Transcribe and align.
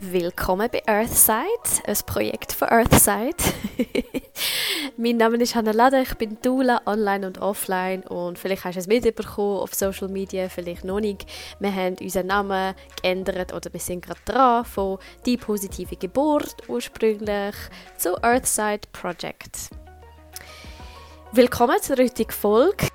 Willkommen 0.00 0.68
bei 0.70 0.80
Earthside, 0.86 1.82
ein 1.84 1.96
Projekt 2.06 2.52
von 2.52 2.68
Earthside. 2.68 3.34
mein 4.96 5.16
Name 5.16 5.38
ist 5.38 5.56
Hannah 5.56 5.72
Lade, 5.72 6.02
ich 6.02 6.14
bin 6.14 6.38
Dula 6.40 6.82
online 6.86 7.26
und 7.26 7.38
offline 7.38 8.04
und 8.04 8.38
vielleicht 8.38 8.64
hast 8.64 8.76
du 8.76 8.80
es 8.80 8.86
mitbekommen 8.86 9.58
auf 9.58 9.74
Social 9.74 10.06
Media, 10.06 10.48
vielleicht 10.48 10.84
noch 10.84 11.00
nicht. 11.00 11.26
Wir 11.58 11.74
haben 11.74 11.96
unseren 12.00 12.28
Namen 12.28 12.76
geändert 13.02 13.52
oder 13.52 13.72
wir 13.72 13.80
sind 13.80 14.04
gerade 14.04 14.20
dran 14.24 14.64
von 14.64 14.98
«Die 15.26 15.36
positive 15.36 15.96
Geburt» 15.96 16.68
ursprünglich 16.68 17.56
zu 17.96 18.22
Earthside 18.22 18.82
Project. 18.92 19.70
Willkommen 21.32 21.82
zur 21.82 21.96
heutigen 21.96 22.30
Folge. 22.30 22.86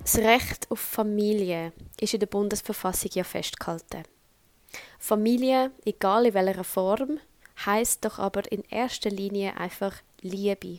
Das 0.00 0.16
Recht 0.16 0.70
auf 0.70 0.80
Familie 0.80 1.74
ist 2.00 2.14
in 2.14 2.20
der 2.20 2.26
Bundesverfassung 2.26 3.10
ja 3.12 3.24
festgehalten. 3.24 4.04
Familie, 4.98 5.70
egal 5.84 6.26
in 6.26 6.34
welcher 6.34 6.64
Form, 6.64 7.20
heißt 7.64 8.04
doch 8.04 8.18
aber 8.18 8.50
in 8.50 8.64
erster 8.68 9.10
Linie 9.10 9.56
einfach 9.56 9.96
Liebe. 10.20 10.78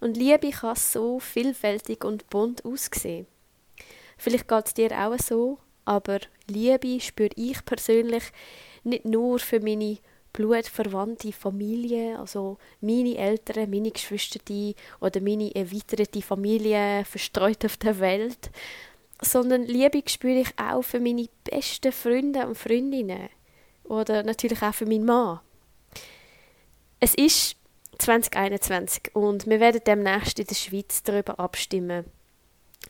Und 0.00 0.16
Liebe 0.16 0.50
kann 0.50 0.76
so 0.76 1.20
vielfältig 1.20 2.04
und 2.04 2.28
bunt 2.30 2.64
aussehen. 2.64 3.26
Vielleicht 4.16 4.48
geht 4.48 4.66
es 4.66 4.74
dir 4.74 4.92
auch 4.92 5.18
so, 5.18 5.58
aber 5.84 6.20
Liebe 6.46 7.00
spüre 7.00 7.30
ich 7.36 7.64
persönlich 7.64 8.24
nicht 8.84 9.04
nur 9.04 9.38
für 9.38 9.60
meine 9.60 9.98
blutverwandte 10.32 11.32
Familie, 11.32 12.18
also 12.18 12.58
meine 12.80 13.16
Eltern, 13.16 13.70
meine 13.70 13.90
Geschwister 13.90 14.40
oder 15.00 15.20
meine 15.20 15.54
erweiterte 15.54 16.22
Familie 16.22 17.04
verstreut 17.04 17.64
auf 17.64 17.76
der 17.76 17.98
Welt, 17.98 18.50
sondern 19.22 19.64
Liebe 19.64 20.02
spüre 20.06 20.40
ich 20.40 20.58
auch 20.58 20.82
für 20.82 21.00
meine 21.00 21.28
besten 21.44 21.92
Freunde 21.92 22.46
und 22.46 22.56
Freundinnen 22.56 23.28
oder 23.84 24.22
natürlich 24.22 24.62
auch 24.62 24.74
für 24.74 24.86
meinen 24.86 25.04
Mann. 25.04 25.40
Es 27.00 27.14
ist 27.14 27.56
2021 27.98 29.14
und 29.14 29.46
wir 29.46 29.60
werden 29.60 29.80
demnächst 29.86 30.38
in 30.38 30.46
der 30.46 30.54
Schweiz 30.54 31.02
darüber 31.02 31.38
abstimmen, 31.38 32.06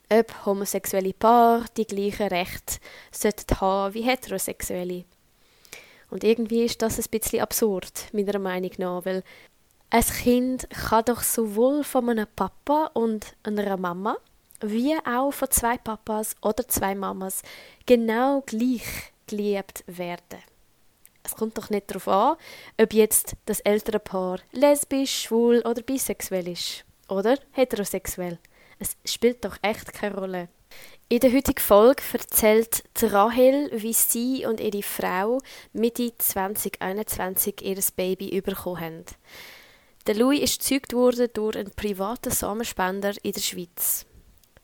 ob 0.08 0.46
homosexuelle 0.46 1.12
Paare 1.12 1.64
die 1.76 1.86
gleichen 1.86 2.28
Rechte 2.28 2.78
sollten 3.10 3.60
haben 3.60 3.94
wie 3.94 4.02
heterosexuelle. 4.02 5.04
Und 6.10 6.24
irgendwie 6.24 6.64
ist 6.64 6.82
das 6.82 6.98
ein 6.98 7.10
bisschen 7.10 7.40
absurd, 7.40 8.08
meiner 8.12 8.38
Meinung 8.38 8.72
nach, 8.78 9.04
weil 9.04 9.22
ein 9.90 10.04
Kind 10.04 10.68
kann 10.70 11.04
doch 11.04 11.22
sowohl 11.22 11.82
von 11.82 12.08
einem 12.08 12.26
Papa 12.34 12.90
und 12.94 13.34
einer 13.42 13.76
Mama 13.76 14.16
wie 14.60 14.96
auch 15.06 15.32
von 15.32 15.50
zwei 15.50 15.78
Papas 15.78 16.36
oder 16.42 16.66
zwei 16.68 16.94
Mamas 16.94 17.42
genau 17.86 18.42
gleich 18.46 19.12
geliebt 19.26 19.84
werden. 19.86 20.38
Es 21.22 21.34
kommt 21.36 21.56
doch 21.58 21.70
nicht 21.70 21.90
darauf 21.90 22.08
an, 22.08 22.36
ob 22.80 22.92
jetzt 22.92 23.34
das 23.46 23.60
ältere 23.60 24.00
Paar 24.00 24.40
lesbisch, 24.52 25.22
schwul 25.22 25.60
oder 25.60 25.82
bisexuell 25.82 26.48
ist. 26.48 26.84
Oder 27.08 27.38
heterosexuell. 27.52 28.38
Es 28.78 28.96
spielt 29.04 29.44
doch 29.44 29.56
echt 29.62 29.92
keine 29.92 30.16
Rolle. 30.16 30.48
In 31.08 31.20
der 31.20 31.32
heutigen 31.32 31.60
Folge 31.60 32.02
erzählt 32.12 32.84
Rahel, 33.02 33.70
wie 33.72 33.92
sie 33.92 34.46
und 34.46 34.60
ihre 34.60 34.82
Frau 34.82 35.40
Mitte 35.72 36.12
2021 36.16 37.62
ihr 37.62 37.78
Baby 37.96 38.40
bekommen 38.40 38.80
haben. 38.80 39.04
Der 40.06 40.14
Louis 40.14 40.40
ist 40.40 40.60
gezeugt 40.60 40.92
worden 40.92 41.28
durch 41.34 41.56
einen 41.56 41.72
privaten 41.72 42.30
Samenspender 42.30 43.12
in 43.22 43.32
der 43.32 43.40
Schweiz. 43.40 44.06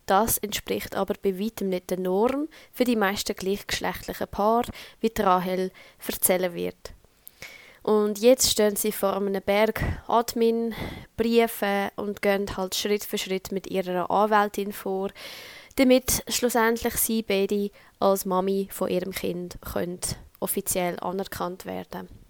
Das 0.06 0.38
entspricht 0.38 0.94
aber 0.94 1.14
bei 1.20 1.38
weitem 1.38 1.68
nicht 1.68 1.90
der 1.90 1.98
Norm 1.98 2.48
für 2.72 2.84
die 2.84 2.96
meisten 2.96 3.34
gleichgeschlechtlichen 3.34 4.28
Paare, 4.28 4.70
wie 5.00 5.12
Rahel 5.18 5.72
erzählen 6.06 6.54
wird. 6.54 6.92
Und 7.82 8.18
jetzt 8.18 8.50
stehen 8.50 8.74
sie 8.74 8.90
vor 8.90 9.16
einem 9.16 9.40
Berg 9.42 9.80
Admin, 10.08 10.74
Briefe 11.16 11.90
und 11.96 12.22
gehen 12.22 12.56
halt 12.56 12.74
Schritt 12.74 13.04
für 13.04 13.18
Schritt 13.18 13.52
mit 13.52 13.68
ihrer 13.68 14.10
Anwältin 14.10 14.72
vor, 14.72 15.10
damit 15.76 16.24
schlussendlich 16.28 16.94
sie 16.94 17.22
beide 17.22 17.70
als 18.00 18.24
Mami 18.24 18.68
von 18.72 18.88
ihrem 18.88 19.12
Kind 19.12 19.58
können 19.60 20.00
offiziell 20.40 20.98
anerkannt 21.00 21.64
werden. 21.64 22.25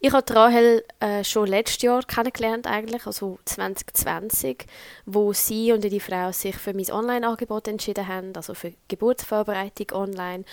Ich 0.00 0.12
habe 0.12 0.34
Rahel 0.34 0.84
äh, 1.00 1.24
schon 1.24 1.46
letztes 1.48 1.82
Jahr 1.82 2.02
kennengelernt, 2.02 2.66
eigentlich, 2.66 3.06
also 3.06 3.38
2020, 3.46 4.66
wo 5.06 5.32
sie 5.32 5.72
und 5.72 5.82
die 5.82 5.98
Frau 5.98 6.30
sich 6.30 6.56
für 6.56 6.74
mein 6.74 6.90
Online-Angebot 6.90 7.68
entschieden 7.68 8.06
haben, 8.06 8.32
also 8.36 8.52
für 8.52 8.74
Geburtsvorbereitung 8.88 9.92
online. 9.92 10.44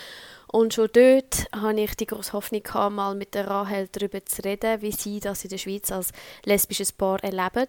Und 0.48 0.74
schon 0.74 0.90
dort 0.94 1.48
hatte 1.52 1.82
ich 1.82 1.96
die 1.96 2.08
große 2.08 2.34
Hoffnung, 2.34 2.64
gehabt, 2.64 2.96
mal 2.96 3.16
mit 3.16 3.34
der 3.36 3.48
Rahel 3.48 3.90
darüber 3.92 4.26
zu 4.26 4.42
reden, 4.44 4.82
wie 4.82 4.92
sie 4.92 5.20
das 5.20 5.44
in 5.44 5.50
der 5.50 5.58
Schweiz 5.58 5.92
als 5.92 6.12
lesbisches 6.46 6.94
Paar 6.94 7.22
erleben. 7.24 7.68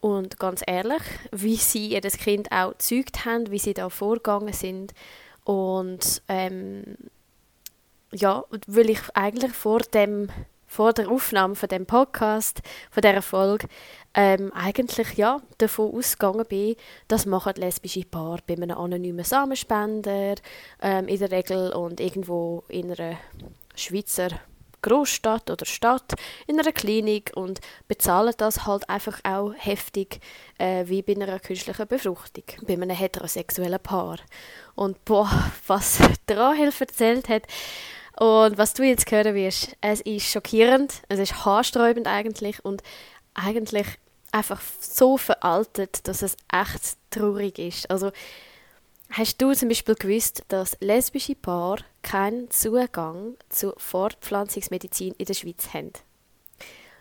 Und 0.00 0.38
ganz 0.38 0.62
ehrlich, 0.66 1.02
wie 1.32 1.56
sie 1.56 1.88
ihr 1.88 2.00
Kind 2.00 2.50
auch 2.50 2.72
gezeugt 2.72 3.26
haben, 3.26 3.50
wie 3.50 3.58
sie 3.58 3.74
da 3.74 3.90
vorgegangen 3.90 4.54
sind. 4.54 4.94
Und 5.44 6.22
ähm, 6.28 6.96
ja, 8.12 8.44
weil 8.66 8.90
ich 8.90 9.00
eigentlich 9.14 9.52
vor 9.52 9.80
dem 9.80 10.30
vor 10.70 10.92
der 10.92 11.10
Aufnahme 11.10 11.56
von 11.56 11.68
dem 11.68 11.84
Podcast, 11.84 12.60
von 12.92 13.00
dieser 13.00 13.22
Folge, 13.22 13.66
ähm, 14.14 14.52
eigentlich 14.52 15.14
ja, 15.14 15.42
davon 15.58 15.92
ausgegangen 15.92 16.46
bin, 16.48 16.76
das 17.08 17.26
machen 17.26 17.54
lesbische 17.56 18.04
Paare 18.04 18.38
bei 18.46 18.54
einem 18.54 18.78
anonymen 18.78 19.24
Samenspender 19.24 20.36
ähm, 20.80 21.08
in 21.08 21.18
der 21.18 21.32
Regel 21.32 21.72
und 21.72 21.98
irgendwo 21.98 22.62
in 22.68 22.92
einer 22.92 23.18
Schweizer 23.74 24.28
Großstadt 24.82 25.50
oder 25.50 25.66
Stadt 25.66 26.14
in 26.46 26.58
einer 26.58 26.72
Klinik 26.72 27.32
und 27.34 27.60
bezahlen 27.88 28.32
das 28.38 28.64
halt 28.64 28.88
einfach 28.88 29.18
auch 29.24 29.52
heftig 29.58 30.20
äh, 30.56 30.84
wie 30.86 31.02
bei 31.02 31.16
einer 31.16 31.40
künstlichen 31.40 31.88
Befruchtung, 31.88 32.44
bei 32.62 32.74
einem 32.74 32.90
heterosexuellen 32.90 33.80
Paar. 33.80 34.18
Und 34.76 35.04
boah, 35.04 35.50
was 35.66 35.98
Rahel 36.30 36.72
erzählt 36.78 37.28
hat, 37.28 37.42
und 38.20 38.58
was 38.58 38.74
du 38.74 38.82
jetzt 38.82 39.10
hören 39.10 39.34
wirst, 39.34 39.78
es 39.80 40.02
ist 40.02 40.26
schockierend, 40.26 41.00
es 41.08 41.18
ist 41.18 41.46
haarsträubend 41.46 42.06
eigentlich 42.06 42.62
und 42.62 42.82
eigentlich 43.32 43.86
einfach 44.30 44.60
so 44.78 45.16
veraltet, 45.16 46.06
dass 46.06 46.20
es 46.20 46.36
echt 46.52 46.98
traurig 47.08 47.58
ist. 47.58 47.90
Also 47.90 48.12
hast 49.08 49.40
du 49.40 49.54
zum 49.54 49.70
Beispiel 49.70 49.94
gewusst, 49.94 50.44
dass 50.48 50.76
lesbische 50.80 51.34
Paare 51.34 51.82
keinen 52.02 52.50
Zugang 52.50 53.38
zur 53.48 53.74
Fortpflanzungsmedizin 53.78 55.14
in 55.16 55.24
der 55.24 55.32
Schweiz 55.32 55.72
haben? 55.72 55.92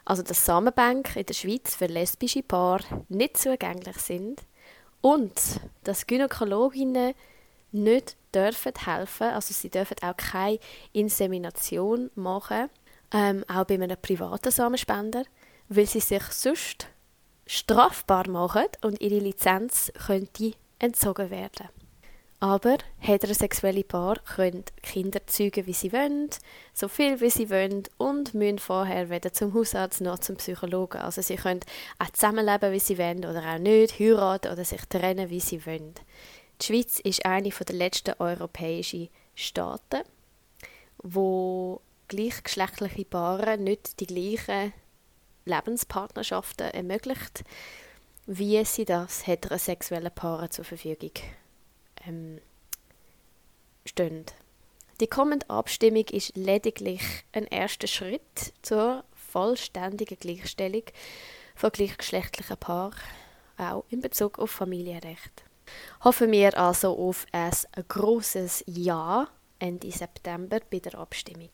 Also 0.06 0.24
dass 0.24 0.46
Samenbank 0.46 1.18
in 1.18 1.25
der 1.25 1.34
Schweiz 1.34 1.75
für 1.75 1.88
lesbische 1.88 2.44
Paare 2.44 2.85
nicht 3.09 3.35
zugänglich 3.35 3.97
sind 3.97 4.44
und 5.02 5.34
dass 5.84 6.08
Gynäkologinnen 6.08 7.13
nicht 7.72 8.18
dürfen 8.34 8.74
helfen, 8.85 9.28
also 9.28 9.53
sie 9.53 9.69
dürfen 9.69 9.97
auch 10.02 10.18
keine 10.18 10.59
Insemination 10.94 12.12
machen, 12.16 12.69
ähm, 13.13 13.44
auch 13.47 13.66
bei 13.66 13.75
einem 13.75 13.97
privaten 14.02 14.52
Samenspender, 14.52 15.24
weil 15.68 15.85
sie 15.85 16.00
sich 16.00 16.24
sonst 16.24 16.88
strafbar 17.46 18.29
machen 18.29 18.68
und 18.81 19.02
ihre 19.02 19.19
Lizenz 19.19 19.91
könnte 20.06 20.53
entzogen 20.78 21.31
werden. 21.31 21.69
Aber 22.41 22.78
heterosexuelle 23.00 23.84
Paare 23.84 24.22
können 24.35 24.63
Kinder 24.81 25.19
zeugen, 25.28 25.66
wie 25.66 25.74
sie 25.74 25.91
wollen, 25.91 26.29
so 26.74 26.88
viel 26.88 27.19
wie 27.19 27.29
sie 27.29 27.50
wollen 27.50 27.84
und 27.97 28.34
müssen 28.34 28.59
vorher 28.59 29.09
weder 29.09 29.34
zum 29.34 29.53
Hausarzt 29.53 30.00
noch 30.00 30.19
zum 30.19 30.38
Psychologen. 30.38 31.02
Also 31.02 31.22
sie 31.22 31.35
können 31.35 31.59
auch 31.97 32.09
zusammenleben, 32.12 32.72
wie 32.72 32.79
sie 32.79 32.97
wollen 32.97 33.25
oder 33.25 33.44
auch 33.44 33.59
nicht, 33.59 34.00
heiraten 34.00 34.53
oder 34.53 34.63
sich 34.63 34.85
trennen, 34.85 35.29
wie 35.29 35.41
sie 35.41 35.66
wollen. 35.66 35.96
Die 36.62 36.66
Schweiz 36.66 37.00
ist 37.00 37.25
eine 37.25 37.50
der 37.50 37.75
letzten 37.75 38.16
europäischen 38.20 39.09
Staaten, 39.34 40.03
wo 40.97 41.82
gleichgeschlechtliche 42.09 43.06
Paare 43.06 43.58
nicht 43.58 44.00
die 44.00 44.08
gleichen 44.08 44.73
Lebenspartnerschaften 45.46 46.72
ermöglicht, 46.72 47.44
wie 48.26 48.64
sie 48.66 48.85
das 48.85 49.26
heterosexuellen 49.26 50.14
Paaren 50.14 50.52
zur 50.52 50.66
Verfügung 50.66 51.14
ähm, 52.06 52.40
stehen. 53.85 54.26
Die 55.00 55.08
kommende 55.08 55.50
Abstimmung 55.50 56.05
ist 56.12 56.35
lediglich 56.35 57.02
ein 57.32 57.46
erster 57.46 57.88
Schritt 57.88 58.53
zur 58.62 59.05
vollständigen 59.14 60.20
Gleichstellung 60.20 60.84
von 61.55 61.72
gleichgeschlechtlichen 61.72 62.58
Paaren, 62.58 63.00
auch 63.58 63.85
in 63.90 64.02
Bezug 64.02 64.40
auf 64.40 64.52
Familienrecht. 64.52 65.48
Hoffen 66.03 66.31
wir 66.31 66.57
also 66.57 66.97
auf 66.97 67.25
ein 67.31 67.51
großes 67.87 68.63
Ja 68.67 69.27
Ende 69.59 69.91
September 69.91 70.59
bei 70.71 70.79
der 70.79 70.95
Abstimmung. 70.95 71.51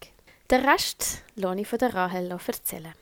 Der 0.49 0.63
Rest 0.63 1.23
lasse 1.35 1.61
ich 1.61 1.67
von 1.67 1.79
der 1.79 1.93
Rahel 1.93 2.27
noch 2.27 2.47
erzählen. 2.47 2.93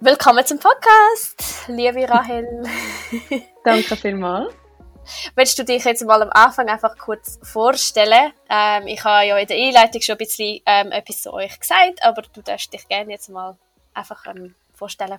Willkommen 0.00 0.44
zum 0.44 0.58
Podcast, 0.58 1.68
liebe 1.68 2.08
Rahel. 2.08 2.64
Danke 3.64 3.96
vielmals. 3.96 4.61
Willst 5.34 5.58
du 5.58 5.64
dich 5.64 5.84
jetzt 5.84 6.04
mal 6.04 6.22
am 6.22 6.30
Anfang 6.30 6.68
einfach 6.68 6.96
kurz 6.98 7.38
vorstellen? 7.42 8.32
Ähm, 8.48 8.86
ich 8.86 9.02
habe 9.04 9.26
ja 9.26 9.36
in 9.36 9.46
der 9.46 9.56
Einleitung 9.56 10.00
schon 10.02 10.14
ein 10.14 10.18
bisschen 10.18 10.60
ähm, 10.66 10.92
etwas 10.92 11.22
zu 11.22 11.32
euch 11.32 11.58
gesagt, 11.58 12.02
aber 12.02 12.22
du 12.22 12.42
darfst 12.42 12.72
dich 12.72 12.86
gerne 12.88 13.12
jetzt 13.12 13.28
mal 13.28 13.56
einfach 13.94 14.26
ähm, 14.26 14.54
vorstellen. 14.74 15.18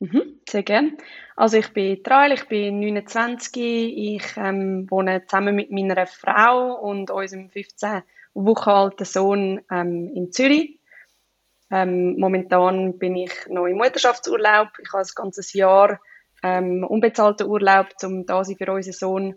Mhm, 0.00 0.40
sehr 0.48 0.62
gerne. 0.62 0.96
Also 1.36 1.56
ich 1.56 1.72
bin 1.72 2.02
Trail, 2.02 2.32
ich 2.32 2.46
bin 2.48 2.80
29, 2.80 3.56
ich 3.56 4.36
ähm, 4.36 4.90
wohne 4.90 5.24
zusammen 5.26 5.54
mit 5.54 5.70
meiner 5.70 6.06
Frau 6.06 6.74
und 6.74 7.10
unserem 7.10 7.50
15 7.50 8.02
Wochen 8.34 8.70
alten 8.70 9.04
Sohn 9.04 9.60
ähm, 9.70 10.10
in 10.14 10.32
Zürich. 10.32 10.80
Ähm, 11.70 12.18
momentan 12.18 12.98
bin 12.98 13.16
ich 13.16 13.32
noch 13.48 13.66
im 13.66 13.78
Mutterschaftsurlaub. 13.78 14.68
Ich 14.82 14.92
habe 14.92 15.02
ein 15.02 15.08
ganzes 15.14 15.52
Jahr 15.54 16.00
ähm, 16.44 16.84
unbezahlten 16.84 17.48
Urlaub, 17.48 17.88
um 18.02 18.26
da 18.26 18.44
sein 18.44 18.56
für 18.56 18.70
unseren 18.70 18.92
Sohn. 18.92 19.34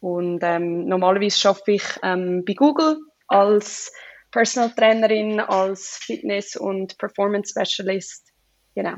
Und 0.00 0.40
ähm, 0.42 0.86
normalerweise 0.86 1.48
arbeite 1.48 1.72
ich 1.72 1.84
ähm, 2.02 2.44
bei 2.44 2.54
Google 2.54 2.98
als 3.28 3.92
Personal 4.32 4.70
Trainerin, 4.70 5.40
als 5.40 5.98
Fitness- 6.02 6.56
und 6.56 6.98
Performance 6.98 7.52
Specialist. 7.52 8.26
Genau. 8.74 8.96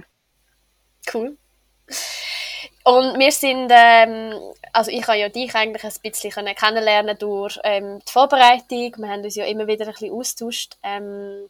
Cool. 1.13 1.37
Und 2.85 3.19
wir 3.19 3.31
sind, 3.31 3.71
ähm, 3.71 4.35
also 4.73 4.91
ich 4.91 5.07
habe 5.07 5.19
ja 5.19 5.29
dich 5.29 5.55
eigentlich 5.55 5.85
ein 5.85 5.93
bisschen 6.03 6.55
kennenlernen 6.55 7.17
durch 7.19 7.59
ähm, 7.65 8.01
die 8.07 8.11
Vorbereitung. 8.11 8.95
Wir 8.97 9.09
haben 9.09 9.23
uns 9.23 9.37
ja 9.37 9.45
immer 9.45 9.67
wieder 9.67 9.87
ein 9.87 9.93
bisschen 9.93 10.13
austauscht. 10.13 10.79
Ähm, 10.83 11.49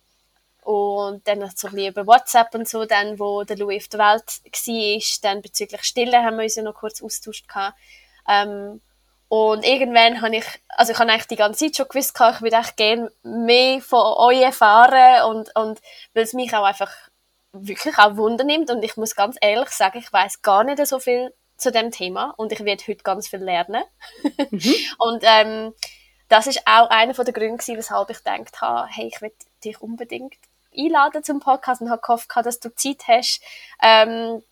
und 0.63 1.27
dann 1.27 1.41
so 1.55 1.69
ein 1.69 1.75
bisschen 1.75 1.91
über 1.91 2.07
WhatsApp 2.07 2.55
und 2.55 2.69
so, 2.69 2.85
dann, 2.85 3.19
wo 3.19 3.43
der 3.43 3.57
Louis 3.57 3.85
auf 3.85 3.89
der 3.89 4.01
Welt 4.01 4.41
war, 4.43 5.31
dann 5.31 5.43
bezüglich 5.43 5.83
Stille 5.83 6.23
haben 6.23 6.37
wir 6.37 6.45
uns 6.45 6.55
ja 6.55 6.63
noch 6.63 6.75
kurz 6.75 7.03
austauscht 7.03 7.47
Ähm, 8.29 8.81
und 9.29 9.65
irgendwann 9.65 10.21
habe 10.21 10.37
ich, 10.37 10.45
also 10.69 10.93
ich 10.93 10.99
habe 10.99 11.11
eigentlich 11.11 11.27
die 11.27 11.37
ganze 11.37 11.65
Zeit 11.65 11.77
schon 11.77 11.89
gewusst, 11.89 12.15
ich 12.15 12.43
würde 12.43 12.57
echt 12.57 12.77
gerne 12.77 13.11
mehr 13.23 13.81
von 13.81 14.01
euch 14.19 14.43
erfahren 14.43 15.25
und, 15.31 15.57
und 15.57 15.81
weil 16.15 16.25
es 16.25 16.35
mich 16.35 16.55
auch 16.55 16.65
einfach 16.65 16.93
wirklich 17.53 17.99
auch 17.99 18.17
Wunder 18.17 18.45
nimmt 18.45 18.71
und 18.71 18.83
ich 18.83 18.97
muss 18.97 19.17
ganz 19.17 19.37
ehrlich 19.41 19.71
sagen, 19.71 19.99
ich 19.99 20.13
weiß 20.13 20.43
gar 20.43 20.65
nicht 20.65 20.87
so 20.87 20.99
viel 20.99 21.33
zu 21.57 21.73
dem 21.73 21.91
Thema 21.91 22.35
und 22.37 22.53
ich 22.53 22.65
werde 22.65 22.85
heute 22.87 23.03
ganz 23.03 23.29
viel 23.29 23.41
lernen. 23.43 23.83
Mhm. 24.51 24.75
und 24.99 25.23
ähm, 25.23 25.73
das 26.29 26.47
ist 26.47 26.63
auch 26.67 26.89
einer 26.91 27.13
der 27.13 27.33
Gründe 27.33 27.63
weshalb 27.77 28.11
ich 28.11 28.19
gedacht 28.19 28.61
habe, 28.61 28.89
hey, 28.91 29.11
ich 29.13 29.21
will 29.21 29.33
dich 29.65 29.81
unbedingt 29.81 30.37
einladen 30.77 31.25
zum 31.25 31.41
Podcast 31.41 31.81
und 31.81 31.91
habe 31.91 32.03
gehofft, 32.03 32.29
dass 32.35 32.61
du 32.61 32.75
Zeit 32.75 33.07
hast, 33.09 33.41
ähm, 33.83 34.43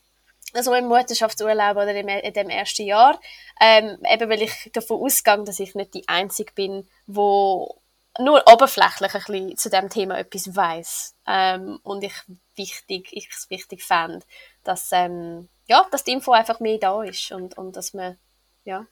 also 0.52 0.74
im 0.74 0.86
Mutterschaftsurlaub 0.86 1.76
oder 1.76 1.94
in 1.94 2.32
dem 2.32 2.50
ersten 2.50 2.82
Jahr, 2.82 3.20
ähm, 3.60 3.98
eben 4.08 4.28
weil 4.28 4.42
ich 4.42 4.70
davon 4.72 5.00
ausgehe, 5.00 5.44
dass 5.44 5.60
ich 5.60 5.74
nicht 5.74 5.94
die 5.94 6.08
Einzige 6.08 6.52
bin, 6.52 6.88
wo 7.06 7.80
nur 8.18 8.42
oberflächlich 8.52 9.14
ein 9.14 9.20
bisschen 9.20 9.56
zu 9.56 9.70
dem 9.70 9.88
Thema 9.88 10.18
etwas 10.18 10.54
weiß 10.54 11.14
ähm, 11.26 11.78
und 11.82 12.02
ich 12.02 12.14
wichtig, 12.56 13.08
ich 13.12 13.28
es 13.30 13.48
wichtig 13.50 13.84
fände, 13.84 14.26
dass 14.64 14.90
ähm, 14.92 15.48
ja, 15.66 15.86
dass 15.92 16.02
die 16.02 16.12
Info 16.12 16.32
einfach 16.32 16.58
mehr 16.58 16.78
da 16.78 17.02
ist 17.04 17.30
und, 17.30 17.56
und 17.56 17.76
dass 17.76 17.94
man 17.94 18.18
ja. 18.64 18.86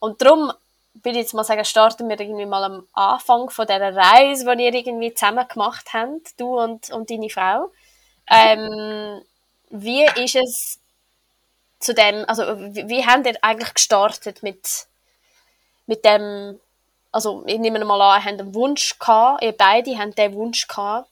Und 0.00 0.20
darum 0.20 0.52
würde 1.02 1.18
jetzt 1.18 1.34
mal 1.34 1.44
sagen, 1.44 1.64
starten 1.64 2.08
wir 2.08 2.18
irgendwie 2.18 2.46
mal 2.46 2.64
am 2.64 2.86
Anfang 2.92 3.50
von 3.50 3.66
dieser 3.66 3.94
Reise, 3.94 4.56
die 4.56 4.64
ihr 4.64 4.74
irgendwie 4.74 5.14
zusammen 5.14 5.46
gemacht 5.48 5.92
habt, 5.92 6.38
du 6.38 6.58
und, 6.58 6.90
und 6.90 7.10
deine 7.10 7.30
Frau. 7.30 7.70
Ähm, 8.28 9.22
wie 9.70 10.04
ist 10.22 10.36
es 10.36 10.80
zu 11.78 11.94
dem, 11.94 12.24
also 12.28 12.42
wie, 12.74 12.88
wie 12.88 13.06
habt 13.06 13.26
ihr 13.26 13.38
eigentlich 13.42 13.74
gestartet 13.74 14.42
mit, 14.42 14.86
mit 15.86 16.04
dem, 16.04 16.60
also 17.10 17.42
ich 17.46 17.58
nehme 17.58 17.84
mal 17.84 18.00
an, 18.00 18.20
ihr 18.20 18.24
habt 18.24 18.40
einen 18.40 18.54
Wunsch 18.54 18.98
gehabt, 18.98 19.42
ihr 19.42 19.52
beide 19.52 19.98
habt 19.98 20.18
den 20.18 20.34
Wunsch 20.34 20.68
gehabt, 20.68 21.08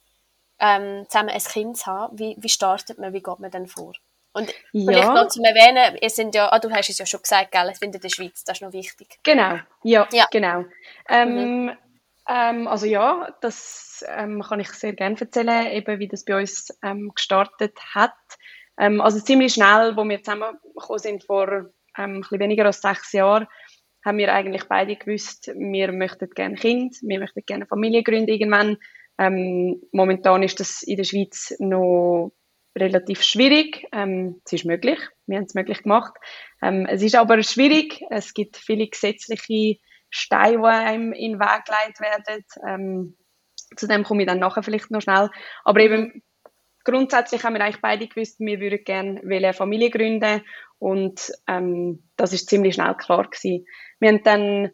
ähm, 0.60 1.06
zusammen 1.08 1.30
ein 1.30 1.42
Kind 1.42 1.78
zu 1.78 1.86
haben. 1.86 2.18
Wie, 2.18 2.36
wie 2.38 2.48
startet 2.48 2.98
man, 2.98 3.12
wie 3.12 3.22
geht 3.22 3.38
man 3.38 3.50
denn 3.50 3.66
vor? 3.66 3.94
Und 4.38 4.54
vielleicht 4.70 5.04
ja. 5.04 5.14
noch 5.14 5.28
zum 5.28 5.44
Erwähnen, 5.44 5.98
ihr 6.00 6.10
sind 6.10 6.34
ja, 6.34 6.52
ah, 6.52 6.60
du 6.60 6.70
hast 6.70 6.88
es 6.90 6.98
ja 6.98 7.06
schon 7.06 7.22
gesagt, 7.22 7.50
gell, 7.50 7.68
es 7.70 7.78
sind 7.78 7.94
in 7.94 8.00
der 8.00 8.08
Schweiz, 8.08 8.44
das 8.44 8.58
ist 8.58 8.62
noch 8.62 8.72
wichtig. 8.72 9.18
Genau, 9.24 9.58
ja, 9.82 10.06
ja. 10.12 10.26
genau. 10.30 10.64
Ähm, 11.08 11.64
mhm. 11.64 11.72
ähm, 12.28 12.68
also 12.68 12.86
ja, 12.86 13.34
das 13.40 14.04
ähm, 14.08 14.42
kann 14.42 14.60
ich 14.60 14.70
sehr 14.70 14.92
gerne 14.92 15.20
erzählen, 15.20 15.72
eben 15.72 15.98
wie 15.98 16.06
das 16.06 16.24
bei 16.24 16.38
uns 16.38 16.68
ähm, 16.84 17.10
gestartet 17.14 17.76
hat. 17.94 18.14
Ähm, 18.78 19.00
also 19.00 19.18
ziemlich 19.18 19.54
schnell, 19.54 19.96
wo 19.96 20.04
wir 20.04 20.22
zusammengekommen 20.22 20.98
sind 20.98 21.24
vor 21.24 21.48
ähm, 21.48 21.72
ein 21.96 22.20
bisschen 22.20 22.38
weniger 22.38 22.66
als 22.66 22.80
sechs 22.80 23.12
Jahren, 23.12 23.48
haben 24.04 24.18
wir 24.18 24.32
eigentlich 24.32 24.68
beide 24.68 24.94
gewusst, 24.94 25.48
wir 25.48 25.90
möchten 25.90 26.30
gerne 26.30 26.54
Kind, 26.54 26.96
wir 27.02 27.18
möchten 27.18 27.42
gerne 27.44 27.66
Familie 27.66 28.04
gründen 28.04 28.30
irgendwann. 28.30 28.76
Ähm, 29.18 29.82
momentan 29.90 30.44
ist 30.44 30.60
das 30.60 30.84
in 30.84 30.96
der 30.96 31.04
Schweiz 31.04 31.56
noch 31.58 32.30
relativ 32.80 33.22
schwierig. 33.22 33.86
Ähm, 33.92 34.40
es 34.44 34.52
ist 34.52 34.64
möglich. 34.64 34.98
Wir 35.26 35.36
haben 35.36 35.44
es 35.44 35.54
möglich 35.54 35.82
gemacht. 35.82 36.14
Ähm, 36.62 36.86
es 36.86 37.02
ist 37.02 37.14
aber 37.14 37.42
schwierig. 37.42 38.02
Es 38.10 38.34
gibt 38.34 38.56
viele 38.56 38.88
gesetzliche 38.88 39.78
Steine, 40.10 40.58
die 40.58 40.64
einem 40.64 41.12
in 41.12 41.32
den 41.32 41.40
Weg 41.40 41.64
geleitet 41.64 42.00
werden. 42.00 42.44
Ähm, 42.66 43.16
zu 43.76 43.86
dem 43.86 44.04
komme 44.04 44.22
ich 44.22 44.28
dann 44.28 44.38
nachher 44.38 44.62
vielleicht 44.62 44.90
noch 44.90 45.02
schnell. 45.02 45.30
Aber 45.64 45.80
eben, 45.80 46.22
grundsätzlich 46.84 47.44
haben 47.44 47.54
wir 47.54 47.62
eigentlich 47.62 47.82
beide 47.82 48.08
gewusst, 48.08 48.40
wir 48.40 48.60
würden 48.60 48.84
gerne 48.84 49.20
eine 49.20 49.52
Familie 49.52 49.90
gründen. 49.90 50.42
Und 50.78 51.32
ähm, 51.46 52.02
das 52.16 52.32
ist 52.32 52.48
ziemlich 52.48 52.74
schnell 52.74 52.94
klar 52.94 53.24
gewesen. 53.24 53.66
Wir 54.00 54.08
haben 54.08 54.22
dann 54.22 54.70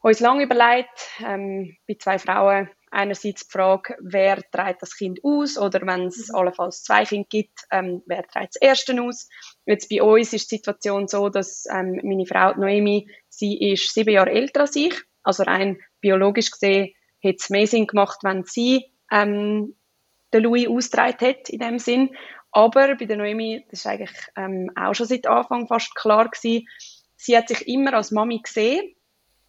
uns 0.00 0.20
lange 0.20 0.44
überlegt, 0.44 1.10
ähm, 1.24 1.76
bei 1.88 1.96
zwei 1.98 2.18
Frauen, 2.18 2.68
einerseits 2.96 3.46
die 3.46 3.52
Frage, 3.52 3.96
wer 4.00 4.42
trägt 4.50 4.82
das 4.82 4.96
Kind 4.96 5.20
aus 5.22 5.58
oder 5.58 5.86
wenn 5.86 6.06
es 6.06 6.28
mhm. 6.28 6.34
allenfalls 6.34 6.82
zwei 6.82 7.04
Kinder 7.04 7.28
gibt, 7.28 7.60
ähm, 7.70 8.02
wer 8.06 8.26
trägt 8.26 8.56
das 8.56 8.62
erste 8.62 9.00
aus. 9.02 9.28
Jetzt 9.66 9.88
bei 9.88 10.02
uns 10.02 10.32
ist 10.32 10.50
die 10.50 10.56
Situation 10.56 11.06
so, 11.06 11.28
dass 11.28 11.66
ähm, 11.70 12.00
meine 12.02 12.26
Frau 12.26 12.54
Noemi, 12.54 13.08
sie 13.28 13.72
ist 13.72 13.92
sieben 13.92 14.14
Jahre 14.14 14.30
älter 14.30 14.62
als 14.62 14.76
ich, 14.76 14.94
also 15.22 15.42
rein 15.42 15.78
biologisch 16.00 16.50
gesehen 16.50 16.92
hätte 17.20 17.38
es 17.40 17.50
mehr 17.50 17.66
Sinn 17.66 17.86
gemacht, 17.86 18.20
wenn 18.22 18.44
sie 18.44 18.92
ähm, 19.10 19.76
den 20.32 20.42
Louis 20.42 20.68
austragen 20.68 21.28
hat 21.28 21.48
in 21.48 21.58
dem 21.58 21.78
Sinn. 21.78 22.16
Aber 22.50 22.96
bei 22.96 23.04
der 23.04 23.16
Noemi, 23.16 23.64
das 23.70 23.80
ist 23.80 23.86
eigentlich 23.86 24.16
ähm, 24.36 24.70
auch 24.74 24.94
schon 24.94 25.06
seit 25.06 25.26
Anfang 25.26 25.66
fast 25.66 25.94
klar 25.94 26.30
gewesen, 26.30 26.66
sie 27.16 27.36
hat 27.36 27.48
sich 27.48 27.68
immer 27.68 27.94
als 27.94 28.10
Mami 28.10 28.40
gesehen 28.40 28.94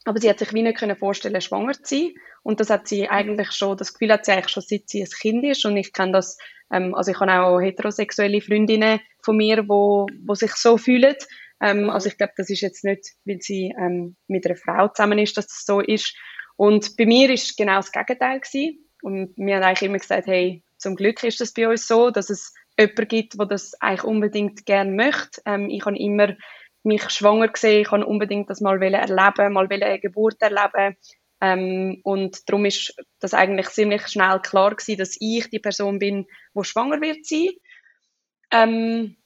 aber 0.08 0.22
sie 0.22 0.30
hat 0.30 0.40
sich 0.40 0.54
wie 0.54 0.62
nicht 0.62 0.78
können 0.78 0.96
vorstellen, 0.96 1.42
schwanger 1.42 1.74
zu 1.74 1.96
sein. 1.96 2.14
Und 2.42 2.62
das 2.62 2.70
hat 2.70 2.88
sie 2.88 3.10
eigentlich 3.10 3.52
schon, 3.52 3.76
das 3.76 3.92
Gefühl 3.92 4.14
hat 4.14 4.26
sie 4.26 4.32
eigentlich 4.32 4.48
schon, 4.48 4.64
seit 4.66 4.88
sie 4.88 5.02
ein 5.02 5.10
Kind 5.10 5.44
ist. 5.44 5.66
Und 5.66 5.76
ich 5.76 5.92
kenne 5.92 6.14
das, 6.14 6.38
ähm, 6.72 6.96
also 6.96 7.12
ich 7.12 7.20
habe 7.20 7.34
auch 7.34 7.60
heterosexuelle 7.60 8.40
Freundinnen 8.40 9.02
von 9.22 9.36
mir, 9.36 9.68
wo, 9.68 10.08
wo 10.26 10.34
sich 10.34 10.54
so 10.54 10.78
fühlen. 10.78 11.14
Ähm, 11.60 11.90
also 11.90 12.08
ich 12.08 12.18
glaube, 12.18 12.32
das 12.38 12.50
ist 12.50 12.62
jetzt 12.62 12.86
nicht, 12.86 13.16
weil 13.26 13.42
sie 13.42 13.76
ähm, 13.78 14.16
mit 14.28 14.46
einer 14.46 14.56
Frau 14.56 14.88
zusammen 14.88 15.20
ist, 15.20 15.36
dass 15.36 15.48
das 15.48 15.66
so 15.66 15.82
ist. 15.82 16.16
Und 16.56 16.96
bei 16.96 17.06
mir 17.06 17.30
ist 17.30 17.58
genau 17.58 17.76
das 17.76 17.92
Gegenteil 17.92 18.40
gewesen. 18.40 18.80
Und 19.02 19.34
wir 19.36 19.58
haben 19.58 19.64
eigentlich 19.64 19.90
immer 19.90 20.00
gesagt, 20.00 20.28
hey, 20.28 20.64
zum 20.78 20.96
Glück 20.96 21.22
ist 21.24 21.42
das 21.42 21.52
bei 21.52 21.68
uns 21.68 21.86
so, 21.86 22.12
dass 22.12 22.30
es 22.30 22.54
jemanden 22.80 23.10
gibt, 23.10 23.38
der 23.38 23.46
das 23.46 23.74
eigentlich 23.82 24.06
unbedingt 24.06 24.66
gerne 24.66 24.92
möchte. 24.92 25.42
Ähm, 25.46 25.70
ich 25.70 25.86
habe 25.86 25.98
immer 25.98 26.34
mich 26.88 27.10
schwanger 27.10 27.50
gesehen, 27.50 27.82
ich 27.82 27.88
kann 27.88 28.04
unbedingt 28.04 28.50
das 28.50 28.62
mal 28.62 28.82
erleben, 28.82 29.54
mal 29.54 29.68
eine 29.70 30.00
Geburt 30.00 30.42
erleben. 30.42 30.96
Ähm, 31.40 32.00
und 32.04 32.50
darum 32.50 32.66
ist 32.66 32.96
das 33.20 33.34
eigentlich 33.34 33.70
ziemlich 33.70 34.08
schnell 34.08 34.40
klar 34.40 34.76
gewesen, 34.76 34.98
dass 34.98 35.18
ich 35.20 35.50
die 35.50 35.60
Person 35.60 36.00
bin, 36.00 36.26
wo 36.54 36.64
schwanger 36.64 37.00
wird 37.00 37.26
sein. 37.26 37.50
Ähm, 38.52 39.18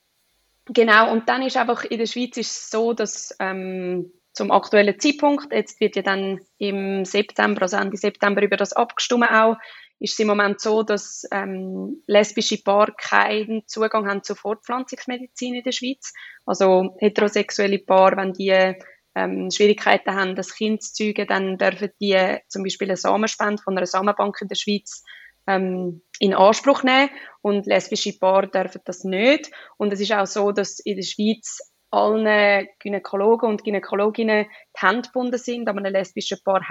genau. 0.66 1.10
Und 1.10 1.28
dann 1.28 1.42
ist 1.42 1.56
einfach 1.56 1.84
in 1.84 1.98
der 1.98 2.06
Schweiz 2.06 2.36
ist 2.36 2.70
so, 2.70 2.92
dass 2.92 3.34
ähm, 3.38 4.12
zum 4.34 4.50
aktuellen 4.50 4.98
Zeitpunkt, 4.98 5.52
jetzt 5.52 5.80
wird 5.80 5.96
ja 5.96 6.02
dann 6.02 6.40
im 6.58 7.04
September, 7.04 7.62
also 7.62 7.76
Ende 7.76 7.96
September 7.96 8.42
über 8.42 8.56
das 8.56 8.72
abgestimmt 8.72 9.30
auch, 9.30 9.56
ist 10.02 10.14
es 10.14 10.18
im 10.18 10.26
Moment 10.26 10.60
so, 10.60 10.82
dass 10.82 11.24
ähm, 11.30 12.02
lesbische 12.06 12.60
Paare 12.60 12.92
keinen 12.98 13.66
Zugang 13.68 14.08
haben 14.08 14.24
zur 14.24 14.34
Fortpflanzungsmedizin 14.34 15.54
in 15.54 15.62
der 15.62 15.70
Schweiz. 15.70 16.12
Also 16.44 16.96
heterosexuelle 16.98 17.78
Paare, 17.78 18.16
wenn 18.16 18.32
die 18.32 18.74
ähm, 19.14 19.50
Schwierigkeiten 19.50 20.14
haben, 20.14 20.34
das 20.34 20.54
Kind 20.54 20.82
zu 20.82 20.92
zeugen, 20.92 21.28
dann 21.28 21.56
dürfen 21.56 21.90
die 22.00 22.38
zum 22.48 22.64
Beispiel 22.64 22.88
eine 22.88 22.96
Samenspende 22.96 23.62
von 23.62 23.76
einer 23.76 23.86
Samenbank 23.86 24.38
in 24.40 24.48
der 24.48 24.56
Schweiz 24.56 25.04
ähm, 25.46 26.02
in 26.18 26.34
Anspruch 26.34 26.82
nehmen 26.82 27.10
und 27.40 27.66
lesbische 27.66 28.18
Paare 28.18 28.48
dürfen 28.48 28.80
das 28.84 29.04
nicht. 29.04 29.52
Und 29.76 29.92
es 29.92 30.00
ist 30.00 30.12
auch 30.12 30.26
so, 30.26 30.50
dass 30.50 30.80
in 30.80 30.96
der 30.96 31.04
Schweiz 31.04 31.60
allen 31.92 32.66
Gynäkologen 32.80 33.48
und 33.48 33.64
Gynäkologinnen 33.64 34.46
die 34.46 34.86
Hände 34.86 35.02
gebunden 35.02 35.38
sind, 35.38 35.68
um 35.68 35.78
einem 35.78 35.92
lesbischen 35.92 36.38
Paar 36.42 36.62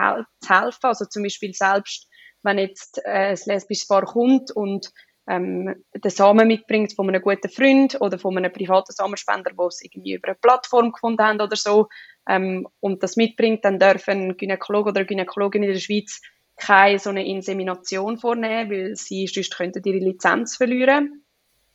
zu 0.42 0.50
helfen. 0.50 0.80
Also 0.82 1.06
zum 1.06 1.24
Beispiel 1.24 1.54
selbst 1.54 2.10
wenn 2.44 2.58
jetzt 2.58 3.00
äh, 3.06 3.30
ein 3.30 3.40
lesbisches 3.46 3.88
Paar 3.88 4.06
kommt 4.06 4.52
und 4.52 4.92
ähm, 5.28 5.84
den 5.94 6.12
Samen 6.12 6.48
mitbringt 6.48 6.94
von 6.94 7.08
einem 7.08 7.22
guten 7.22 7.50
Freund 7.50 8.00
oder 8.02 8.18
von 8.18 8.38
einem 8.38 8.52
privaten 8.52 8.92
Samenspender, 8.92 9.52
wo 9.56 9.68
es 9.68 9.82
irgendwie 9.84 10.14
über 10.14 10.30
eine 10.30 10.36
Plattform 10.36 10.92
gefunden 10.92 11.24
haben 11.24 11.42
oder 11.42 11.56
so, 11.56 11.88
ähm, 12.28 12.68
und 12.80 13.04
das 13.04 13.16
mitbringt, 13.16 13.66
dann 13.66 13.80
dürfen 13.80 14.38
Gynäkologe 14.38 14.90
oder 14.90 15.06
Gynäkologin 15.06 15.64
in 15.64 15.74
der 15.74 15.80
Schweiz 15.80 16.22
keine 16.58 17.00
so 17.00 17.10
eine 17.10 17.26
Insemination 17.26 18.18
vornehmen, 18.18 18.72
weil 18.72 18.96
sie 18.96 19.26
sonst 19.28 19.56
könnten 19.56 19.82
ihre 19.84 19.98
Lizenz 19.98 20.58
verlieren. 20.58 21.26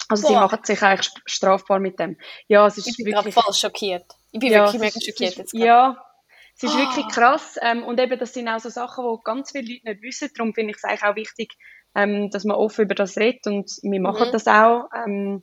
Also 0.08 0.22
Boah. 0.22 0.28
sie 0.28 0.34
machen 0.34 0.58
sich 0.62 0.82
eigentlich 0.82 1.10
strafbar 1.24 1.80
mit 1.80 1.98
dem. 1.98 2.16
Ja, 2.46 2.66
es 2.66 2.78
ist 2.78 2.86
ich 2.86 2.96
bin 2.96 3.14
wirklich 3.14 3.34
voll 3.34 3.52
schockiert. 3.52 4.04
Ich 4.30 4.38
bin 4.38 4.52
ja, 4.52 4.64
wirklich 4.64 4.80
mega 4.80 5.00
schockiert 5.00 5.36
jetzt. 5.36 5.54
Ja, 5.54 5.96
es 6.56 6.62
ist 6.62 6.74
oh. 6.74 6.78
wirklich 6.78 7.06
krass. 7.08 7.58
Ähm, 7.60 7.84
und 7.84 8.00
eben, 8.00 8.18
das 8.18 8.32
sind 8.32 8.48
auch 8.48 8.58
so 8.58 8.70
Sachen, 8.70 9.04
die 9.04 9.24
ganz 9.24 9.52
viele 9.52 9.74
Leute 9.74 9.90
nicht 9.90 10.02
wissen. 10.02 10.30
Darum 10.34 10.54
finde 10.54 10.70
ich 10.70 10.78
es 10.78 10.84
eigentlich 10.84 11.04
auch 11.04 11.16
wichtig, 11.16 11.52
ähm, 11.94 12.30
dass 12.30 12.44
man 12.44 12.56
offen 12.56 12.86
über 12.86 12.94
das 12.94 13.16
redet 13.18 13.46
und 13.46 13.70
wir 13.82 14.00
machen 14.00 14.28
mhm. 14.28 14.32
das 14.32 14.46
auch. 14.46 14.88
Ähm, 14.94 15.42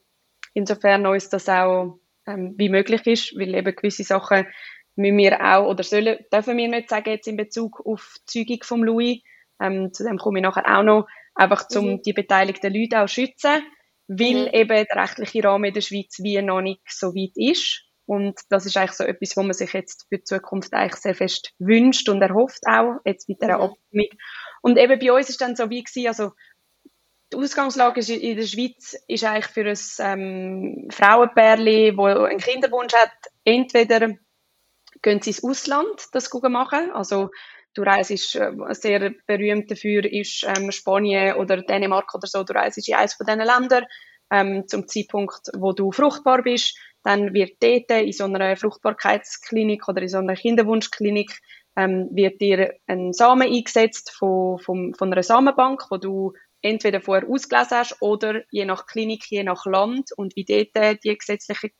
insofern 0.53 1.05
uns 1.05 1.29
das 1.29 1.47
auch 1.49 1.99
ähm, 2.25 2.55
wie 2.57 2.69
möglich 2.69 3.05
ist, 3.05 3.37
weil 3.37 3.53
eben 3.53 3.75
gewisse 3.75 4.03
Sachen 4.03 4.47
müssen 4.95 5.17
wir 5.17 5.39
auch 5.41 5.67
oder 5.67 5.83
sollen, 5.83 6.17
dürfen 6.31 6.57
wir 6.57 6.67
nicht 6.67 6.89
sagen 6.89 7.09
jetzt 7.09 7.27
in 7.27 7.37
Bezug 7.37 7.85
auf 7.85 8.15
die 8.33 8.45
Zeugung 8.45 8.63
vom 8.63 8.83
Louis. 8.83 9.21
Ähm, 9.61 9.93
zu 9.93 10.03
dem 10.03 10.17
komme 10.17 10.39
ich 10.39 10.43
nachher 10.43 10.79
auch 10.79 10.83
noch, 10.83 11.07
einfach 11.35 11.65
um 11.75 11.91
mhm. 11.91 12.01
die 12.01 12.13
beteiligten 12.13 12.73
Leute 12.73 13.01
auch 13.01 13.07
schützen, 13.07 13.61
weil 14.07 14.47
mhm. 14.47 14.53
eben 14.53 14.85
der 14.87 14.95
rechtliche 14.95 15.43
Rahmen 15.43 15.65
in 15.65 15.73
der 15.73 15.81
Schweiz 15.81 16.17
wie 16.23 16.41
noch 16.41 16.61
nicht 16.61 16.81
so 16.87 17.13
weit 17.13 17.33
ist. 17.35 17.85
Und 18.05 18.39
das 18.49 18.65
ist 18.65 18.75
eigentlich 18.75 18.91
so 18.93 19.03
etwas, 19.03 19.37
wo 19.37 19.43
man 19.43 19.53
sich 19.53 19.71
jetzt 19.73 20.07
für 20.09 20.17
die 20.17 20.23
Zukunft 20.23 20.73
eigentlich 20.73 21.01
sehr 21.01 21.15
fest 21.15 21.53
wünscht 21.59 22.09
und 22.09 22.21
erhofft 22.21 22.63
auch, 22.67 22.97
jetzt 23.05 23.29
mit 23.29 23.41
dieser 23.41 23.57
mhm. 23.57 23.63
Abstimmung. 23.63 24.07
Und 24.61 24.77
eben 24.77 24.99
bei 24.99 25.13
uns 25.13 25.29
ist 25.29 25.41
dann 25.41 25.55
so 25.55 25.69
wie 25.69 25.83
gewesen, 25.83 26.07
also 26.07 26.31
die 27.31 27.37
Ausgangslage 27.37 28.01
in 28.13 28.37
der 28.37 28.45
Schweiz 28.45 28.95
ist 29.07 29.23
eigentlich 29.23 29.47
für 29.47 29.65
ein 29.65 30.19
ähm, 30.19 30.87
Frauenpärchen, 30.91 31.97
wo 31.97 32.05
einen 32.05 32.39
Kinderwunsch 32.39 32.93
hat, 32.93 33.11
entweder 33.43 34.13
gehen 35.01 35.21
sie 35.21 35.31
ins 35.31 35.43
Ausland 35.43 36.07
das 36.11 36.31
machen, 36.33 36.91
also 36.91 37.29
du 37.73 37.81
reist 37.81 38.35
äh, 38.35 38.51
sehr 38.69 39.13
berühmt 39.25 39.71
dafür 39.71 40.05
ist 40.05 40.45
ähm, 40.45 40.71
Spanien 40.71 41.35
oder 41.35 41.61
Dänemark 41.61 42.13
oder 42.13 42.27
so, 42.27 42.43
du 42.43 42.53
reist 42.53 42.87
in 42.87 42.93
eines 42.93 43.15
von 43.15 43.25
diesen 43.25 43.41
Ländern 43.41 43.85
ähm, 44.31 44.67
zum 44.67 44.87
Zeitpunkt, 44.87 45.49
wo 45.57 45.73
du 45.73 45.91
fruchtbar 45.91 46.43
bist, 46.43 46.77
dann 47.03 47.33
wird 47.33 47.61
dort 47.61 47.91
in 47.91 48.11
so 48.11 48.23
einer 48.25 48.55
Fruchtbarkeitsklinik 48.55 49.87
oder 49.87 50.01
in 50.01 50.09
so 50.09 50.17
einer 50.17 50.35
Kinderwunschklinik 50.35 51.39
ähm, 51.75 52.09
wird 52.11 52.39
dir 52.41 52.75
ein 52.87 53.13
Samen 53.13 53.51
eingesetzt 53.51 54.11
von, 54.11 54.59
von, 54.59 54.93
von 54.93 55.11
einer 55.11 55.23
Samenbank, 55.23 55.83
wo 55.89 55.97
du 55.97 56.33
entweder 56.61 57.01
vorher 57.01 57.27
ausgelesen 57.27 57.77
hast 57.77 58.01
oder 58.01 58.43
je 58.51 58.65
nach 58.65 58.85
Klinik, 58.85 59.25
je 59.29 59.43
nach 59.43 59.65
Land 59.65 60.11
und 60.15 60.35
wie 60.35 60.45
dort 60.45 61.03
die 61.03 61.17
gesetzlichen 61.17 61.71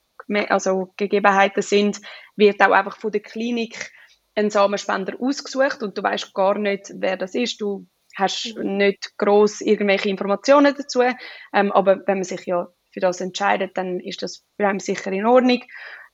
also 0.49 0.93
Gegebenheiten 0.97 1.61
sind, 1.61 1.99
wird 2.35 2.61
auch 2.61 2.71
einfach 2.71 2.97
von 2.97 3.11
der 3.11 3.21
Klinik 3.21 3.91
ein 4.35 4.49
Samenspender 4.49 5.15
ausgesucht 5.19 5.83
und 5.83 5.97
du 5.97 6.03
weißt 6.03 6.33
gar 6.33 6.57
nicht, 6.57 6.91
wer 6.95 7.17
das 7.17 7.35
ist. 7.35 7.61
Du 7.61 7.87
hast 8.15 8.55
mhm. 8.55 8.77
nicht 8.77 9.17
groß 9.17 9.61
irgendwelche 9.61 10.09
Informationen 10.09 10.75
dazu, 10.77 11.01
ähm, 11.01 11.71
aber 11.71 12.01
wenn 12.05 12.17
man 12.17 12.23
sich 12.23 12.45
ja 12.45 12.67
für 12.93 12.99
das 12.99 13.21
entscheidet, 13.21 13.77
dann 13.77 13.99
ist 13.99 14.21
das 14.21 14.45
für 14.57 14.67
einen 14.67 14.79
sicher 14.79 15.11
in 15.11 15.25
Ordnung. 15.25 15.63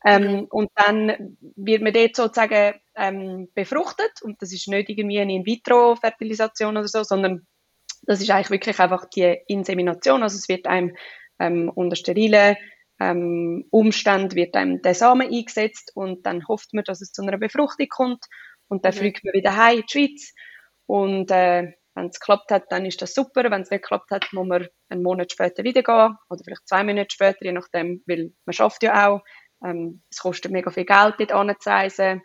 Ähm, 0.06 0.32
mhm. 0.32 0.44
Und 0.50 0.70
dann 0.76 1.38
wird 1.56 1.82
man 1.82 1.94
dort 1.94 2.16
sozusagen 2.16 2.80
ähm, 2.96 3.50
befruchtet 3.54 4.22
und 4.22 4.42
das 4.42 4.54
ist 4.54 4.68
nicht 4.68 4.90
irgendwie 4.90 5.20
eine 5.20 5.34
In-vitro-Fertilisation 5.34 6.78
oder 6.78 6.88
so, 6.88 7.04
sondern 7.04 7.46
das 8.04 8.22
ist 8.22 8.30
eigentlich 8.30 8.50
wirklich 8.50 8.80
einfach 8.80 9.06
die 9.10 9.38
Insemination. 9.48 10.24
Also 10.24 10.38
es 10.38 10.48
wird 10.48 10.68
einem 10.68 10.96
ähm, 11.38 11.70
unter 11.74 11.98
sterilen 11.98 12.56
ähm, 13.00 13.66
Umstand 13.72 14.36
wird 14.36 14.56
einem 14.56 14.82
der 14.82 14.94
Samen 14.94 15.32
eingesetzt 15.32 15.92
und 15.96 16.26
dann 16.26 16.48
hofft 16.48 16.74
man, 16.74 16.84
dass 16.84 17.02
es 17.02 17.12
zu 17.12 17.22
einer 17.22 17.38
Befruchtung 17.38 17.88
kommt 17.90 18.26
und 18.68 18.86
dann 18.86 18.94
mhm. 18.94 18.98
fliegt 18.98 19.24
man 19.24 19.34
wieder 19.34 19.56
heim 19.56 19.78
in 19.78 19.84
die 19.84 19.92
Schweiz 19.92 20.34
und 20.86 21.32
äh, 21.32 21.72
wenn 22.00 22.08
es 22.08 22.20
geklappt 22.20 22.52
hat, 22.52 22.72
dann 22.72 22.86
ist 22.86 23.02
das 23.02 23.14
super. 23.14 23.44
Wenn 23.52 23.62
es 23.62 23.70
nicht 23.70 23.84
geklappt 23.84 24.12
hat, 24.12 24.32
muss 24.32 24.48
man 24.48 24.68
einen 24.90 25.04
Monat 25.04 25.32
später 25.32 25.64
wieder 25.64 25.84
gehen 25.84 26.16
oder 26.30 26.44
vielleicht 26.44 26.68
zwei 26.68 26.84
Monate 26.84 27.10
später, 27.12 27.44
je 27.44 27.52
nachdem, 27.52 28.02
weil 28.08 28.32
man 28.46 28.54
schafft 28.54 28.84
ja 28.84 29.10
auch. 29.10 29.22
Ähm, 29.64 30.02
es 30.10 30.20
kostet 30.20 30.52
mega 30.52 30.72
viel 30.72 30.86
Geld, 30.86 31.16
dort 31.20 31.32
anzureisen. 31.32 32.22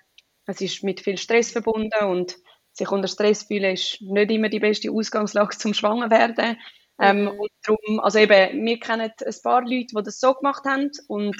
Es 0.46 0.60
ist 0.60 0.84
mit 0.84 1.00
viel 1.00 1.18
Stress 1.18 1.50
verbunden 1.50 2.04
und 2.04 2.36
sich 2.72 2.90
unter 2.90 3.08
Stress 3.08 3.44
fühlen 3.44 3.74
ist 3.74 4.00
nicht 4.02 4.30
immer 4.30 4.48
die 4.48 4.60
beste 4.60 4.90
Ausgangslage 4.90 5.56
zum 5.58 5.74
Schwanger 5.74 6.10
werden. 6.10 6.56
Ähm, 7.00 7.22
mhm. 7.22 7.40
und 7.40 7.50
darum, 7.64 8.00
also 8.00 8.20
eben, 8.20 8.64
wir 8.64 8.78
kennen 8.78 9.10
ein 9.10 9.34
paar 9.42 9.62
Leute, 9.62 9.96
die 9.96 10.02
das 10.04 10.20
so 10.20 10.32
gemacht 10.34 10.64
haben 10.64 10.92
und 11.08 11.36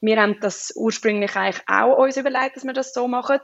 wir 0.00 0.20
haben 0.20 0.40
das 0.40 0.72
ursprünglich 0.74 1.36
eigentlich 1.36 1.62
auch 1.68 1.96
uns 1.96 2.16
überlegt, 2.16 2.56
dass 2.56 2.64
wir 2.64 2.72
das 2.72 2.92
so 2.92 3.06
machen. 3.06 3.38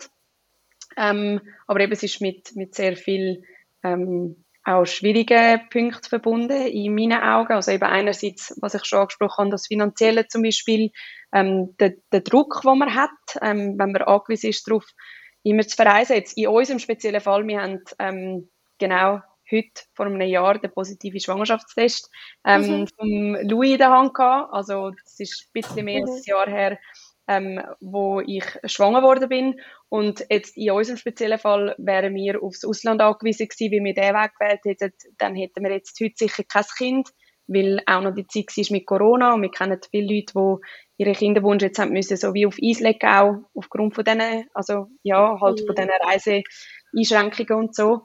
Ähm, 0.97 1.41
aber 1.69 1.81
eben, 1.81 1.93
es 1.93 2.03
ist 2.03 2.21
mit, 2.21 2.57
mit 2.57 2.75
sehr 2.75 2.97
viel 2.97 3.45
ähm, 3.83 4.45
auch 4.65 4.85
schwierige 4.85 5.61
Punkte 5.71 6.09
verbunden 6.09 6.67
in 6.67 6.95
meinen 6.95 7.21
Augen. 7.21 7.53
Also 7.53 7.73
eben 7.73 7.85
einerseits, 7.85 8.57
was 8.61 8.75
ich 8.75 8.85
schon 8.85 9.01
angesprochen 9.01 9.45
habe, 9.45 9.51
das 9.51 9.67
Finanzielle 9.67 10.29
zum 10.29 10.43
Beispiel, 10.43 10.91
ähm, 11.33 11.77
der, 11.79 11.95
der 12.13 12.21
Druck, 12.21 12.61
den 12.65 12.79
man 12.79 12.95
hat, 12.95 13.11
ähm, 13.41 13.77
wenn 13.79 13.93
man 13.93 14.03
angewiesen 14.03 14.51
ist 14.51 14.69
darauf, 14.69 14.85
immer 15.43 15.67
zu 15.67 15.75
verreisen. 15.75 16.17
Jetzt 16.17 16.37
in 16.37 16.49
unserem 16.49 16.79
speziellen 16.79 17.21
Fall, 17.21 17.47
wir 17.47 17.61
haben 17.61 17.81
ähm, 17.99 18.51
genau 18.79 19.21
heute 19.51 19.83
vor 19.95 20.07
einem 20.07 20.21
Jahr 20.23 20.59
den 20.59 20.73
positiven 20.73 21.21
Schwangerschaftstest 21.21 22.11
ähm, 22.47 22.63
mhm. 22.63 22.89
vom 22.97 23.37
Louis 23.49 23.73
in 23.73 23.79
der 23.79 23.91
Hand 23.91 24.15
gehabt. 24.15 24.53
Also 24.53 24.91
das 24.91 25.19
ist 25.19 25.49
ein 25.49 25.61
bisschen 25.61 25.85
mehr 25.85 26.03
als 26.03 26.11
ein 26.11 26.23
Jahr 26.25 26.49
her, 26.49 26.79
ähm, 27.29 27.61
wo 27.81 28.21
ich 28.21 28.45
schwanger 28.65 29.01
geworden 29.01 29.29
bin. 29.29 29.61
Und 29.89 30.25
jetzt 30.31 30.57
in 30.57 30.71
unserem 30.73 30.97
speziellen 30.97 31.39
Fall 31.39 31.75
wären 31.79 32.15
wir 32.15 32.43
aufs 32.43 32.65
Ausland 32.65 33.01
angewiesen 33.01 33.49
gewesen, 33.49 33.71
wie 33.71 33.85
wir 33.85 33.95
den 33.95 34.15
Weg 34.15 34.33
gewählt 34.39 34.61
hätten. 34.65 34.93
Dann 35.19 35.35
hätten 35.35 35.63
wir 35.65 35.73
jetzt 35.73 35.99
heute 36.01 36.15
sicher 36.17 36.45
kein 36.45 36.65
Kind, 36.77 37.09
weil 37.47 37.81
auch 37.87 38.03
noch 38.03 38.15
die 38.15 38.27
Zeit 38.27 38.57
war 38.57 38.77
mit 38.77 38.87
Corona 38.87 39.35
und 39.35 39.43
wir 39.43 39.51
kennen 39.51 39.79
viele 39.91 40.15
Leute, 40.15 40.33
die 40.35 41.03
ihre 41.05 41.13
Kinderwunsch 41.13 41.63
jetzt 41.63 41.79
haben 41.79 41.93
müssen, 41.93 42.17
so 42.17 42.35
wie 42.35 42.47
auf 42.47 42.57
Eis 42.63 42.81
legen 42.81 43.07
auch, 43.07 43.51
aufgrund 43.55 43.95
von 43.95 44.05
diesen, 44.05 44.47
also 44.55 44.87
ja, 45.03 45.39
halt 45.41 45.61
von 45.67 45.75
diesen 45.75 45.91
Reiseeinschränkungen 45.91 47.67
und 47.67 47.75
so. 47.75 48.03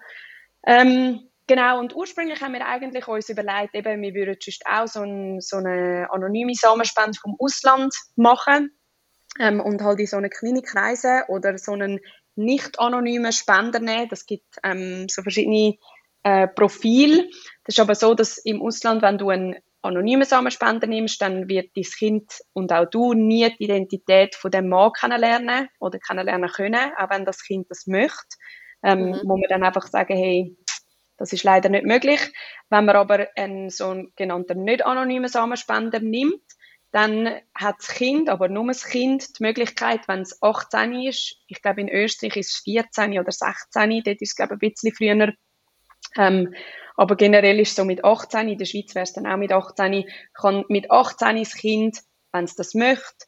Ähm, 0.65 1.21
Genau, 1.49 1.79
und 1.79 1.95
ursprünglich 1.95 2.41
haben 2.41 2.51
wir 2.51 2.67
eigentlich 2.67 3.07
uns 3.07 3.29
überlegt, 3.29 3.73
eben, 3.73 4.01
wir 4.01 4.13
würden 4.13 4.35
sonst 4.37 4.65
auch 4.65 4.85
so, 4.85 4.99
ein, 4.99 5.39
so 5.39 5.55
eine 5.55 6.05
anonyme 6.11 6.53
Samenspende 6.53 7.17
vom 7.21 7.37
Ausland 7.39 7.95
machen 8.17 8.77
ähm, 9.39 9.59
und 9.59 9.81
halt 9.81 9.99
in 9.99 10.07
so 10.07 10.17
eine 10.17 10.29
Klinik 10.29 10.75
reisen 10.75 11.23
oder 11.27 11.57
so 11.57 11.73
einen 11.73 11.99
nicht 12.35 12.79
anonymen 12.79 13.31
Spender 13.31 13.79
nehmen. 13.79 14.09
Das 14.09 14.25
gibt 14.25 14.57
ähm, 14.63 15.07
so 15.09 15.21
verschiedene 15.21 15.75
äh, 16.23 16.47
Profile. 16.47 17.27
Das 17.63 17.75
ist 17.75 17.79
aber 17.79 17.95
so, 17.95 18.13
dass 18.13 18.37
im 18.37 18.61
Ausland, 18.61 19.01
wenn 19.01 19.17
du 19.17 19.29
einen 19.29 19.55
anonymen 19.81 20.25
Samenspender 20.25 20.87
nimmst, 20.87 21.21
dann 21.21 21.47
wird 21.47 21.71
dein 21.75 21.83
Kind 21.83 22.31
und 22.53 22.71
auch 22.71 22.85
du 22.85 23.13
nie 23.13 23.49
die 23.57 23.63
Identität 23.65 24.35
von 24.35 24.51
dem 24.51 24.69
Mann 24.69 24.91
kennenlernen 24.91 25.69
oder 25.79 25.99
kennenlernen 25.99 26.49
können, 26.49 26.91
auch 26.97 27.09
wenn 27.09 27.25
das 27.25 27.43
Kind 27.43 27.69
das 27.69 27.87
möchte. 27.87 28.37
Ähm, 28.83 29.05
mhm. 29.05 29.09
Muss 29.09 29.23
man 29.23 29.49
dann 29.49 29.63
einfach 29.63 29.87
sagen, 29.87 30.15
hey, 30.15 30.55
das 31.17 31.33
ist 31.33 31.43
leider 31.43 31.69
nicht 31.69 31.85
möglich. 31.85 32.19
Wenn 32.69 32.85
man 32.85 32.95
aber 32.95 33.27
einen 33.35 33.69
sogenannten 33.69 34.63
nicht 34.63 34.85
anonymen 34.85 35.27
Samenspender 35.27 35.99
nimmt, 35.99 36.43
dann 36.91 37.27
hat 37.53 37.75
das 37.79 37.89
Kind, 37.89 38.29
aber 38.29 38.47
nur 38.47 38.67
das 38.67 38.85
Kind, 38.85 39.37
die 39.37 39.43
Möglichkeit, 39.43 40.07
wenn 40.07 40.21
es 40.21 40.41
18 40.41 41.01
ist, 41.03 41.37
ich 41.47 41.61
glaube 41.61 41.81
in 41.81 41.89
Österreich 41.89 42.37
ist 42.37 42.55
es 42.55 42.61
14 42.63 43.19
oder 43.19 43.31
16, 43.31 44.01
dort 44.03 44.21
ist 44.21 44.29
es 44.29 44.35
glaube 44.35 44.55
ich 44.55 44.61
ein 44.61 44.71
bisschen 44.71 44.93
früher, 44.93 45.33
ähm, 46.15 46.53
aber 46.95 47.15
generell 47.15 47.59
ist 47.59 47.69
es 47.69 47.75
so 47.75 47.85
mit 47.85 48.03
18, 48.03 48.49
in 48.49 48.57
der 48.57 48.65
Schweiz 48.65 48.95
wäre 48.95 49.03
es 49.03 49.13
dann 49.13 49.27
auch 49.27 49.37
mit 49.37 49.51
18, 49.51 50.05
kann 50.33 50.65
mit 50.69 50.89
18 50.89 51.37
das 51.37 51.53
Kind, 51.53 51.99
wenn 52.31 52.45
es 52.45 52.55
das 52.55 52.73
möchte, 52.73 53.25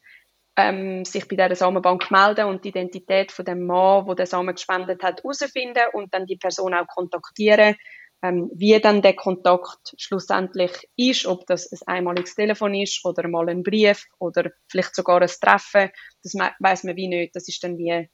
ähm, 0.55 1.05
sich 1.05 1.27
bei 1.27 1.35
dieser 1.35 1.55
Samenbank 1.55 2.09
melden 2.11 2.45
und 2.45 2.63
die 2.63 2.69
Identität 2.69 3.31
von 3.31 3.45
dem 3.45 3.65
Mann, 3.65 4.07
wo 4.07 4.13
der 4.13 4.25
Samen 4.25 4.55
gespendet 4.55 5.03
hat, 5.03 5.23
herausfinden 5.23 5.83
und 5.93 6.13
dann 6.13 6.25
die 6.25 6.37
Person 6.37 6.73
auch 6.73 6.87
kontaktieren, 6.87 7.75
ähm, 8.21 8.49
wie 8.53 8.79
dann 8.79 9.01
der 9.01 9.15
Kontakt 9.15 9.95
schlussendlich 9.97 10.89
ist, 10.95 11.25
ob 11.25 11.45
das 11.47 11.71
ein 11.71 11.97
einmaliges 11.97 12.35
Telefon 12.35 12.75
ist 12.75 13.03
oder 13.05 13.27
mal 13.27 13.49
ein 13.49 13.63
Brief 13.63 14.05
oder 14.19 14.51
vielleicht 14.67 14.95
sogar 14.95 15.21
ein 15.21 15.29
Treffen, 15.29 15.89
das 16.23 16.33
weiß 16.33 16.83
man 16.83 16.95
wie 16.95 17.07
nicht. 17.07 17.35
Das 17.35 17.47
ist 17.47 17.63
dann 17.63 17.77
wie, 17.77 18.09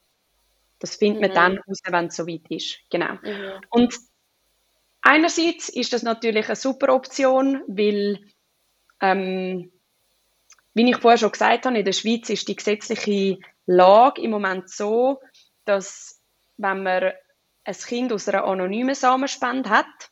das 0.79 0.95
findet 0.95 1.21
man 1.21 1.31
mhm. 1.31 1.35
dann 1.35 1.57
raus, 1.57 1.79
wenn 1.85 2.05
es 2.07 2.15
soweit 2.15 2.49
ist. 2.49 2.79
Genau. 2.89 3.13
Mhm. 3.13 3.61
Und 3.69 3.95
einerseits 5.01 5.69
ist 5.69 5.93
das 5.93 6.03
natürlich 6.03 6.45
eine 6.45 6.55
super 6.55 6.93
Option, 6.93 7.63
weil 7.67 8.19
ähm, 9.01 9.71
wie 10.75 10.89
ich 10.89 10.97
vorher 10.97 11.17
schon 11.17 11.31
gesagt 11.31 11.65
habe, 11.65 11.77
in 11.79 11.85
der 11.85 11.93
Schweiz 11.93 12.29
ist 12.29 12.47
die 12.47 12.55
gesetzliche 12.55 13.39
Lage 13.65 14.21
im 14.21 14.31
Moment 14.31 14.69
so, 14.69 15.19
dass 15.63 16.21
wenn 16.57 16.83
man 16.83 17.13
ein 17.65 17.75
Kind 17.75 18.13
aus 18.13 18.29
einer 18.29 18.45
anonymen 18.45 18.95
Samenspende 18.95 19.69
hat, 19.69 20.11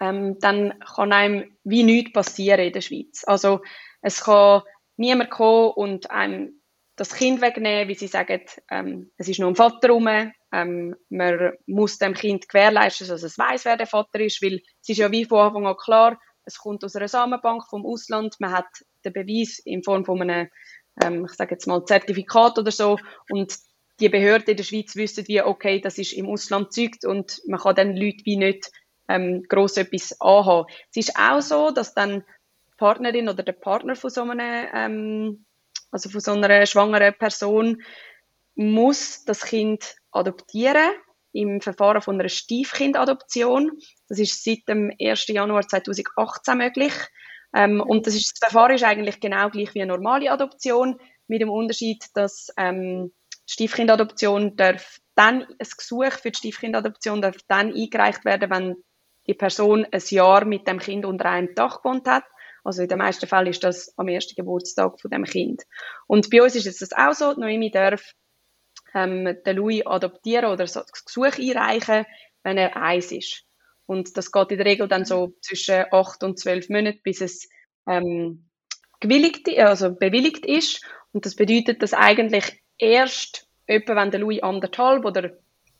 ähm, 0.00 0.38
dann 0.38 0.78
kann 0.80 1.12
einem 1.12 1.56
wie 1.64 1.82
nichts 1.82 2.12
passieren 2.12 2.60
in 2.60 2.72
der 2.72 2.82
Schweiz. 2.82 3.24
Also 3.26 3.60
es 4.02 4.22
kann 4.22 4.62
niemand 4.96 5.30
kommen 5.30 5.72
und 5.72 6.10
einem 6.10 6.60
das 6.96 7.14
Kind 7.14 7.40
wegnehmen, 7.40 7.88
wie 7.88 7.94
sie 7.94 8.08
sagen, 8.08 8.42
ähm, 8.70 9.12
es 9.16 9.28
ist 9.28 9.38
nur 9.38 9.48
ein 9.48 9.56
Vater 9.56 9.90
rum, 9.90 10.08
ähm, 10.52 10.96
man 11.08 11.52
muss 11.66 11.98
dem 11.98 12.14
Kind 12.14 12.48
gewährleisten, 12.48 13.06
dass 13.06 13.22
es 13.22 13.38
weiß, 13.38 13.64
wer 13.64 13.76
der 13.76 13.86
Vater 13.86 14.20
ist, 14.20 14.42
weil 14.42 14.60
es 14.82 14.88
ist 14.88 14.98
ja 14.98 15.10
wie 15.10 15.24
von 15.24 15.38
Anfang 15.38 15.66
an 15.66 15.76
klar, 15.76 16.18
es 16.44 16.58
kommt 16.58 16.82
aus 16.84 16.96
einer 16.96 17.08
Samenbank 17.08 17.62
vom 17.68 17.86
Ausland, 17.86 18.34
man 18.40 18.52
hat 18.52 18.66
den 19.04 19.12
Beweis 19.12 19.60
in 19.64 19.84
Form 19.84 20.04
von 20.04 20.22
einem, 20.22 20.48
ähm, 21.02 21.26
ich 21.26 21.32
sage 21.34 21.54
jetzt 21.54 21.66
mal, 21.66 21.84
Zertifikat 21.84 22.58
oder 22.58 22.72
so 22.72 22.98
und 23.30 23.56
die 24.00 24.08
Behörden 24.08 24.50
in 24.50 24.56
der 24.56 24.64
Schweiz 24.64 24.96
wissen 24.96 25.26
wie, 25.28 25.42
okay, 25.42 25.80
das 25.80 25.98
ist 25.98 26.12
im 26.12 26.28
Ausland 26.28 26.72
zeugt 26.72 27.04
und 27.04 27.40
man 27.46 27.60
kann 27.60 27.74
dann 27.74 27.96
Leute 27.96 28.24
wie 28.24 28.36
nicht 28.36 28.70
ähm, 29.08 29.44
gross 29.48 29.76
etwas 29.76 30.20
anhaben. 30.20 30.66
Es 30.90 31.08
ist 31.08 31.16
auch 31.18 31.40
so, 31.40 31.70
dass 31.70 31.94
dann 31.94 32.20
die 32.20 32.76
Partnerin 32.76 33.28
oder 33.28 33.42
der 33.42 33.52
Partner 33.52 33.96
von 33.96 34.10
so 34.10 34.22
einem, 34.22 34.68
ähm, 34.72 35.44
also 35.90 36.10
von 36.10 36.20
so 36.20 36.32
einer 36.32 36.66
schwangeren 36.66 37.14
Person 37.14 37.82
muss 38.54 39.24
das 39.24 39.44
Kind 39.44 39.96
adoptieren 40.10 40.90
im 41.32 41.60
Verfahren 41.60 42.02
von 42.02 42.18
einer 42.18 42.28
Stiefkindadoption. 42.28 43.78
Das 44.08 44.18
ist 44.18 44.42
seit 44.44 44.68
dem 44.68 44.92
1. 45.00 45.28
Januar 45.28 45.66
2018 45.66 46.58
möglich. 46.58 46.92
Ähm, 47.54 47.80
und 47.80 48.06
das, 48.06 48.14
ist, 48.14 48.32
das 48.32 48.50
Verfahren 48.50 48.74
ist 48.74 48.84
eigentlich 48.84 49.20
genau 49.20 49.48
gleich 49.48 49.74
wie 49.74 49.82
eine 49.82 49.92
normale 49.92 50.30
Adoption, 50.30 51.00
mit 51.28 51.42
dem 51.42 51.50
Unterschied, 51.50 52.04
dass 52.14 52.48
ähm, 52.56 53.12
Stiefkindadoption 53.48 54.56
darf 54.56 55.00
dann, 55.14 55.42
ein 55.42 55.56
Gesuch 55.58 56.12
für 56.12 56.30
die 56.30 56.36
Stiefkindadoption 56.36 57.22
darf 57.22 57.36
dann 57.48 57.74
eingereicht 57.74 58.24
werden, 58.24 58.50
wenn 58.50 58.76
die 59.26 59.34
Person 59.34 59.86
ein 59.90 60.02
Jahr 60.08 60.44
mit 60.44 60.68
dem 60.68 60.78
Kind 60.78 61.04
unter 61.04 61.26
einem 61.26 61.54
Dach 61.54 61.82
gewohnt 61.82 62.06
hat. 62.06 62.24
Also 62.62 62.82
in 62.82 62.88
den 62.88 62.98
meisten 62.98 63.26
Fällen 63.26 63.46
ist 63.46 63.64
das 63.64 63.94
am 63.96 64.08
ersten 64.08 64.34
Geburtstag 64.34 65.00
von 65.00 65.10
dem 65.10 65.24
Kind. 65.24 65.62
Und 66.06 66.28
bei 66.30 66.42
uns 66.42 66.54
ist 66.56 66.66
es 66.66 66.78
das 66.78 66.92
auch 66.92 67.14
so, 67.14 67.32
Noemi 67.32 67.70
darf 67.70 68.12
ähm, 68.94 69.36
den 69.44 69.56
Louis 69.56 69.86
adoptieren 69.86 70.50
oder 70.50 70.66
so 70.66 70.80
das 70.80 71.04
Gesuch 71.04 71.38
einreichen, 71.38 72.04
wenn 72.42 72.58
er 72.58 72.76
eins 72.76 73.12
ist. 73.12 73.44
Und 73.86 74.16
das 74.18 74.30
geht 74.30 74.50
in 74.50 74.58
der 74.58 74.66
Regel 74.66 74.88
dann 74.88 75.06
so 75.06 75.34
zwischen 75.40 75.86
acht 75.90 76.22
und 76.22 76.38
zwölf 76.38 76.68
Monaten, 76.68 77.00
bis 77.02 77.22
es 77.22 77.48
ähm, 77.86 78.50
gewilligt, 79.00 79.48
also 79.58 79.94
bewilligt 79.94 80.44
ist. 80.44 80.84
Und 81.12 81.24
das 81.24 81.34
bedeutet, 81.34 81.82
dass 81.82 81.94
eigentlich 81.94 82.60
erst 82.78 83.48
etwa, 83.66 83.96
wenn 83.96 84.10
der 84.10 84.20
Louis 84.20 84.42
anderthalb 84.42 85.04
oder 85.04 85.30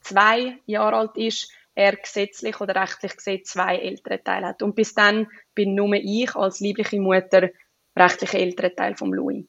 zwei 0.00 0.58
Jahre 0.66 0.96
alt 0.96 1.16
ist, 1.16 1.50
er 1.74 1.96
gesetzlich 1.96 2.60
oder 2.60 2.74
rechtlich 2.74 3.16
gesehen 3.16 3.44
zwei 3.44 3.76
ältere 3.76 4.22
Teile 4.22 4.48
hat. 4.48 4.62
Und 4.62 4.74
bis 4.74 4.94
dann 4.94 5.28
bin 5.54 5.74
nur 5.74 5.94
ich 5.94 6.34
als 6.34 6.60
liebliche 6.60 7.00
Mutter 7.00 7.50
rechtliche 7.96 8.38
ältere 8.38 8.74
Teil 8.74 8.96
vom 8.96 9.12
Louis. 9.12 9.44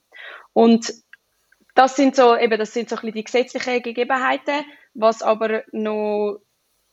Und 0.54 0.94
das 1.76 1.96
sind 1.96 2.16
so, 2.16 2.36
eben, 2.36 2.60
das 2.60 2.74
sind 2.74 2.90
so 2.90 2.96
ein 2.96 3.02
bisschen 3.02 3.16
die 3.16 3.24
gesetzlichen 3.24 3.82
Gegebenheiten. 3.82 4.66
Was 4.94 5.22
aber 5.22 5.64
noch 5.72 6.42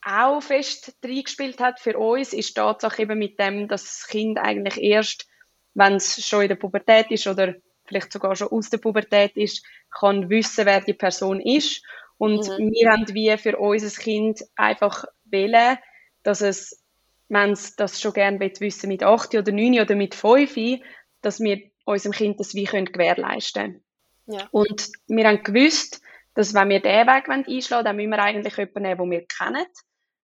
auch 0.03 0.41
fest 0.41 0.97
reingespielt 1.05 1.61
hat 1.61 1.81
für 1.81 1.99
uns, 1.99 2.33
ist 2.33 2.51
die 2.51 2.55
Tatsache 2.55 3.03
eben 3.03 3.19
mit 3.19 3.39
dem, 3.41 3.69
dass 3.69 3.83
das 3.83 4.07
Kind 4.07 4.39
eigentlich 4.39 4.81
erst, 4.81 5.27
wenn 5.75 5.95
es 5.95 6.27
schon 6.27 6.43
in 6.43 6.49
der 6.49 6.57
Pubertät 6.57 7.11
ist 7.11 7.27
oder 7.27 7.55
vielleicht 7.87 8.13
sogar 8.13 8.37
schon 8.37 8.49
aus 8.49 8.71
der 8.71 8.79
Pubertät 8.79 9.37
ist, 9.37 9.65
kann 9.91 10.29
wissen, 10.31 10.67
wer 10.67 10.81
die 10.81 10.95
Person 10.95 11.41
ist. 11.41 11.83
Und 12.19 12.49
mhm. 12.49 12.73
wir 12.73 12.91
haben 12.91 13.15
wie 13.15 13.37
für 13.37 13.59
unser 13.59 14.01
Kind 14.01 14.43
einfach 14.57 15.05
wählen, 15.25 15.79
dass 16.23 16.41
es, 16.41 16.83
wenn 17.29 17.53
es 17.53 17.77
das 17.77 18.01
schon 18.01 18.13
gerne 18.13 18.41
wissen 18.41 18.89
mit 18.89 19.03
8 19.03 19.35
oder 19.35 19.53
9 19.53 19.81
oder 19.81 19.95
mit 19.95 20.15
5, 20.15 20.81
dass 21.21 21.41
wir 21.41 21.61
unserem 21.85 22.13
Kind 22.13 22.41
das 22.41 22.55
wie 22.55 22.65
können 22.65 22.87
gewährleisten 22.87 23.83
ja. 24.27 24.49
Und 24.51 24.91
wir 25.07 25.27
haben 25.27 25.43
gewusst, 25.43 26.03
dass 26.35 26.53
wenn 26.53 26.69
wir 26.69 26.81
diesen 26.81 27.07
Weg 27.07 27.29
einschlagen 27.29 27.71
wollen, 27.71 27.85
dann 27.85 27.97
müssen 27.97 28.11
wir 28.11 28.19
eigentlich 28.23 28.57
jemanden 28.57 28.83
nehmen, 28.83 28.99
den 28.99 29.11
wir 29.11 29.27
kennen. 29.27 29.67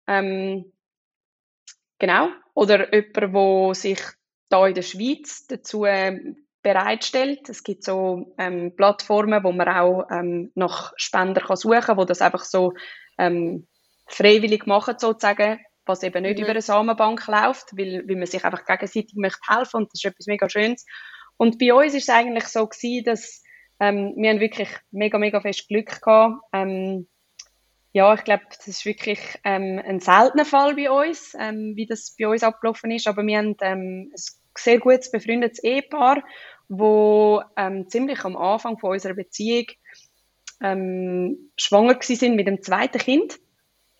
Ähm, 0.06 0.72
genau. 1.98 2.30
Oder 2.54 2.94
jemanden, 2.94 3.32
der 3.32 3.74
sich 3.74 4.00
da 4.48 4.66
in 4.66 4.74
der 4.74 4.82
Schweiz 4.82 5.46
dazu 5.46 5.84
bereitstellt. 6.68 7.48
Es 7.48 7.64
gibt 7.64 7.82
so 7.82 8.34
ähm, 8.36 8.76
Plattformen, 8.76 9.42
wo 9.42 9.52
man 9.52 9.68
auch 9.68 10.06
ähm, 10.10 10.52
nach 10.54 10.92
Spender 10.96 11.40
kann 11.40 11.56
suchen 11.56 11.80
kann, 11.80 11.96
wo 11.96 12.04
das 12.04 12.20
einfach 12.20 12.44
so 12.44 12.74
ähm, 13.16 13.66
freiwillig 14.06 14.66
machen 14.66 14.96
sozusagen, 14.98 15.60
was 15.86 16.02
eben 16.02 16.22
nicht 16.22 16.36
mhm. 16.36 16.42
über 16.44 16.50
eine 16.50 16.60
Samenbank 16.60 17.26
läuft, 17.26 17.76
weil, 17.78 18.06
weil 18.06 18.16
man 18.16 18.26
sich 18.26 18.44
einfach 18.44 18.66
gegenseitig 18.66 19.14
möchte 19.14 19.40
helfen 19.48 19.78
und 19.78 19.92
das 19.92 20.00
ist 20.00 20.04
etwas 20.04 20.26
mega 20.26 20.48
Schönes. 20.50 20.84
Und 21.38 21.58
bei 21.58 21.72
uns 21.72 21.94
ist 21.94 22.08
es 22.08 22.14
eigentlich 22.14 22.44
so 22.44 22.66
gewesen, 22.66 23.04
dass 23.04 23.42
ähm, 23.80 24.12
wir 24.16 24.28
haben 24.28 24.40
wirklich 24.40 24.68
mega, 24.90 25.18
mega 25.18 25.40
fest 25.40 25.68
Glück 25.68 26.02
gehabt. 26.02 26.42
Ähm, 26.52 27.08
ja, 27.92 28.12
ich 28.12 28.24
glaube, 28.24 28.42
das 28.54 28.68
ist 28.68 28.84
wirklich 28.84 29.20
ähm, 29.44 29.80
ein 29.82 30.00
seltener 30.00 30.44
Fall 30.44 30.74
bei 30.74 30.90
uns, 30.90 31.34
ähm, 31.38 31.72
wie 31.76 31.86
das 31.86 32.14
bei 32.18 32.28
uns 32.28 32.42
abgelaufen 32.42 32.90
ist. 32.90 33.06
Aber 33.06 33.22
wir 33.22 33.38
haben 33.38 33.56
ähm, 33.62 34.10
ein 34.12 34.22
sehr 34.56 34.78
gutes 34.78 35.10
befreundetes 35.10 35.62
Ehepaar, 35.62 36.22
wo 36.68 37.42
ähm, 37.56 37.88
ziemlich 37.88 38.24
am 38.24 38.36
Anfang 38.36 38.78
von 38.78 38.92
unserer 38.92 39.14
Beziehung 39.14 39.66
ähm, 40.62 41.50
schwanger 41.56 41.98
sind 42.00 42.36
mit 42.36 42.46
dem 42.46 42.62
zweiten 42.62 42.98
Kind. 42.98 43.38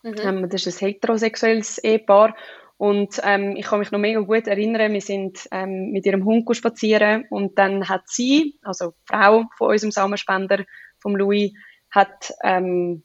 Mhm. 0.02 0.14
Ähm, 0.22 0.48
das 0.48 0.66
ist 0.66 0.82
ein 0.82 0.88
heterosexuelles 0.88 1.78
Ehepaar. 1.78 2.36
Und 2.76 3.20
ähm, 3.24 3.56
ich 3.56 3.66
kann 3.66 3.80
mich 3.80 3.90
noch 3.90 3.98
mega 3.98 4.20
gut 4.20 4.46
erinnern, 4.46 4.92
wir 4.92 5.00
sind 5.00 5.48
ähm, 5.50 5.90
mit 5.90 6.06
ihrem 6.06 6.24
Hund 6.24 6.48
spazieren 6.56 7.24
und 7.28 7.58
dann 7.58 7.88
hat 7.88 8.02
sie, 8.06 8.56
also 8.62 8.90
die 8.90 9.06
Frau 9.06 9.46
von 9.56 9.70
unserem 9.70 9.90
Samenspender, 9.90 10.64
vom 11.00 11.16
Louis, 11.16 11.52
hat 11.90 12.32
ähm, 12.44 13.02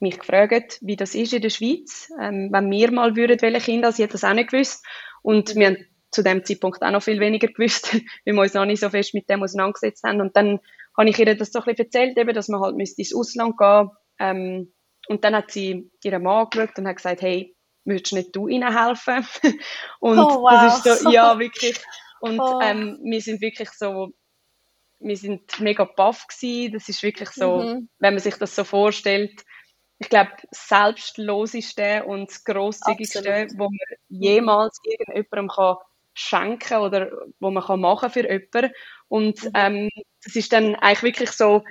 mich 0.00 0.18
gefragt, 0.18 0.78
wie 0.80 0.96
das 0.96 1.14
ist 1.14 1.34
in 1.34 1.42
der 1.42 1.50
Schweiz, 1.50 2.10
ähm, 2.20 2.48
wenn 2.52 2.70
wir 2.70 2.90
mal 2.90 3.14
würden, 3.14 3.40
welche 3.42 3.60
Kinder, 3.60 3.92
sie 3.92 4.02
hat 4.02 4.14
das 4.14 4.24
auch 4.24 4.32
nicht 4.32 4.50
gewusst. 4.50 4.82
Und 5.20 5.54
wir 5.56 5.66
haben 5.66 5.86
zu 6.12 6.22
dem 6.22 6.44
Zeitpunkt 6.44 6.82
auch 6.82 6.90
noch 6.90 7.02
viel 7.02 7.18
weniger 7.18 7.48
gewusst, 7.48 7.92
weil 8.24 8.34
wir 8.34 8.42
uns 8.42 8.54
noch 8.54 8.66
nicht 8.66 8.80
so 8.80 8.90
fest 8.90 9.14
mit 9.14 9.28
dem 9.28 9.42
auseinandergesetzt 9.42 10.04
haben. 10.04 10.20
Und 10.20 10.36
dann 10.36 10.60
habe 10.96 11.08
ich 11.08 11.18
ihr 11.18 11.34
das 11.34 11.50
so 11.50 11.60
ein 11.60 11.64
bisschen 11.64 11.86
erzählt, 11.86 12.18
eben, 12.18 12.34
dass 12.34 12.48
man 12.48 12.60
halt 12.60 12.78
ins 12.78 13.14
Ausland 13.14 13.56
gehen 13.56 13.90
ähm, 14.18 14.72
Und 15.08 15.24
dann 15.24 15.34
hat 15.34 15.50
sie 15.50 15.90
ihren 16.04 16.22
Mann 16.22 16.44
angeschaut 16.44 16.78
und 16.78 16.86
hat 16.86 16.96
gesagt, 16.96 17.22
hey, 17.22 17.56
würdest 17.84 18.12
nicht 18.12 18.36
du 18.36 18.46
ihnen 18.46 18.78
helfen? 18.78 19.26
und 20.00 20.18
oh, 20.18 20.42
wow. 20.42 20.50
das 20.50 20.86
ist 20.86 21.02
so, 21.02 21.10
ja, 21.10 21.38
wirklich. 21.38 21.80
Und 22.20 22.38
oh. 22.38 22.60
ähm, 22.62 23.00
wir 23.02 23.20
sind 23.20 23.40
wirklich 23.40 23.70
so, 23.70 24.12
wir 25.00 25.16
sind 25.16 25.58
mega 25.60 25.84
baff 25.84 26.26
gewesen. 26.28 26.74
Das 26.74 26.88
ist 26.88 27.02
wirklich 27.02 27.30
so, 27.30 27.58
mhm. 27.58 27.88
wenn 27.98 28.14
man 28.14 28.22
sich 28.22 28.36
das 28.36 28.54
so 28.54 28.64
vorstellt, 28.64 29.42
ich 29.98 30.08
glaube, 30.08 30.30
das 30.50 30.68
selbstloseste 30.68 32.04
und 32.04 32.28
das 32.28 32.44
grosszügigste, 32.44 33.46
wo 33.56 33.64
man 33.64 33.78
jemals 34.08 34.78
irgendjemandem 34.84 35.48
kann 35.48 35.76
schenken 36.14 36.78
oder 36.78 37.10
wo 37.40 37.50
man 37.50 37.62
kann 37.62 37.80
machen 37.80 38.10
für 38.10 38.28
jemanden. 38.30 38.72
Und 39.08 39.44
mhm. 39.44 39.50
ähm, 39.54 39.88
das 40.24 40.36
ist 40.36 40.52
dann 40.52 40.74
eigentlich 40.76 41.02
wirklich 41.02 41.30
so, 41.30 41.64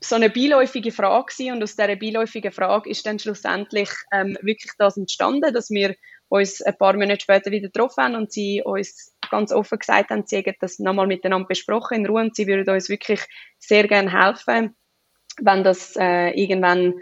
so 0.00 0.16
eine 0.16 0.30
beiläufige 0.30 0.90
Frage 0.92 1.26
gewesen. 1.32 1.54
und 1.54 1.62
aus 1.62 1.76
dieser 1.76 1.96
beiläufigen 1.96 2.52
Frage 2.52 2.90
ist 2.90 3.06
dann 3.06 3.18
schlussendlich 3.18 3.90
ähm, 4.12 4.36
wirklich 4.42 4.72
das 4.78 4.96
entstanden, 4.96 5.52
dass 5.52 5.70
wir 5.70 5.94
uns 6.28 6.62
ein 6.62 6.76
paar 6.76 6.94
Monate 6.94 7.20
später 7.20 7.50
wieder 7.50 7.68
getroffen 7.68 8.04
haben 8.04 8.14
und 8.16 8.32
sie 8.32 8.62
uns 8.62 9.14
ganz 9.30 9.52
offen 9.52 9.78
gesagt 9.78 10.10
haben, 10.10 10.24
sie 10.26 10.38
hätten 10.38 10.54
das 10.60 10.78
nochmal 10.78 11.06
miteinander 11.06 11.46
besprochen 11.46 11.98
in 11.98 12.06
Ruhe 12.06 12.22
und 12.22 12.34
sie 12.34 12.46
würden 12.46 12.74
uns 12.74 12.88
wirklich 12.88 13.20
sehr 13.58 13.86
gerne 13.86 14.10
helfen, 14.10 14.74
wenn 15.40 15.62
das 15.62 15.94
äh, 15.96 16.30
irgendwann 16.30 16.94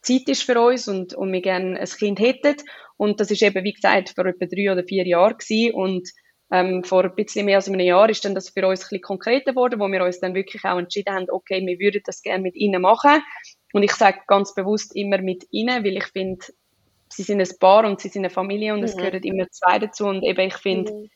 Zeit 0.00 0.28
ist 0.28 0.42
für 0.42 0.60
uns 0.60 0.88
und, 0.88 1.14
und 1.14 1.32
wir 1.32 1.40
gerne 1.40 1.78
ein 1.78 1.86
Kind 1.86 2.18
hätten. 2.18 2.56
Und 2.96 3.20
das 3.20 3.30
ist 3.30 3.42
eben, 3.42 3.64
wie 3.64 3.72
gesagt, 3.72 4.10
vor 4.10 4.26
etwa 4.26 4.46
drei 4.46 4.72
oder 4.72 4.84
vier 4.84 5.06
Jahren 5.06 5.36
gewesen 5.36 5.74
und 5.74 6.08
ähm, 6.50 6.84
vor 6.84 7.04
ein 7.04 7.14
bisschen 7.14 7.46
mehr 7.46 7.56
als 7.56 7.68
einem 7.68 7.80
Jahr 7.80 8.08
ist 8.08 8.24
dann 8.24 8.34
das 8.34 8.50
für 8.50 8.66
uns 8.66 8.80
ein 8.80 8.82
bisschen 8.82 9.00
konkreter 9.00 9.52
geworden, 9.52 9.80
wo 9.80 9.88
wir 9.88 10.04
uns 10.04 10.20
dann 10.20 10.34
wirklich 10.34 10.64
auch 10.64 10.78
entschieden 10.78 11.14
haben, 11.14 11.26
okay, 11.30 11.64
wir 11.66 11.78
würden 11.78 12.02
das 12.04 12.22
gerne 12.22 12.42
mit 12.42 12.54
ihnen 12.54 12.82
machen. 12.82 13.22
Und 13.72 13.82
ich 13.82 13.92
sage 13.92 14.20
ganz 14.26 14.54
bewusst 14.54 14.94
immer 14.94 15.18
mit 15.18 15.46
ihnen, 15.50 15.84
weil 15.84 15.96
ich 15.96 16.06
finde, 16.06 16.44
sie 17.08 17.22
sind 17.22 17.40
ein 17.40 17.58
Paar 17.58 17.84
und 17.84 18.00
sie 18.00 18.08
sind 18.08 18.22
eine 18.22 18.30
Familie 18.30 18.72
und 18.72 18.80
mhm. 18.80 18.84
es 18.84 18.96
gehören 18.96 19.22
immer 19.22 19.48
zwei 19.50 19.78
dazu. 19.78 20.06
Und 20.06 20.22
eben, 20.22 20.46
ich 20.46 20.56
finde, 20.56 20.92
mhm. 20.92 21.10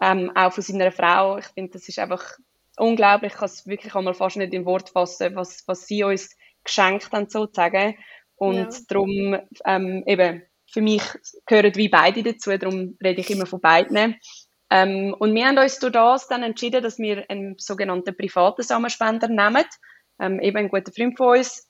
ähm, 0.00 0.32
auch 0.34 0.52
von 0.52 0.62
seiner 0.62 0.92
Frau, 0.92 1.38
ich 1.38 1.46
finde, 1.46 1.72
das 1.72 1.88
ist 1.88 1.98
einfach 1.98 2.36
unglaublich. 2.76 3.32
Ich 3.32 3.38
kann 3.38 3.46
es 3.46 3.66
wirklich 3.66 3.94
einmal 3.94 4.14
fast 4.14 4.36
nicht 4.36 4.52
in 4.52 4.66
Wort 4.66 4.90
fassen, 4.90 5.34
was, 5.36 5.64
was 5.66 5.86
sie 5.86 6.04
uns 6.04 6.36
geschenkt 6.64 7.12
haben, 7.12 7.28
sozusagen. 7.28 7.96
Und 8.36 8.56
ja. 8.56 8.80
darum, 8.88 9.38
ähm, 9.64 10.02
eben, 10.06 10.42
für 10.72 10.80
mich 10.80 11.02
gehören 11.46 11.74
wie 11.76 11.88
beide 11.88 12.22
dazu, 12.22 12.56
darum 12.56 12.96
rede 13.02 13.20
ich 13.20 13.30
immer 13.30 13.46
von 13.46 13.60
beiden. 13.60 14.16
Ähm, 14.70 15.14
und 15.18 15.34
wir 15.34 15.46
haben 15.46 15.58
uns 15.58 15.78
durch 15.78 15.92
das 15.92 16.28
dann 16.28 16.42
entschieden, 16.42 16.82
dass 16.82 16.98
wir 16.98 17.28
einen 17.28 17.56
sogenannten 17.58 18.16
privaten 18.16 18.62
Samenspender 18.62 19.28
nehmen, 19.28 19.64
ähm, 20.18 20.40
eben 20.40 20.56
ein 20.56 20.68
guter 20.70 20.92
Freund 20.92 21.16
von 21.16 21.38
uns. 21.38 21.68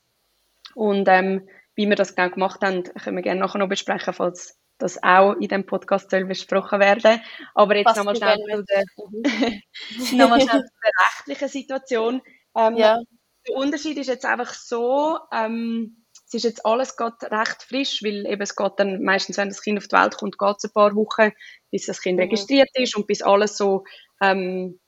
Und 0.73 1.07
ähm, 1.09 1.47
wie 1.75 1.87
wir 1.87 1.95
das 1.95 2.15
genau 2.15 2.29
gemacht 2.29 2.61
haben, 2.63 2.83
können 2.83 3.17
wir 3.17 3.23
gerne 3.23 3.41
nachher 3.41 3.57
noch 3.59 3.67
besprechen, 3.67 4.13
falls 4.13 4.57
das 4.77 5.01
auch 5.03 5.33
in 5.33 5.49
dem 5.49 5.65
Podcast 5.65 6.11
soll 6.11 6.25
besprochen 6.25 6.79
werden. 6.79 7.21
Aber 7.53 7.75
jetzt 7.75 7.95
nochmal 7.97 8.15
schnell, 8.15 8.37
zu 8.37 8.63
der, 8.63 8.83
mhm. 8.97 10.17
nochmal 10.17 10.41
schnell 10.41 10.63
zu 10.63 10.73
der 10.83 10.91
rechtlichen 11.05 11.49
Situation. 11.49 12.21
Ähm, 12.55 12.77
ja. 12.77 12.99
Der 13.47 13.55
Unterschied 13.57 13.97
ist 13.97 14.07
jetzt 14.07 14.25
einfach 14.25 14.53
so, 14.53 15.19
ähm, 15.33 16.02
es 16.33 16.43
ist 16.43 16.49
jetzt 16.49 16.65
alles 16.65 16.95
gerade 16.95 17.15
recht 17.31 17.63
frisch, 17.63 18.03
weil 18.03 18.25
eben 18.25 18.41
es 18.41 18.55
geht 18.55 18.73
dann 18.77 19.03
meistens, 19.03 19.37
wenn 19.37 19.49
das 19.49 19.61
Kind 19.61 19.77
auf 19.77 19.87
die 19.87 19.95
Welt 19.95 20.17
kommt, 20.17 20.37
geht 20.37 20.55
es 20.57 20.63
ein 20.63 20.73
paar 20.73 20.95
Wochen, 20.95 21.31
bis 21.71 21.85
das 21.85 22.01
Kind 22.01 22.17
mhm. 22.17 22.23
registriert 22.23 22.69
ist 22.73 22.95
und 22.95 23.05
bis 23.05 23.21
alles 23.21 23.57
so 23.57 23.83
ähm, 24.21 24.79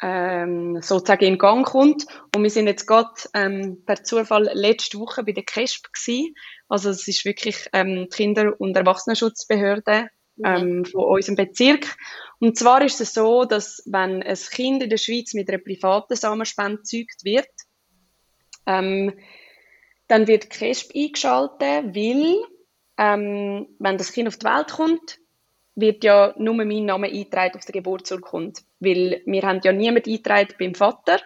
ähm, 0.00 0.80
sozusagen 0.80 1.24
in 1.24 1.38
Gang 1.38 1.66
kommt. 1.66 2.06
Und 2.34 2.42
wir 2.42 2.50
sind 2.50 2.66
jetzt 2.66 2.86
gerade 2.86 3.10
ähm, 3.32 3.82
per 3.84 4.04
Zufall 4.04 4.50
letzte 4.52 4.98
Woche 4.98 5.24
bei 5.24 5.32
der 5.32 5.44
KESP 5.44 5.92
gewesen. 5.92 6.34
Also 6.68 6.90
es 6.90 7.08
ist 7.08 7.24
wirklich 7.24 7.68
ähm, 7.72 8.08
die 8.10 8.16
Kinder- 8.16 8.54
und 8.60 8.76
Erwachsenenschutzbehörde 8.76 10.08
mhm. 10.36 10.44
ähm, 10.44 10.84
von 10.84 11.04
unserem 11.04 11.36
Bezirk. 11.36 11.96
Und 12.38 12.58
zwar 12.58 12.82
ist 12.82 13.00
es 13.00 13.14
so, 13.14 13.44
dass 13.44 13.82
wenn 13.86 14.22
ein 14.22 14.36
Kind 14.36 14.82
in 14.82 14.90
der 14.90 14.98
Schweiz 14.98 15.34
mit 15.34 15.48
einer 15.48 15.58
privaten 15.58 16.16
Samenspende 16.16 16.78
gezeugt 16.78 17.24
wird, 17.24 17.48
ähm, 18.66 19.12
dann 20.08 20.26
wird 20.26 20.50
KESP 20.50 20.94
eingeschaltet, 20.94 21.94
weil 21.94 22.36
ähm, 22.98 23.68
wenn 23.78 23.98
das 23.98 24.12
Kind 24.12 24.28
auf 24.28 24.36
die 24.36 24.46
Welt 24.46 24.70
kommt, 24.70 25.18
wird 25.74 26.04
ja 26.04 26.34
nur 26.38 26.54
mein 26.54 26.84
Name 26.84 27.08
eingetragen 27.08 27.56
auf 27.56 27.64
der 27.64 27.72
Geburtsurkunde. 27.72 28.60
Weil 28.80 29.22
wir 29.26 29.42
haben 29.42 29.60
ja 29.64 29.72
niemand 29.72 30.06
eingetragen 30.06 30.54
beim 30.58 30.74
Vater. 30.74 31.20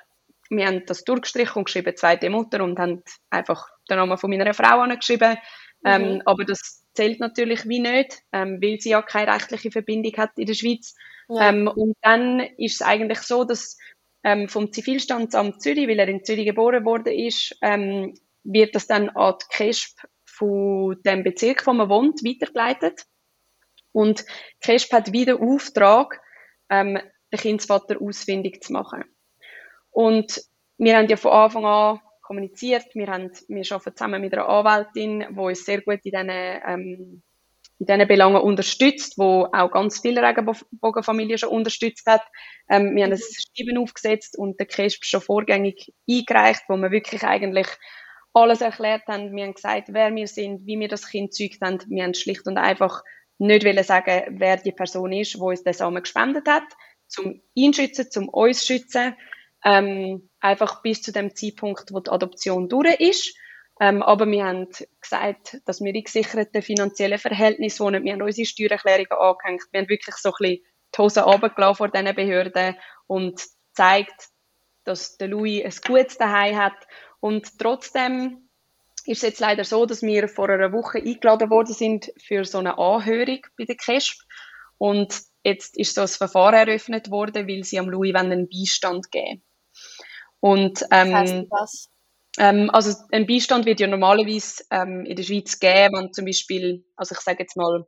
Wir 0.48 0.66
haben 0.66 0.86
das 0.86 1.04
durchgestrichen 1.04 1.56
und 1.56 1.64
geschrieben, 1.64 1.94
zweite 1.96 2.30
Mutter, 2.30 2.64
und 2.64 2.78
haben 2.78 3.02
einfach 3.28 3.68
den 3.90 3.98
Namen 3.98 4.16
von 4.16 4.30
meiner 4.30 4.54
Frau 4.54 4.80
angeschrieben. 4.80 5.36
Ähm, 5.84 6.02
mhm. 6.02 6.08
Ähm, 6.08 6.22
aber 6.24 6.44
das 6.44 6.84
zählt 6.94 7.20
natürlich 7.20 7.68
wie 7.68 7.80
nicht, 7.80 8.22
ähm, 8.32 8.58
weil 8.62 8.80
sie 8.80 8.90
ja 8.90 9.02
keine 9.02 9.32
rechtliche 9.32 9.70
Verbindung 9.70 10.12
hat 10.16 10.30
in 10.36 10.46
der 10.46 10.54
Schweiz. 10.54 10.94
Ja. 11.28 11.50
Ähm, 11.50 11.68
und 11.68 11.96
dann 12.00 12.40
ist 12.56 12.80
es 12.80 12.82
eigentlich 12.82 13.20
so, 13.20 13.44
dass 13.44 13.76
ähm, 14.24 14.48
vom 14.48 14.72
Zivilstandsamt 14.72 15.62
Zürich, 15.62 15.86
weil 15.86 15.98
er 15.98 16.08
in 16.08 16.24
Zürich 16.24 16.46
geboren 16.46 16.84
worden 16.84 17.12
ist, 17.12 17.56
ähm, 17.62 18.14
wird 18.52 18.74
das 18.74 18.86
dann 18.86 19.10
an 19.10 19.34
die 19.40 19.56
KESP 19.56 20.06
von 20.26 20.96
dem 21.04 21.22
Bezirk, 21.22 21.66
wo 21.66 21.72
man 21.72 21.88
wohnt, 21.88 22.24
weitergeleitet. 22.24 23.04
Und 23.92 24.24
KESP 24.60 24.92
hat 24.92 25.12
wieder 25.12 25.40
Auftrag, 25.40 26.20
ähm, 26.70 27.00
den 27.32 27.40
Kindsvater 27.40 28.00
ausfindig 28.00 28.62
zu 28.62 28.72
machen. 28.72 29.04
Und 29.90 30.40
wir 30.78 30.96
haben 30.96 31.08
ja 31.08 31.16
von 31.16 31.32
Anfang 31.32 31.64
an 31.64 32.00
kommuniziert, 32.22 32.84
wir, 32.94 33.06
haben, 33.06 33.32
wir 33.48 33.64
arbeiten 33.72 33.96
zusammen 33.96 34.20
mit 34.20 34.34
einer 34.34 34.48
Anwältin, 34.48 35.26
die 35.30 35.38
uns 35.38 35.64
sehr 35.64 35.80
gut 35.80 36.00
in 36.04 36.12
diesen, 36.12 36.28
ähm, 36.30 37.22
in 37.78 37.86
diesen 37.86 38.06
Belangen 38.06 38.42
unterstützt, 38.42 39.16
wo 39.16 39.48
auch 39.50 39.70
ganz 39.70 40.00
viele 40.00 40.22
Regenbogenfamilien 40.22 41.38
schon 41.38 41.48
unterstützt 41.48 42.06
hat. 42.06 42.22
Ähm, 42.68 42.94
wir 42.94 43.04
haben 43.04 43.12
ein 43.12 43.18
Schreiben 43.18 43.78
aufgesetzt 43.78 44.38
und 44.38 44.60
der 44.60 44.66
KESP 44.66 45.04
schon 45.04 45.22
vorgängig 45.22 45.92
eingereicht, 46.08 46.64
wo 46.68 46.76
wir 46.76 46.90
wirklich 46.90 47.24
eigentlich 47.24 47.66
alles 48.32 48.60
erklärt 48.60 49.06
haben. 49.06 49.34
Wir 49.34 49.44
haben 49.44 49.54
gesagt, 49.54 49.88
wer 49.92 50.14
wir 50.14 50.26
sind, 50.26 50.66
wie 50.66 50.78
wir 50.78 50.88
das 50.88 51.08
Kind 51.08 51.34
zeugt 51.34 51.60
haben. 51.60 51.78
Wir 51.88 52.04
haben 52.04 52.14
schlicht 52.14 52.46
und 52.46 52.58
einfach 52.58 53.02
nicht 53.38 53.64
wollen 53.64 53.84
sagen, 53.84 54.38
wer 54.38 54.56
die 54.56 54.72
Person 54.72 55.12
ist, 55.12 55.34
die 55.34 55.40
uns 55.40 55.62
den 55.62 55.72
Samen 55.72 56.02
gespendet 56.02 56.48
hat, 56.48 56.64
zum 57.06 57.40
ihn 57.54 57.72
schützen, 57.72 58.10
zum 58.10 58.28
uns 58.28 58.66
schützen, 58.66 59.16
ähm, 59.64 60.28
einfach 60.40 60.82
bis 60.82 61.02
zu 61.02 61.12
dem 61.12 61.34
Zeitpunkt, 61.34 61.92
wo 61.92 62.00
die 62.00 62.10
Adoption 62.10 62.68
durch 62.68 63.00
ist. 63.00 63.34
Ähm, 63.80 64.02
aber 64.02 64.26
wir 64.26 64.44
haben 64.44 64.68
gesagt, 65.00 65.60
dass 65.64 65.80
wir 65.80 65.94
in 65.94 66.02
gesicherten 66.02 66.62
finanziellen 66.62 67.18
Verhältnissen 67.18 67.84
wohnen. 67.84 68.04
Wir 68.04 68.12
haben 68.12 68.22
unsere 68.22 68.46
Steuererklärungen 68.46 69.12
angehängt. 69.12 69.62
Wir 69.70 69.80
haben 69.80 69.88
wirklich 69.88 70.16
so 70.16 70.30
ein 70.30 70.34
bisschen 70.38 70.64
die 70.94 70.98
Hose 70.98 71.22
runtergelassen 71.22 71.76
vor 71.76 71.88
diesen 71.88 72.14
Behörden 72.14 72.76
und 73.06 73.40
zeigt, 73.72 74.28
dass 74.84 75.16
der 75.16 75.28
Louis 75.28 75.64
ein 75.64 75.74
gutes 75.86 76.18
daheim 76.18 76.56
hat. 76.56 76.86
Und 77.20 77.58
trotzdem 77.58 78.48
ist 79.04 79.18
es 79.18 79.30
jetzt 79.30 79.40
leider 79.40 79.64
so, 79.64 79.86
dass 79.86 80.02
wir 80.02 80.28
vor 80.28 80.48
einer 80.50 80.72
Woche 80.72 80.98
eingeladen 80.98 81.50
worden 81.50 81.74
sind 81.74 82.12
für 82.22 82.44
so 82.44 82.58
eine 82.58 82.78
Anhörung 82.78 83.40
bei 83.56 83.64
der 83.64 83.76
KESP. 83.76 84.20
Und 84.76 85.20
jetzt 85.42 85.76
ist 85.76 85.94
so 85.94 86.02
ein 86.02 86.08
Verfahren 86.08 86.68
eröffnet 86.68 87.10
worden, 87.10 87.48
weil 87.48 87.64
sie 87.64 87.78
am 87.78 87.88
Louis 87.88 88.14
einen 88.14 88.48
Beistand 88.48 89.10
geben. 89.10 89.42
Und, 90.40 90.82
ähm, 90.92 91.12
was 91.12 91.32
heißt 91.32 91.46
das? 91.50 91.90
Ähm, 92.38 92.70
also 92.70 92.94
ein 93.10 93.26
Beistand 93.26 93.66
wird 93.66 93.80
ja 93.80 93.88
normalerweise 93.88 94.62
ähm, 94.70 95.04
in 95.04 95.16
der 95.16 95.24
Schweiz 95.24 95.58
geben, 95.58 95.96
wenn 95.96 96.12
zum 96.12 96.24
Beispiel, 96.24 96.84
also 96.94 97.14
ich 97.14 97.20
sage 97.20 97.38
jetzt 97.40 97.56
mal, 97.56 97.84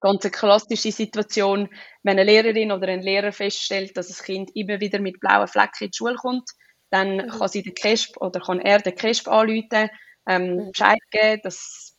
ganz 0.00 0.24
eine 0.24 0.30
klassische 0.30 0.92
Situation, 0.92 1.68
wenn 2.02 2.18
eine 2.18 2.24
Lehrerin 2.24 2.72
oder 2.72 2.88
ein 2.88 3.02
Lehrer 3.02 3.32
feststellt, 3.32 3.96
dass 3.96 4.08
das 4.08 4.22
Kind 4.22 4.50
immer 4.54 4.80
wieder 4.80 5.00
mit 5.00 5.20
blauen 5.20 5.48
Flecken 5.48 5.84
in 5.84 5.90
die 5.90 5.96
Schule 5.96 6.14
kommt, 6.14 6.48
dann 6.90 7.16
mhm. 7.16 7.28
kann 7.28 7.48
sie 7.48 7.62
den 7.62 7.74
KESP 7.74 8.16
oder 8.18 8.40
kann 8.40 8.60
er 8.60 8.78
den 8.78 8.94
KESP 8.94 9.28
anrufen 9.28 9.90
ähm, 10.26 10.56
mhm. 10.56 10.70
Bescheid 10.72 11.00
geben, 11.10 11.40
dass 11.42 11.96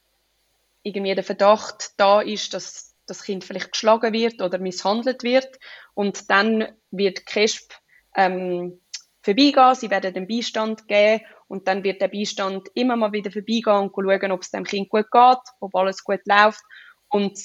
irgendwie 0.84 1.16
der 1.16 1.24
Verdacht 1.24 1.92
da 1.98 2.22
ist, 2.22 2.54
dass 2.54 2.96
das 3.06 3.24
Kind 3.24 3.44
vielleicht 3.44 3.72
geschlagen 3.72 4.14
wird 4.14 4.42
oder 4.42 4.58
misshandelt 4.58 5.24
wird. 5.24 5.60
Und 5.94 6.30
dann 6.30 6.68
wird 6.92 7.26
KESP 7.26 7.74
ähm, 8.16 8.80
vorbeigehen, 9.22 9.76
sie 9.76 9.90
werden 9.90 10.14
den 10.14 10.28
Beistand 10.28 10.88
geben 10.88 11.24
und 11.48 11.68
dann 11.68 11.84
wird 11.84 12.02
der 12.02 12.08
Beistand 12.08 12.70
immer 12.74 12.96
mal 12.96 13.12
wieder 13.12 13.32
vorbeigehen 13.32 13.92
und 13.92 13.94
schauen, 13.94 14.32
ob 14.32 14.42
es 14.42 14.52
dem 14.52 14.64
Kind 14.64 14.90
gut 14.90 15.12
geht, 15.12 15.38
ob 15.60 15.76
alles 15.76 16.04
gut 16.04 16.22
läuft. 16.26 16.62
Und 17.10 17.38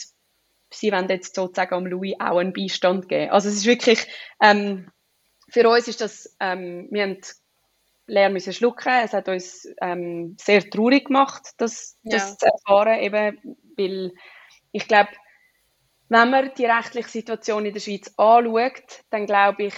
sie 0.72 0.92
werden 0.92 1.08
jetzt 1.08 1.34
sozusagen 1.34 1.74
am 1.74 1.86
Louis 1.86 2.14
auch 2.18 2.38
einen 2.38 2.52
Beistand 2.52 3.08
geben. 3.08 3.32
Also 3.32 3.48
es 3.48 3.56
ist 3.56 3.66
wirklich, 3.66 4.06
ähm, 4.40 4.90
für 5.48 5.68
uns 5.68 5.88
ist 5.88 6.00
das, 6.00 6.36
ähm, 6.40 6.88
wir 6.90 7.02
haben 7.02 7.20
leer 8.06 8.30
müssen 8.30 8.52
schlucken. 8.52 8.92
Es 9.04 9.12
hat 9.12 9.28
uns 9.28 9.68
ähm, 9.80 10.36
sehr 10.40 10.68
traurig 10.70 11.06
gemacht, 11.06 11.42
das, 11.56 11.98
ja. 12.02 12.16
das 12.16 12.38
zu 12.38 12.46
erfahren, 12.46 13.00
eben, 13.00 13.58
weil 13.76 14.12
ich 14.72 14.86
glaube, 14.86 15.10
wenn 16.08 16.30
man 16.30 16.52
die 16.56 16.66
rechtliche 16.66 17.08
Situation 17.08 17.66
in 17.66 17.72
der 17.72 17.80
Schweiz 17.80 18.12
anschaut, 18.16 19.04
dann 19.10 19.26
glaube 19.26 19.64
ich, 19.64 19.74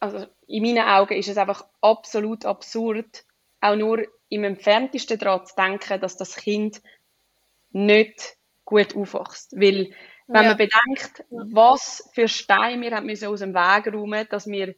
also 0.00 0.26
in 0.46 0.62
meinen 0.62 0.86
Augen 0.86 1.14
ist 1.14 1.28
es 1.28 1.38
einfach 1.38 1.66
absolut 1.80 2.44
absurd, 2.44 3.24
auch 3.60 3.74
nur 3.74 4.04
im 4.28 4.44
entferntesten 4.44 5.18
daran 5.18 5.46
zu 5.46 5.54
denken, 5.56 6.00
dass 6.00 6.16
das 6.16 6.36
Kind 6.36 6.82
nicht 7.70 8.36
gut 8.64 8.94
aufwächst. 8.94 9.52
Weil, 9.52 9.92
wenn 10.28 10.42
ja. 10.42 10.48
man 10.48 10.56
bedenkt, 10.56 11.24
was 11.30 12.08
für 12.14 12.28
Steine 12.28 12.80
wir 12.80 12.96
haben 12.96 13.06
müssen 13.06 13.28
aus 13.28 13.40
dem 13.40 13.54
Weg 13.54 13.92
räumen, 13.92 14.26
dass 14.30 14.46
wir 14.46 14.74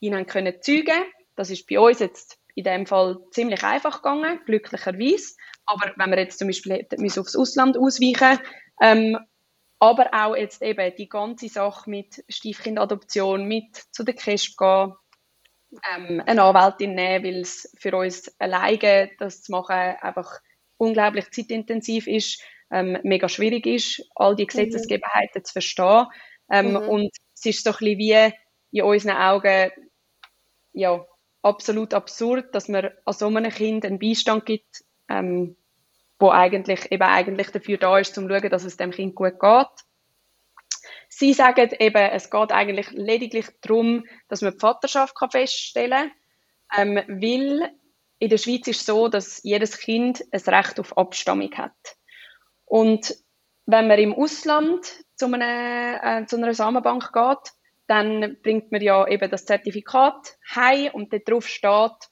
ihnen 0.00 0.26
können 0.26 0.60
zeugen 0.60 1.04
das 1.36 1.50
ist 1.50 1.66
bei 1.66 1.78
uns 1.78 1.98
jetzt 1.98 2.38
in 2.54 2.64
dem 2.64 2.86
Fall 2.86 3.18
ziemlich 3.32 3.62
einfach 3.64 4.02
gegangen, 4.02 4.40
glücklicherweise. 4.46 5.34
Aber 5.66 5.92
wenn 5.96 6.10
wir 6.10 6.18
jetzt 6.18 6.38
zum 6.38 6.48
Beispiel 6.48 6.86
aufs 7.18 7.36
Ausland 7.36 7.76
ausweichen, 7.76 8.38
ähm, 8.80 9.18
aber 9.80 10.10
auch 10.14 10.36
jetzt 10.36 10.62
eben 10.62 10.94
die 10.96 11.08
ganze 11.08 11.48
Sache 11.48 11.90
mit 11.90 12.24
Stiefkindadoption, 12.28 13.44
mit 13.44 13.76
zu 13.90 14.04
der 14.04 14.14
KESP 14.14 14.56
gehen, 14.56 14.92
ähm, 15.92 16.22
eine 16.24 16.42
Anwältin 16.42 16.94
nehmen, 16.94 17.24
weil 17.24 17.40
es 17.40 17.74
für 17.78 17.96
uns 17.96 18.32
alleine 18.38 19.10
das 19.18 19.42
zu 19.42 19.50
machen 19.50 19.74
einfach 19.74 20.40
unglaublich 20.76 21.30
zeitintensiv 21.32 22.06
ist, 22.06 22.40
ähm, 22.74 22.98
mega 23.04 23.28
schwierig 23.28 23.66
ist, 23.66 24.02
all 24.16 24.34
die 24.34 24.46
Gesetzesgegebenheiten 24.46 25.40
mhm. 25.40 25.44
zu 25.44 25.52
verstehen. 25.52 26.06
Ähm, 26.50 26.70
mhm. 26.70 26.76
Und 26.76 27.10
es 27.34 27.46
ist 27.46 27.64
so 27.64 27.70
ein 27.70 27.76
bisschen 27.78 27.98
wie 27.98 28.32
in 28.78 28.84
unseren 28.84 29.16
Augen, 29.16 29.70
ja, 30.72 31.04
absolut 31.42 31.94
absurd, 31.94 32.52
dass 32.54 32.68
man 32.68 32.90
an 33.04 33.14
so 33.14 33.28
einem 33.28 33.50
Kind 33.50 33.84
einen 33.84 34.00
Beistand 34.00 34.44
gibt, 34.44 34.84
ähm, 35.08 35.56
wo 36.18 36.30
eigentlich 36.30 36.90
eben 36.90 37.02
eigentlich 37.02 37.50
dafür 37.50 37.78
da 37.78 37.98
ist, 37.98 38.16
um 38.18 38.28
zu 38.28 38.34
schauen, 38.34 38.50
dass 38.50 38.64
es 38.64 38.76
dem 38.76 38.90
Kind 38.90 39.14
gut 39.14 39.38
geht. 39.38 39.68
Sie 41.08 41.32
sagen 41.32 41.70
eben, 41.78 42.10
es 42.10 42.28
geht 42.28 42.50
eigentlich 42.50 42.90
lediglich 42.90 43.46
darum, 43.60 44.04
dass 44.28 44.42
man 44.42 44.52
die 44.52 44.58
Vaterschaft 44.58 45.14
kann 45.16 45.30
feststellen 45.30 46.10
kann, 46.70 46.98
ähm, 46.98 47.20
weil 47.20 47.70
in 48.18 48.30
der 48.30 48.38
Schweiz 48.38 48.66
ist 48.66 48.80
es 48.80 48.86
so, 48.86 49.08
dass 49.08 49.42
jedes 49.44 49.78
Kind 49.78 50.24
ein 50.32 50.40
Recht 50.40 50.80
auf 50.80 50.96
Abstammung 50.96 51.52
hat. 51.56 51.72
Und 52.66 53.14
wenn 53.66 53.88
man 53.88 53.98
im 53.98 54.14
Ausland 54.14 54.84
zu 55.16 55.26
einer, 55.26 56.22
äh, 56.22 56.26
zu 56.26 56.36
einer 56.36 56.54
Samenbank 56.54 57.12
geht, 57.12 57.52
dann 57.86 58.36
bringt 58.42 58.72
man 58.72 58.80
ja 58.80 59.06
eben 59.06 59.30
das 59.30 59.44
Zertifikat 59.44 60.36
heim 60.54 60.92
und 60.94 61.12
dort 61.12 61.28
drauf 61.28 61.46
steht, 61.46 62.10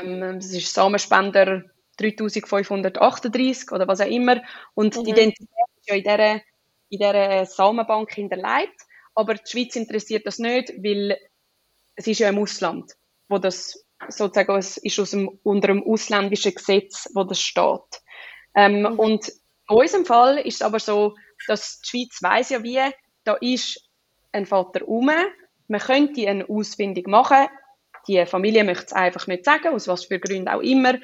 ähm, 0.00 0.22
es 0.38 0.52
ist 0.52 0.72
Samenspender 0.72 1.64
3538 1.98 3.70
oder 3.72 3.86
was 3.86 4.00
auch 4.00 4.06
immer 4.06 4.42
und 4.74 4.96
mhm. 4.96 5.04
die 5.04 5.10
Identität 5.10 5.48
ist 5.76 5.88
ja 5.88 5.94
in 5.96 6.02
dieser, 6.02 6.34
in 6.34 6.98
dieser 6.98 7.46
Samenbank 7.46 8.12
hinterlegt, 8.12 8.80
aber 9.14 9.34
die 9.34 9.50
Schweiz 9.50 9.76
interessiert 9.76 10.26
das 10.26 10.38
nicht, 10.38 10.70
weil 10.82 11.18
es 11.96 12.06
ist 12.06 12.20
ja 12.20 12.30
im 12.30 12.38
Ausland, 12.38 12.92
wo 13.28 13.38
das 13.38 13.86
sozusagen 14.08 14.56
es 14.56 14.78
ist 14.78 14.98
aus 14.98 15.10
dem, 15.10 15.28
unter 15.42 15.68
einem 15.68 15.82
ausländischen 15.82 16.54
Gesetz, 16.54 17.08
wo 17.14 17.24
das 17.24 17.40
steht. 17.40 18.02
Ähm, 18.54 18.80
mhm. 18.80 18.98
Und 18.98 19.32
unserem 19.74 20.04
Fall 20.04 20.38
ist 20.38 20.56
es 20.56 20.62
aber 20.62 20.78
so, 20.78 21.14
dass 21.46 21.80
die 21.80 21.88
Schweiz 21.88 22.22
weiß 22.22 22.50
ja 22.50 22.62
wie, 22.62 22.80
da 23.24 23.34
ist 23.34 23.80
ein 24.32 24.46
Vater 24.46 24.86
um, 24.88 25.10
man 25.68 25.80
könnte 25.80 26.28
eine 26.28 26.48
Ausfindung 26.48 27.04
machen, 27.10 27.48
die 28.08 28.24
Familie 28.26 28.64
möchte 28.64 28.86
es 28.86 28.92
einfach 28.92 29.26
nicht 29.26 29.44
sagen, 29.44 29.68
aus 29.68 29.86
was 29.86 30.06
für 30.06 30.18
Gründen 30.18 30.48
auch 30.48 30.60
immer, 30.60 30.98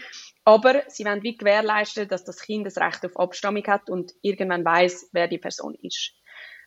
aber 0.44 0.82
sie 0.88 1.04
wollen 1.04 1.22
wie 1.22 1.36
gewährleisten, 1.36 2.08
dass 2.08 2.24
das 2.24 2.40
Kind 2.40 2.66
das 2.66 2.78
Recht 2.78 3.04
auf 3.04 3.16
Abstammung 3.16 3.64
hat 3.66 3.88
und 3.88 4.12
irgendwann 4.22 4.64
weiß, 4.64 5.10
wer 5.12 5.28
die 5.28 5.38
Person 5.38 5.76
ist. 5.82 6.12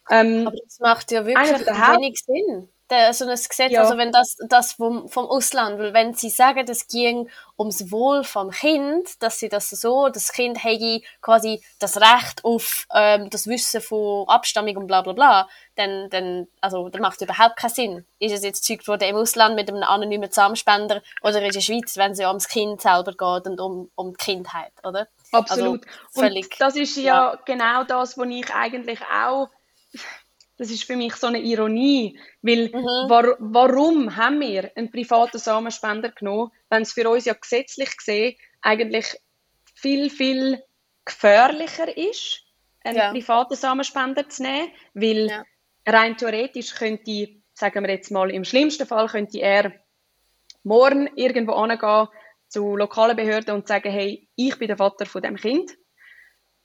Ähm, 0.10 0.48
aber 0.48 0.58
das 0.64 0.80
macht 0.80 1.12
ja 1.12 1.26
wirklich 1.26 1.60
wenig 1.68 2.20
Sinn 2.26 2.70
der, 2.92 3.14
so 3.14 3.26
ein 3.26 3.32
Gesetz, 3.32 3.72
ja. 3.72 3.82
also 3.82 3.98
wenn 3.98 4.12
das, 4.12 4.38
das 4.48 4.74
vom, 4.74 5.08
vom 5.08 5.26
Ausland, 5.26 5.80
weil 5.80 5.94
wenn 5.94 6.14
sie 6.14 6.30
sagen, 6.30 6.66
es 6.68 6.88
ging 6.88 7.30
ums 7.58 7.92
Wohl 7.92 8.24
vom 8.24 8.52
Kind, 8.52 9.22
dass 9.24 9.40
sie 9.40 9.50
das 9.50 9.70
so, 9.70 10.10
das 10.10 10.32
Kind 10.34 10.64
hätte 10.64 11.02
quasi 11.22 11.64
das 11.80 11.98
Recht 11.98 12.44
auf 12.44 12.86
ähm, 12.94 13.30
das 13.30 13.48
Wissen 13.48 13.82
von 13.82 14.28
Abstammung 14.28 14.78
und 14.78 14.88
bla 14.88 15.02
bla 15.02 15.14
bla, 15.14 15.50
dann, 15.76 16.10
dann, 16.10 16.48
also, 16.60 16.90
das 16.90 17.02
macht 17.02 17.22
überhaupt 17.22 17.56
keinen 17.56 17.70
Sinn. 17.70 18.06
Ist 18.20 18.34
es 18.34 18.44
jetzt 18.44 18.68
gezeugt 18.68 18.88
worden 18.88 19.10
im 19.10 19.16
Ausland 19.16 19.56
mit 19.56 19.70
einem 19.70 19.84
anonymen 19.84 20.30
Zusammenspender 20.30 21.02
oder 21.22 21.42
in 21.42 21.52
der 21.52 21.62
Schweiz, 21.62 21.98
wenn 21.98 22.12
es 22.12 22.20
ja 22.20 22.28
ums 22.28 22.48
Kind 22.48 22.82
selber 22.82 23.12
geht 23.12 23.52
und 23.52 23.60
um, 23.60 23.90
um 23.96 24.12
die 24.12 24.18
Kindheit, 24.18 24.74
oder? 24.84 25.08
Absolut. 25.32 25.86
Also, 25.86 26.22
völlig, 26.22 26.46
und 26.46 26.62
das 26.62 26.76
ist 26.76 26.98
ja, 26.98 27.04
ja 27.04 27.40
genau 27.46 27.84
das, 27.84 28.18
was 28.18 28.28
ich 28.28 28.54
eigentlich 28.54 29.00
auch 29.02 29.50
das 30.62 30.70
ist 30.70 30.84
für 30.84 30.96
mich 30.96 31.16
so 31.16 31.26
eine 31.26 31.40
Ironie, 31.40 32.20
weil 32.44 32.68
mhm. 32.68 33.10
war, 33.10 33.36
warum 33.40 34.16
haben 34.16 34.40
wir 34.42 34.72
einen 34.76 34.92
privaten 34.92 35.40
Samenspender 35.40 36.12
genommen, 36.12 36.52
wenn 36.70 36.84
es 36.84 36.94
für 36.94 37.10
uns 37.10 37.26
ja 37.26 37.34
gesetzlich 37.34 37.98
gesehen 37.98 38.36
eigentlich 38.62 39.08
viel, 39.74 40.12
viel 40.12 40.62
gefährlicher 41.04 41.98
ist, 41.98 42.44
einen 42.84 42.96
ja. 42.96 43.10
privaten 43.10 43.56
Samenspender 43.56 44.30
zu 44.30 44.44
nehmen, 44.44 44.72
weil 44.94 45.30
ja. 45.30 45.44
rein 45.88 46.16
theoretisch 46.16 46.76
könnte, 46.76 47.30
sagen 47.56 47.84
wir 47.84 47.92
jetzt 47.92 48.12
mal, 48.12 48.30
im 48.30 48.44
schlimmsten 48.44 48.86
Fall 48.86 49.08
könnte 49.08 49.40
er 49.40 49.74
morgen 50.62 51.10
irgendwo 51.16 51.54
angehen 51.54 52.08
zu 52.50 52.76
lokalen 52.76 53.16
Behörden 53.16 53.56
und 53.56 53.68
sagen, 53.68 53.92
hey, 53.92 54.28
ich 54.36 54.60
bin 54.60 54.68
der 54.68 54.78
Vater 54.78 55.08
von 55.08 55.24
dem 55.24 55.38
Kind 55.38 55.72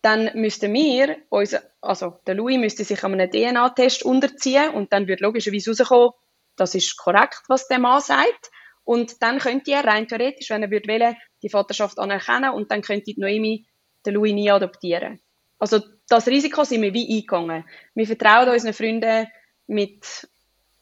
dann 0.02 0.30
müssten 0.34 0.72
wir, 0.72 1.16
unser, 1.28 1.62
also 1.80 2.18
der 2.26 2.34
Louis 2.34 2.58
müsste 2.58 2.84
sich 2.84 3.02
einem 3.02 3.30
DNA-Test 3.30 4.04
unterziehen 4.04 4.70
und 4.70 4.92
dann 4.92 5.08
würde 5.08 5.24
logischerweise 5.24 5.70
rauskommen, 5.70 6.12
das 6.56 6.74
ist 6.74 6.96
korrekt, 6.96 7.42
was 7.48 7.68
der 7.68 7.78
Mann 7.78 8.00
sagt. 8.00 8.50
Und 8.84 9.22
dann 9.22 9.38
könnte 9.38 9.72
er 9.72 9.84
rein 9.84 10.06
theoretisch, 10.06 10.48
wenn 10.50 10.62
er 10.62 10.70
würde 10.70 10.88
wollen, 10.88 11.16
die 11.42 11.48
Vaterschaft 11.48 11.98
anerkennen 11.98 12.50
und 12.50 12.70
dann 12.70 12.82
könnte 12.82 13.12
die 13.12 13.20
Noemi 13.20 13.66
den 14.06 14.14
Louis 14.14 14.32
nie 14.32 14.50
adoptieren. 14.50 15.20
Also 15.58 15.80
das 16.08 16.28
Risiko 16.28 16.64
sind 16.64 16.82
wir 16.82 16.94
wie 16.94 17.16
eingegangen. 17.16 17.64
Wir 17.94 18.06
vertrauen 18.06 18.48
unseren 18.48 18.72
Freunden 18.72 19.26
mit 19.66 20.28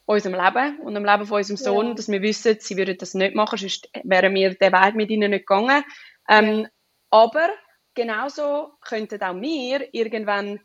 unserem 0.05 0.35
Leben 0.35 0.81
und 0.81 0.95
dem 0.95 1.05
Leben 1.05 1.27
von 1.27 1.39
unserem 1.39 1.57
Sohn, 1.57 1.89
ja. 1.89 1.95
dass 1.95 2.09
wir 2.09 2.21
wissen, 2.21 2.57
sie 2.61 2.77
würden 2.77 2.99
das 2.99 3.15
nicht 3.15 3.35
machen, 3.35 3.59
sonst 3.59 3.89
wären 4.03 4.35
wir 4.35 4.55
den 4.55 4.73
Weg 4.73 4.95
mit 4.95 5.11
ihnen 5.11 5.31
nicht 5.31 5.47
gegangen. 5.47 5.83
Ähm, 6.29 6.69
aber 7.11 7.49
genauso 7.95 8.73
könnten 8.81 9.23
auch 9.23 9.41
wir 9.41 9.93
irgendwann 9.95 10.61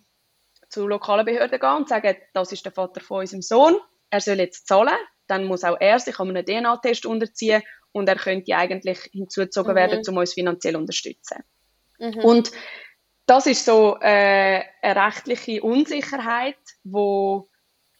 zu 0.70 0.88
lokalen 0.88 1.26
Behörden 1.26 1.60
gehen 1.60 1.76
und 1.78 1.90
sagen, 1.90 2.16
das 2.34 2.52
ist 2.52 2.66
der 2.66 2.72
Vater 2.72 3.02
von 3.02 3.22
unserem 3.22 3.42
Sohn, 3.42 3.78
er 4.10 4.22
soll 4.22 4.40
jetzt 4.40 4.68
zahlen, 4.68 4.98
dann 5.28 5.46
muss 5.46 5.64
auch 5.64 5.78
er 5.80 6.00
sich 6.00 6.20
an 6.20 6.30
einen 6.30 6.46
DNA-Test 6.46 7.06
unterziehen 7.06 7.62
und 7.92 8.08
er 8.08 8.16
könnte 8.16 8.56
eigentlich 8.56 9.00
hinzugezogen 9.12 9.74
mhm. 9.74 9.78
werden, 9.78 10.02
um 10.08 10.18
uns 10.18 10.34
finanziell 10.34 10.74
zu 10.74 10.80
unterstützen. 10.80 11.44
Mhm. 12.00 12.20
Und 12.20 12.52
das 13.26 13.46
ist 13.46 13.66
so 13.66 13.98
äh, 14.02 14.64
eine 14.82 15.06
rechtliche 15.06 15.62
Unsicherheit, 15.62 16.58
wo 16.84 17.48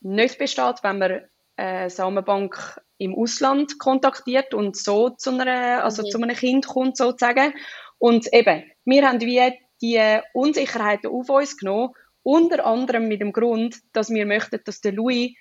nicht 0.02 0.38
besteht, 0.38 0.84
wenn 0.84 0.98
man 0.98 1.22
eine 1.56 1.90
Samenbank 1.90 2.82
im 2.98 3.16
Ausland 3.16 3.80
kontaktiert 3.80 4.54
und 4.54 4.76
so 4.76 5.10
zu, 5.12 5.32
einer, 5.32 5.84
also 5.84 6.04
mhm. 6.04 6.10
zu 6.10 6.22
einem 6.22 6.36
Kind 6.36 6.68
kommt 6.68 6.98
sozusagen. 6.98 7.54
Und 8.00 8.34
eben, 8.34 8.64
wir 8.86 9.08
haben 9.08 9.22
wie 9.22 9.54
die 9.82 10.20
Unsicherheiten 10.34 11.12
auf 11.12 11.30
uns 11.30 11.58
genommen, 11.58 11.94
unter 12.24 12.66
anderem 12.66 13.08
mit 13.08 13.22
dem 13.22 13.32
Grund, 13.32 13.78
dass 13.94 14.10
wir 14.10 14.26
möchten, 14.26 14.60
dass 14.66 14.82
der 14.82 14.94
Louis 14.94 15.36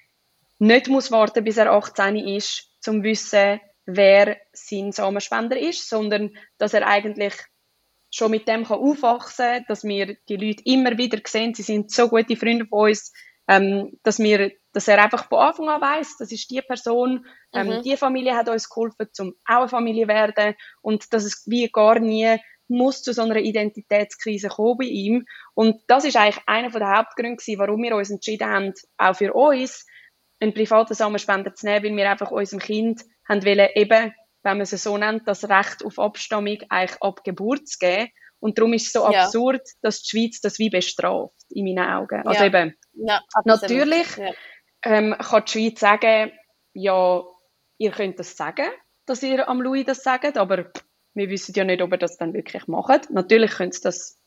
nicht 0.59 0.89
muss 0.89 1.11
warten, 1.11 1.45
bis 1.45 1.57
er 1.57 1.73
18 1.73 2.17
ist, 2.17 2.71
zum 2.81 3.03
wissen, 3.03 3.61
wer 3.87 4.37
sein 4.53 4.93
Samenspender 4.93 5.59
ist, 5.59 5.89
sondern 5.89 6.37
dass 6.59 6.75
er 6.75 6.87
eigentlich 6.87 7.35
schon 8.11 8.31
mit 8.31 8.49
dem 8.49 8.65
kann 8.65 8.79
aufwachsen 8.79 9.47
kann, 9.47 9.65
dass 9.69 9.85
wir 9.85 10.17
die 10.29 10.37
Leute 10.37 10.63
immer 10.65 10.97
wieder 10.99 11.21
sehen, 11.27 11.55
sie 11.55 11.63
sind 11.63 11.91
so 11.91 12.09
gute 12.09 12.37
Freunde 12.37 12.67
von 12.67 12.91
uns, 12.91 13.13
ähm, 13.49 13.99
dass 14.03 14.19
wir, 14.19 14.53
dass 14.73 14.89
er 14.89 15.03
einfach 15.03 15.29
von 15.29 15.39
Anfang 15.39 15.69
an 15.69 15.81
weiß, 15.81 16.19
das 16.19 16.31
ist 16.31 16.51
die 16.51 16.63
Person, 16.63 17.27
ähm, 17.55 17.69
mhm. 17.69 17.83
die 17.83 17.97
Familie 17.97 18.37
hat 18.37 18.49
uns 18.49 18.69
geholfen, 18.69 19.09
zum 19.13 19.35
auch 19.47 19.61
eine 19.61 19.69
Familie 19.69 20.07
werden 20.07 20.55
und 20.83 21.13
dass 21.13 21.25
es 21.25 21.45
wie 21.47 21.69
gar 21.69 21.99
nie 21.99 22.39
muss 22.69 23.03
zu 23.03 23.15
so 23.15 23.23
einer 23.23 23.37
Identitätskrise 23.37 24.49
kommen 24.49 24.79
bei 24.79 24.85
ihm. 24.85 25.25
Und 25.55 25.81
das 25.87 26.05
ist 26.05 26.17
eigentlich 26.17 26.43
einer 26.47 26.71
der 26.71 26.99
Hauptgründe 26.99 27.37
gewesen, 27.37 27.59
warum 27.59 27.83
wir 27.83 27.97
uns 27.97 28.11
entschieden 28.11 28.49
haben, 28.49 28.75
auch 28.99 29.17
für 29.17 29.33
uns 29.33 29.87
einen 30.41 30.53
privaten 30.55 30.95
Samenspender 30.95 31.55
zu 31.55 31.67
nehmen, 31.67 31.85
weil 31.85 31.97
wir 31.97 32.11
einfach 32.11 32.31
unserem 32.31 32.61
Kind 32.61 33.03
haben 33.27 33.45
wollen, 33.45 33.69
eben, 33.75 34.15
wenn 34.43 34.57
man 34.57 34.61
es 34.61 34.71
so 34.71 34.97
nennt, 34.99 35.27
das 35.27 35.49
Recht 35.49 35.85
auf 35.85 35.99
Abstammung 35.99 36.59
eigentlich 36.69 37.03
ab 37.03 37.25
Geburt 37.25 37.67
zu 37.67 37.79
geben. 37.79 38.11
Und 38.41 38.59
darum 38.59 38.73
ist 38.73 38.87
es 38.87 38.93
so 38.93 39.11
ja. 39.11 39.25
absurd, 39.25 39.63
dass 39.83 40.03
die 40.03 40.11
Schweiz 40.11 40.41
das 40.41 40.59
wie 40.59 40.71
bestraft, 40.71 41.35
in 41.49 41.65
meinen 41.65 41.91
Augen. 41.91 42.27
Also 42.27 42.41
ja. 42.41 42.47
eben, 42.47 42.75
ja, 42.95 43.21
natürlich 43.45 44.07
ähm, 44.83 45.17
kann 45.19 45.45
die 45.45 45.53
Schweiz 45.53 45.81
sagen, 45.81 46.33
ja, 46.73 47.23
ihr 47.79 47.91
könnt 47.91 48.19
das 48.19 48.37
sagen, 48.37 48.69
dass 49.07 49.23
ihr 49.23 49.49
am 49.49 49.61
Louis 49.61 49.87
das 49.87 50.03
sagt, 50.03 50.37
aber 50.37 50.71
wir 51.15 51.31
wissen 51.31 51.53
ja 51.57 51.65
nicht, 51.65 51.83
ob 51.83 51.93
er 51.93 51.99
das 51.99 52.17
dann 52.17 52.35
wirklich 52.35 52.67
macht. 52.69 53.11
Natürlich 53.11 53.53
können 53.53 53.73
sie 53.73 53.81
das, 53.83 54.19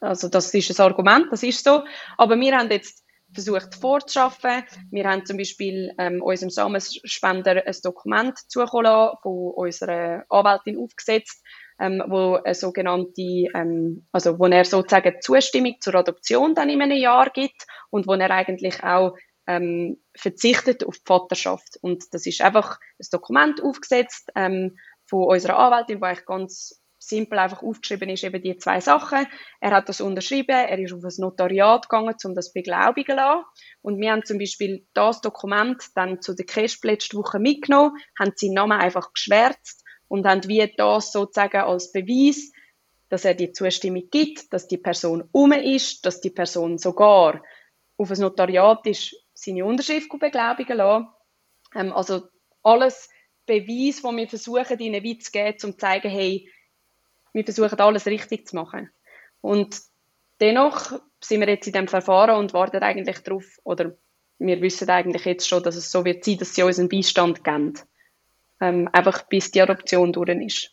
also 0.00 0.28
das 0.28 0.52
ist 0.52 0.80
ein 0.80 0.86
Argument, 0.86 1.26
das 1.30 1.42
ist 1.42 1.64
so. 1.64 1.84
Aber 2.18 2.38
wir 2.38 2.56
haben 2.56 2.70
jetzt 2.70 3.04
versucht 3.32 3.74
vorzuschaffen. 3.74 4.64
Wir 4.90 5.08
haben 5.08 5.24
zum 5.26 5.36
Beispiel 5.36 5.92
ähm, 5.98 6.22
unserem 6.22 6.50
Samenspender 6.50 7.66
ein 7.66 7.76
Dokument 7.82 8.38
zukommen 8.48 8.84
lassen, 8.84 9.16
von 9.22 9.52
unserer 9.54 10.24
Anwältin 10.28 10.78
aufgesetzt, 10.78 11.42
ähm, 11.78 12.02
wo 12.06 12.36
eine 12.36 12.54
sogenannte, 12.54 13.22
ähm, 13.54 14.06
also 14.12 14.38
wo 14.38 14.46
er 14.46 14.64
sozusagen 14.64 15.20
Zustimmung 15.20 15.76
zur 15.80 15.94
Adoption 15.94 16.54
dann 16.54 16.70
in 16.70 16.82
einem 16.82 16.98
Jahr 16.98 17.30
gibt 17.30 17.66
und 17.90 18.06
wo 18.06 18.14
er 18.14 18.30
eigentlich 18.30 18.82
auch 18.82 19.16
ähm, 19.46 19.98
verzichtet 20.16 20.84
auf 20.84 20.96
die 20.96 21.04
Vaterschaft. 21.06 21.78
Und 21.80 22.04
das 22.12 22.26
ist 22.26 22.40
einfach 22.40 22.78
ein 22.98 23.06
Dokument 23.10 23.62
aufgesetzt, 23.62 24.30
ähm, 24.34 24.76
von 25.08 25.24
unserer 25.24 25.58
Anwältin, 25.58 26.00
wo 26.00 26.06
eigentlich 26.06 26.26
ganz 26.26 26.82
simpel 26.98 27.38
einfach 27.38 27.62
aufgeschrieben 27.62 28.08
ist, 28.08 28.24
eben 28.24 28.42
die 28.42 28.56
zwei 28.58 28.80
Sachen. 28.80 29.26
Er 29.60 29.70
hat 29.70 29.88
das 29.88 30.00
unterschrieben, 30.00 30.56
er 30.56 30.78
ist 30.78 30.92
auf 30.92 31.04
ein 31.04 31.12
Notariat 31.18 31.88
gegangen, 31.88 32.16
um 32.24 32.34
das 32.34 32.52
beglaubigen 32.52 33.16
zu 33.16 33.22
lassen. 33.22 33.44
Und 33.82 34.00
wir 34.00 34.10
haben 34.10 34.24
zum 34.24 34.38
Beispiel 34.38 34.86
das 34.92 35.20
Dokument 35.20 35.80
dann 35.94 36.20
zu 36.20 36.34
der 36.34 36.46
KESP 36.46 36.84
letzte 36.84 37.16
Woche 37.16 37.38
mitgenommen, 37.38 37.92
haben 38.18 38.32
seinen 38.34 38.54
Namen 38.54 38.80
einfach 38.80 39.12
geschwärzt 39.12 39.84
und 40.08 40.26
haben 40.26 40.46
wie 40.48 40.72
das 40.76 41.12
sozusagen 41.12 41.62
als 41.62 41.92
Beweis, 41.92 42.52
dass 43.08 43.24
er 43.24 43.34
die 43.34 43.52
Zustimmung 43.52 44.08
gibt, 44.10 44.52
dass 44.52 44.66
die 44.66 44.78
Person 44.78 45.28
um 45.32 45.52
ist, 45.52 46.04
dass 46.04 46.20
die 46.20 46.30
Person 46.30 46.78
sogar 46.78 47.42
auf 47.96 48.10
ein 48.10 48.20
Notariat 48.20 48.86
ist, 48.86 49.16
seine 49.32 49.64
Unterschrift 49.64 50.08
beglaubigen 50.18 50.76
lassen. 50.76 51.08
Ähm, 51.74 51.92
also 51.92 52.28
alles 52.62 53.08
Beweis, 53.46 54.02
wo 54.02 54.10
wir 54.12 54.28
versuchen, 54.28 54.78
ihnen 54.78 55.04
weit 55.04 55.22
zu 55.22 55.30
geben, 55.30 55.56
um 55.62 55.72
zu 55.72 55.76
zeigen, 55.76 56.10
hey, 56.10 56.50
wir 57.32 57.44
versuchen 57.44 57.78
alles 57.78 58.06
richtig 58.06 58.48
zu 58.48 58.56
machen. 58.56 58.90
Und 59.40 59.80
dennoch 60.40 61.00
sind 61.20 61.40
wir 61.40 61.48
jetzt 61.48 61.66
in 61.66 61.72
dem 61.72 61.88
Verfahren 61.88 62.38
und 62.38 62.54
warten 62.54 62.82
eigentlich 62.82 63.18
darauf, 63.20 63.44
oder 63.62 63.96
wir 64.38 64.60
wissen 64.60 64.90
eigentlich 64.90 65.24
jetzt 65.24 65.48
schon, 65.48 65.62
dass 65.62 65.76
es 65.76 65.90
so 65.90 66.04
wird 66.04 66.24
sein, 66.24 66.38
dass 66.38 66.54
sie 66.54 66.62
uns 66.62 66.78
einen 66.78 66.88
Beistand 66.88 67.44
geben. 67.44 67.74
Ähm, 68.60 68.88
einfach 68.92 69.24
bis 69.24 69.50
die 69.50 69.60
Adoption 69.60 70.12
durch 70.12 70.30
ist. 70.30 70.70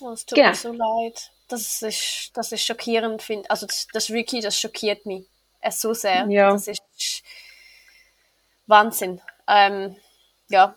Oh, 0.00 0.12
es 0.12 0.24
tut 0.24 0.36
genau. 0.36 0.48
mir 0.48 0.54
so 0.54 0.72
leid. 0.72 1.30
Das 1.48 1.82
ist, 1.82 2.30
das 2.34 2.52
ist 2.52 2.64
schockierend, 2.64 3.22
finde 3.22 3.50
Also 3.50 3.66
das, 3.66 3.86
das 3.92 4.10
Ricky, 4.10 4.40
das 4.40 4.58
schockiert 4.58 5.04
mich 5.04 5.26
es 5.60 5.80
so 5.80 5.94
sehr. 5.94 6.26
Ja. 6.28 6.52
Das 6.52 6.68
ist 6.68 6.82
Wahnsinn. 8.66 9.20
Ähm, 9.46 9.96
ja, 10.48 10.74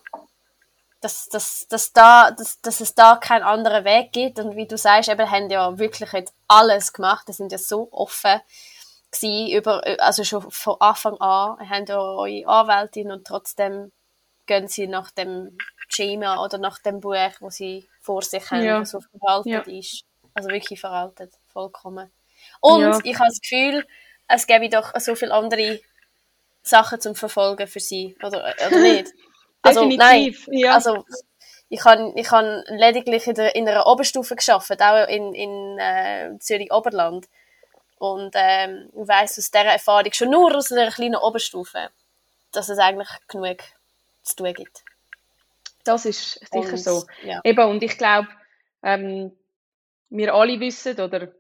dass, 1.02 1.28
dass, 1.30 1.68
dass, 1.68 1.94
da, 1.94 2.32
dass, 2.32 2.62
dass 2.62 2.80
es 2.80 2.96
da 2.96 3.18
keinen 3.18 3.44
anderen 3.44 3.86
Weg 3.86 4.12
gibt. 4.12 4.40
Und 4.40 4.56
wie 4.56 4.68
du 4.68 4.78
sagst, 4.78 5.10
eben, 5.10 5.30
haben 5.30 5.50
ja 5.50 5.78
wirklich 5.78 6.12
jetzt 6.14 6.34
alles 6.48 6.94
gemacht. 6.94 7.28
Die 7.28 7.34
sind 7.34 7.52
ja 7.52 7.58
so 7.58 7.90
offen 7.92 8.42
gewesen, 9.12 9.52
über, 9.52 9.84
also 10.00 10.24
schon 10.24 10.50
von 10.50 10.78
Anfang 10.80 11.20
an, 11.20 11.70
haben 11.70 11.86
ja 11.86 12.00
eure 12.00 12.48
Anwältin 12.48 13.12
und 13.12 13.28
trotzdem 13.28 13.92
gehen 14.46 14.68
sie 14.68 14.88
nach 14.88 15.12
dem 15.12 15.58
Schema 15.88 16.44
oder 16.44 16.58
nach 16.58 16.80
dem 16.80 17.00
Buch, 17.00 17.32
wo 17.40 17.50
sie 17.50 17.88
vor 18.02 18.22
sich 18.22 18.50
haben, 18.52 18.64
ja. 18.64 18.86
so 18.86 19.00
veraltet 19.02 19.68
ja. 19.68 19.80
ist. 19.80 20.04
Also 20.34 20.50
wirklich 20.50 20.80
veraltet, 20.80 21.34
vollkommen. 21.52 22.12
Und 22.60 22.82
ja. 22.82 23.00
ich 23.04 23.16
habe 23.20 23.30
das 23.30 23.40
Gefühl, 23.40 23.86
es 24.28 24.48
gäbe 24.48 24.70
doch 24.70 24.94
so 25.00 25.16
viele 25.16 25.34
andere 25.34 25.80
Sachen 26.62 27.00
zum 27.02 27.16
Verfolgen 27.16 27.68
für 27.68 27.80
sie, 27.80 28.16
oder, 28.24 28.54
oder 28.68 28.80
nicht? 28.80 29.14
also, 29.62 29.88
Definitiv, 29.88 30.48
nein, 30.48 30.58
ja. 30.58 30.74
Also, 30.74 31.06
ich 31.70 31.84
habe 31.84 32.14
ich 32.16 32.32
hab 32.32 32.46
lediglich 32.68 33.28
in, 33.28 33.36
der, 33.36 33.56
in 33.56 33.68
einer 33.68 33.88
Oberstufe 33.88 34.36
geschafft, 34.36 34.82
auch 34.82 35.08
in, 35.08 35.34
in 35.34 35.78
äh, 35.80 36.38
Zürich-Oberland. 36.40 37.28
Und 37.98 38.32
ähm, 38.36 38.90
ich 38.94 39.08
weiss 39.08 39.38
aus 39.40 39.50
dieser 39.50 39.66
Erfahrung 39.66 40.12
schon 40.14 40.30
nur 40.30 40.56
aus 40.56 40.72
einer 40.72 40.92
kleinen 40.92 41.16
Oberstufe, 41.16 41.90
dass 42.52 42.70
es 42.70 42.78
eigentlich 42.78 43.10
genug 43.28 43.58
zu 44.24 44.36
tun 44.36 44.54
gibt. 44.54 44.84
Das 45.84 46.06
ist 46.06 46.40
sicher 46.52 46.72
und, 46.72 46.78
so. 46.78 47.06
Ja. 47.24 47.42
Eben, 47.44 47.70
und 47.70 47.84
ich 47.84 47.98
glaube, 47.98 48.28
ähm, 48.84 49.32
wir 50.10 50.34
alle 50.34 50.60
wissen, 50.60 51.00
oder 51.00 51.34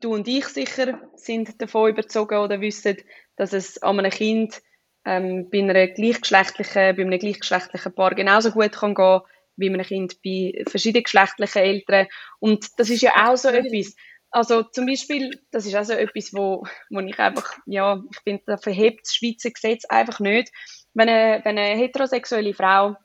du 0.00 0.14
und 0.14 0.28
ich 0.28 0.46
sicher 0.46 1.00
sind 1.14 1.60
davon 1.60 1.90
überzogen 1.90 2.38
oder 2.38 2.60
wissen, 2.60 2.96
dass 3.36 3.52
es 3.52 3.82
an 3.82 3.98
einem 3.98 4.10
Kind 4.10 4.62
ähm, 5.04 5.48
bei, 5.50 5.60
einer 5.60 5.88
gleichgeschlechtlichen, 5.88 6.96
bei 6.96 7.02
einem 7.02 7.18
gleichgeschlechtlichen 7.18 7.94
Paar 7.94 8.14
genauso 8.14 8.50
gut 8.50 8.72
kann 8.72 8.94
gehen 8.94 9.20
wie 9.56 9.68
einem 9.68 9.84
Kind 9.84 10.22
bei 10.24 10.64
verschiedenen 10.68 11.04
geschlechtlichen 11.04 11.58
Eltern. 11.62 12.06
Und 12.38 12.66
das 12.78 12.88
ist 12.88 13.02
ja 13.02 13.28
auch 13.28 13.36
so 13.36 13.48
etwas. 13.48 13.94
Also 14.30 14.62
zum 14.62 14.86
Beispiel, 14.86 15.38
das 15.50 15.66
ist 15.66 15.74
auch 15.74 15.84
so 15.84 15.92
etwas, 15.92 16.32
wo, 16.32 16.64
wo 16.88 17.00
ich 17.00 17.18
einfach, 17.18 17.58
ja, 17.66 18.02
ich 18.10 18.18
finde, 18.20 18.42
da 18.46 18.56
verhebt 18.56 19.00
das 19.04 19.14
Schweizer 19.14 19.50
Gesetz 19.50 19.84
einfach 19.86 20.20
nicht. 20.20 20.50
Wenn 20.94 21.08
eine, 21.08 21.44
wenn 21.44 21.58
eine 21.58 21.76
heterosexuelle 21.76 22.54
Frau 22.54 22.96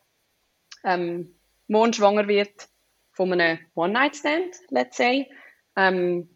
ähm, 0.85 1.35
morgen 1.67 1.93
schwanger 1.93 2.27
wird 2.27 2.69
von 3.11 3.33
einem 3.33 3.59
One-Night-Stand, 3.73 4.55
let's 4.69 4.97
say, 4.97 5.29
ähm, 5.75 6.29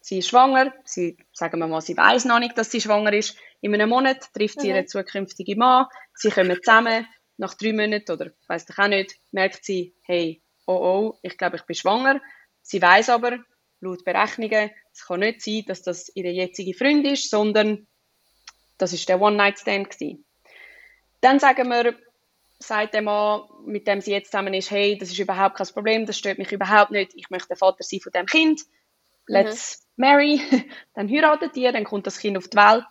sie 0.00 0.18
ist 0.18 0.28
schwanger, 0.28 0.72
sie, 0.84 1.16
sagen 1.32 1.58
wir 1.58 1.66
mal, 1.66 1.80
sie 1.80 1.96
weiß 1.96 2.24
noch 2.26 2.38
nicht, 2.38 2.58
dass 2.58 2.70
sie 2.70 2.80
schwanger 2.80 3.12
ist. 3.12 3.36
In 3.60 3.72
einem 3.74 3.88
Monat 3.88 4.32
trifft 4.34 4.60
sie 4.60 4.68
mhm. 4.68 4.74
ihren 4.74 4.88
zukünftigen 4.88 5.58
Mann, 5.58 5.86
sie 6.14 6.30
kommen 6.30 6.58
zusammen, 6.62 7.06
nach 7.38 7.54
drei 7.54 7.72
Monaten 7.72 8.10
oder 8.10 8.30
weiß 8.48 8.66
ich 8.68 8.78
auch 8.78 8.88
nicht, 8.88 9.16
merkt 9.30 9.64
sie, 9.64 9.94
hey, 10.02 10.42
oh 10.66 10.74
oh, 10.74 11.18
ich 11.22 11.36
glaube, 11.36 11.56
ich 11.56 11.62
bin 11.62 11.76
schwanger. 11.76 12.20
Sie 12.62 12.80
weiß 12.80 13.10
aber, 13.10 13.38
laut 13.80 14.04
Berechnungen, 14.04 14.70
es 14.92 15.06
kann 15.06 15.20
nicht 15.20 15.42
sein, 15.42 15.64
dass 15.66 15.82
das 15.82 16.10
ihre 16.14 16.30
jetzige 16.30 16.74
Freund 16.74 17.06
ist, 17.06 17.30
sondern 17.30 17.86
das 18.78 18.92
ist 18.92 19.08
der 19.08 19.20
One-Night-Stand 19.20 19.90
gewesen. 19.90 20.24
Dann 21.20 21.38
sagen 21.38 21.68
wir, 21.68 21.94
sagt 22.58 22.94
der 22.94 23.02
Mann, 23.02 23.42
mit 23.64 23.86
dem 23.86 24.00
sie 24.00 24.12
jetzt 24.12 24.30
zusammen 24.30 24.54
ist, 24.54 24.70
hey, 24.70 24.96
das 24.98 25.10
ist 25.10 25.18
überhaupt 25.18 25.56
kein 25.56 25.66
Problem, 25.68 26.06
das 26.06 26.18
stört 26.18 26.38
mich 26.38 26.52
überhaupt 26.52 26.90
nicht, 26.90 27.12
ich 27.14 27.30
möchte 27.30 27.48
der 27.48 27.56
Vater 27.56 27.82
sein 27.82 28.00
von 28.00 28.12
dem 28.12 28.26
Kind, 28.26 28.62
let's 29.26 29.86
mhm. 29.96 30.02
marry, 30.04 30.40
dann 30.94 31.08
heiratet 31.08 31.56
ihr, 31.56 31.72
dann 31.72 31.84
kommt 31.84 32.06
das 32.06 32.18
Kind 32.18 32.36
auf 32.36 32.48
die 32.48 32.56
Welt. 32.56 32.86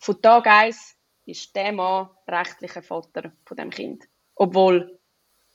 Von 0.00 0.20
Tag 0.22 0.46
1 0.46 0.96
ist 1.26 1.54
der 1.56 1.72
Mann 1.72 2.08
rechtlicher 2.26 2.82
Vater 2.82 3.32
von 3.44 3.56
dem 3.56 3.70
Kind, 3.70 4.04
obwohl 4.34 4.98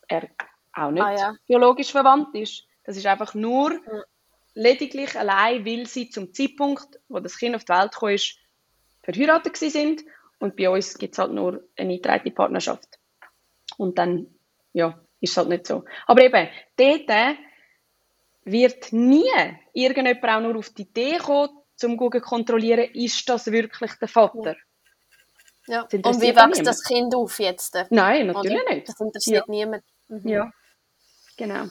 er 0.08 0.30
auch 0.74 0.92
nicht 0.92 1.04
ah, 1.04 1.16
ja. 1.16 1.36
biologisch 1.48 1.92
verwandt 1.92 2.36
ist. 2.36 2.66
Das 2.84 2.98
ist 2.98 3.06
einfach 3.06 3.34
nur 3.34 3.72
mhm. 3.72 4.04
lediglich 4.54 5.18
allein, 5.18 5.66
weil 5.66 5.86
sie 5.86 6.10
zum 6.10 6.34
Zeitpunkt, 6.34 7.00
wo 7.08 7.20
das 7.20 7.38
Kind 7.38 7.56
auf 7.56 7.64
die 7.64 7.74
Welt 7.74 7.94
kam, 7.94 8.10
ist, 8.10 8.38
verheiratet 9.04 9.56
sind 9.58 10.04
und 10.40 10.56
bei 10.58 10.70
uns 10.70 10.98
gibt 10.98 11.14
es 11.14 11.20
halt 11.20 11.32
nur 11.32 11.64
eine 11.78 11.94
eingetragene 11.94 12.34
Partnerschaft. 12.34 13.00
Und 13.78 13.98
dann, 13.98 14.28
ja, 14.74 15.00
ist 15.20 15.32
es 15.32 15.38
halt 15.38 15.50
nicht 15.50 15.68
so. 15.68 15.84
Aber 16.08 16.22
eben, 16.22 16.50
dort 16.78 17.38
wird 18.46 18.92
nie 18.94 19.30
irgendjemand 19.74 20.26
auch 20.26 20.42
nur 20.42 20.58
auf 20.58 20.70
die 20.70 20.84
Idee 20.84 21.18
kommen, 21.18 21.50
zum 21.76 21.98
zu 21.98 22.22
kontrollieren, 22.22 22.90
ist 22.94 23.28
das 23.28 23.52
wirklich 23.52 23.94
der 23.94 24.08
Vater. 24.08 24.56
Ja. 25.68 25.82
Und 25.84 26.22
wie 26.22 26.36
wächst 26.36 26.68
das 26.68 26.84
Kind 26.84 27.16
auf 27.16 27.40
jetzt? 27.40 27.78
Nein, 27.90 28.28
natürlich 28.28 28.62
Oder? 28.62 28.74
nicht. 28.76 28.90
Das 28.90 29.00
interessiert 29.00 29.46
ja. 29.48 29.52
niemand. 29.52 29.84
Mhm. 30.08 30.28
Ja, 30.28 30.52
genau. 31.38 31.66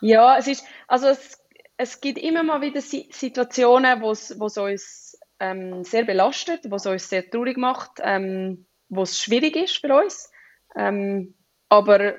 Ja, 0.00 0.38
es 0.38 0.46
ist, 0.46 0.64
also 0.88 1.08
es, 1.08 1.38
es 1.76 2.00
gibt 2.00 2.18
immer 2.18 2.42
mal 2.42 2.60
wieder 2.60 2.80
Situationen, 2.80 4.00
wo 4.00 4.12
es 4.12 4.30
uns 4.30 5.18
ähm, 5.40 5.84
sehr 5.84 6.04
belastet, 6.04 6.70
was 6.70 6.86
uns 6.86 7.08
sehr 7.08 7.28
traurig 7.28 7.56
macht, 7.56 7.92
ähm, 8.00 8.66
wo 8.88 9.02
es 9.02 9.18
schwierig 9.18 9.56
ist 9.56 9.78
für 9.78 9.94
uns. 9.94 10.31
Ähm, 10.76 11.34
aber 11.68 12.16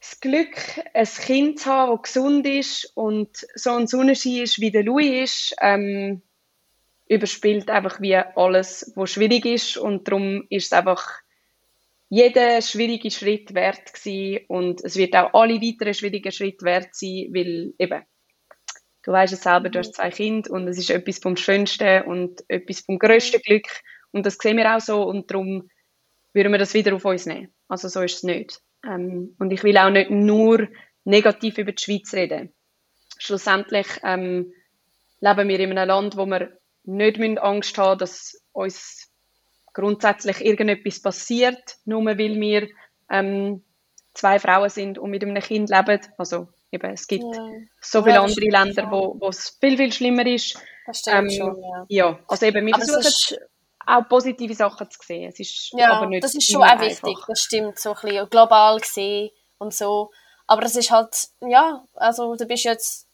das 0.00 0.20
Glück, 0.20 0.56
ein 0.94 1.04
Kind 1.04 1.60
zu 1.60 1.66
haben, 1.66 1.92
das 1.92 2.02
gesund 2.02 2.46
ist 2.46 2.92
und 2.94 3.36
so 3.54 3.70
ein 3.70 3.86
Sonnenschein 3.86 4.42
ist, 4.42 4.60
wie 4.60 4.70
der 4.70 4.84
Louis 4.84 5.50
ist, 5.50 5.56
ähm, 5.60 6.22
überspielt 7.08 7.70
einfach 7.70 8.00
wie 8.00 8.16
alles, 8.16 8.92
was 8.96 9.10
schwierig 9.12 9.44
ist. 9.46 9.76
Und 9.76 10.08
darum 10.08 10.46
ist 10.50 10.66
es 10.66 10.72
einfach 10.72 11.20
jeder 12.08 12.62
schwierige 12.62 13.10
Schritt 13.10 13.54
wert 13.54 13.92
gewesen. 13.92 14.44
Und 14.48 14.84
es 14.84 14.96
wird 14.96 15.14
auch 15.16 15.34
alle 15.34 15.60
weiteren 15.60 15.94
schwierigen 15.94 16.32
Schritte 16.32 16.64
wert 16.64 16.94
sein, 16.94 17.28
weil 17.32 17.74
eben, 17.78 18.02
du 19.02 19.12
weißt 19.12 19.32
es 19.32 19.42
selber, 19.42 19.68
du 19.68 19.78
hast 19.78 19.94
zwei 19.94 20.10
Kinder 20.10 20.50
und 20.50 20.68
es 20.68 20.78
ist 20.78 20.90
etwas 20.90 21.18
vom 21.18 21.36
Schönsten 21.36 22.02
und 22.02 22.44
etwas 22.48 22.80
vom 22.80 22.98
grössten 22.98 23.40
Glück. 23.40 23.66
Und 24.12 24.26
das 24.26 24.36
sehen 24.40 24.56
wir 24.56 24.74
auch 24.74 24.80
so. 24.80 25.02
Und 25.02 25.30
darum 25.30 25.68
würden 26.36 26.52
wir 26.52 26.58
das 26.58 26.74
wieder 26.74 26.94
auf 26.94 27.04
uns 27.04 27.26
nehmen. 27.26 27.52
Also 27.66 27.88
so 27.88 28.02
ist 28.02 28.16
es 28.16 28.22
nicht. 28.22 28.60
Ähm, 28.84 29.34
und 29.38 29.50
ich 29.50 29.64
will 29.64 29.76
auch 29.78 29.90
nicht 29.90 30.10
nur 30.10 30.68
negativ 31.04 31.58
über 31.58 31.72
die 31.72 31.82
Schweiz 31.82 32.12
reden. 32.12 32.52
Schlussendlich 33.18 33.86
ähm, 34.04 34.52
leben 35.20 35.48
wir 35.48 35.60
in 35.60 35.76
einem 35.76 35.88
Land, 35.88 36.16
wo 36.16 36.26
wir 36.26 36.58
nicht 36.84 37.18
Angst 37.38 37.78
haben 37.78 37.98
dass 37.98 38.40
uns 38.52 39.10
grundsätzlich 39.72 40.44
irgendetwas 40.44 41.00
passiert, 41.00 41.76
nur 41.84 42.04
weil 42.04 42.18
wir 42.18 42.68
ähm, 43.10 43.64
zwei 44.14 44.38
Frauen 44.38 44.68
sind 44.68 44.98
und 44.98 45.10
mit 45.10 45.24
einem 45.24 45.42
Kind 45.42 45.70
leben. 45.70 46.00
Also 46.18 46.48
eben, 46.70 46.92
es 46.92 47.06
gibt 47.06 47.24
ja. 47.24 47.48
so 47.80 48.02
viele 48.02 48.16
ja, 48.16 48.22
andere 48.22 48.46
Länder, 48.46 48.90
wo, 48.90 49.16
wo 49.18 49.28
es 49.28 49.56
viel, 49.58 49.76
viel 49.78 49.92
schlimmer 49.92 50.26
ist. 50.26 50.58
Das 50.86 50.98
stimmt 50.98 51.16
ähm, 51.16 51.30
schon, 51.30 51.62
ja. 51.62 51.86
ja. 51.88 52.18
Also 52.28 52.46
eben, 52.46 52.66
wir 52.66 52.74
aber 52.74 52.84
versuchen 52.84 53.38
auch 53.86 54.08
positive 54.08 54.54
Sachen 54.54 54.90
zu 54.90 54.98
sehen. 55.02 55.30
Es 55.32 55.40
ist 55.40 55.72
ja, 55.72 55.92
aber 55.92 56.06
nicht 56.06 56.24
das 56.24 56.34
ist 56.34 56.50
schon 56.50 56.62
auch 56.62 56.80
wichtig, 56.80 57.16
das 57.26 57.40
stimmt, 57.40 57.78
so 57.78 57.90
ein 57.94 58.00
bisschen 58.02 58.28
global 58.28 58.80
gesehen 58.80 59.30
und 59.58 59.72
so. 59.72 60.10
Aber 60.46 60.64
es 60.64 60.76
ist 60.76 60.90
halt, 60.90 61.28
ja, 61.40 61.84
also 61.94 62.34
du 62.34 62.46
bist 62.46 62.64
jetzt 62.64 63.06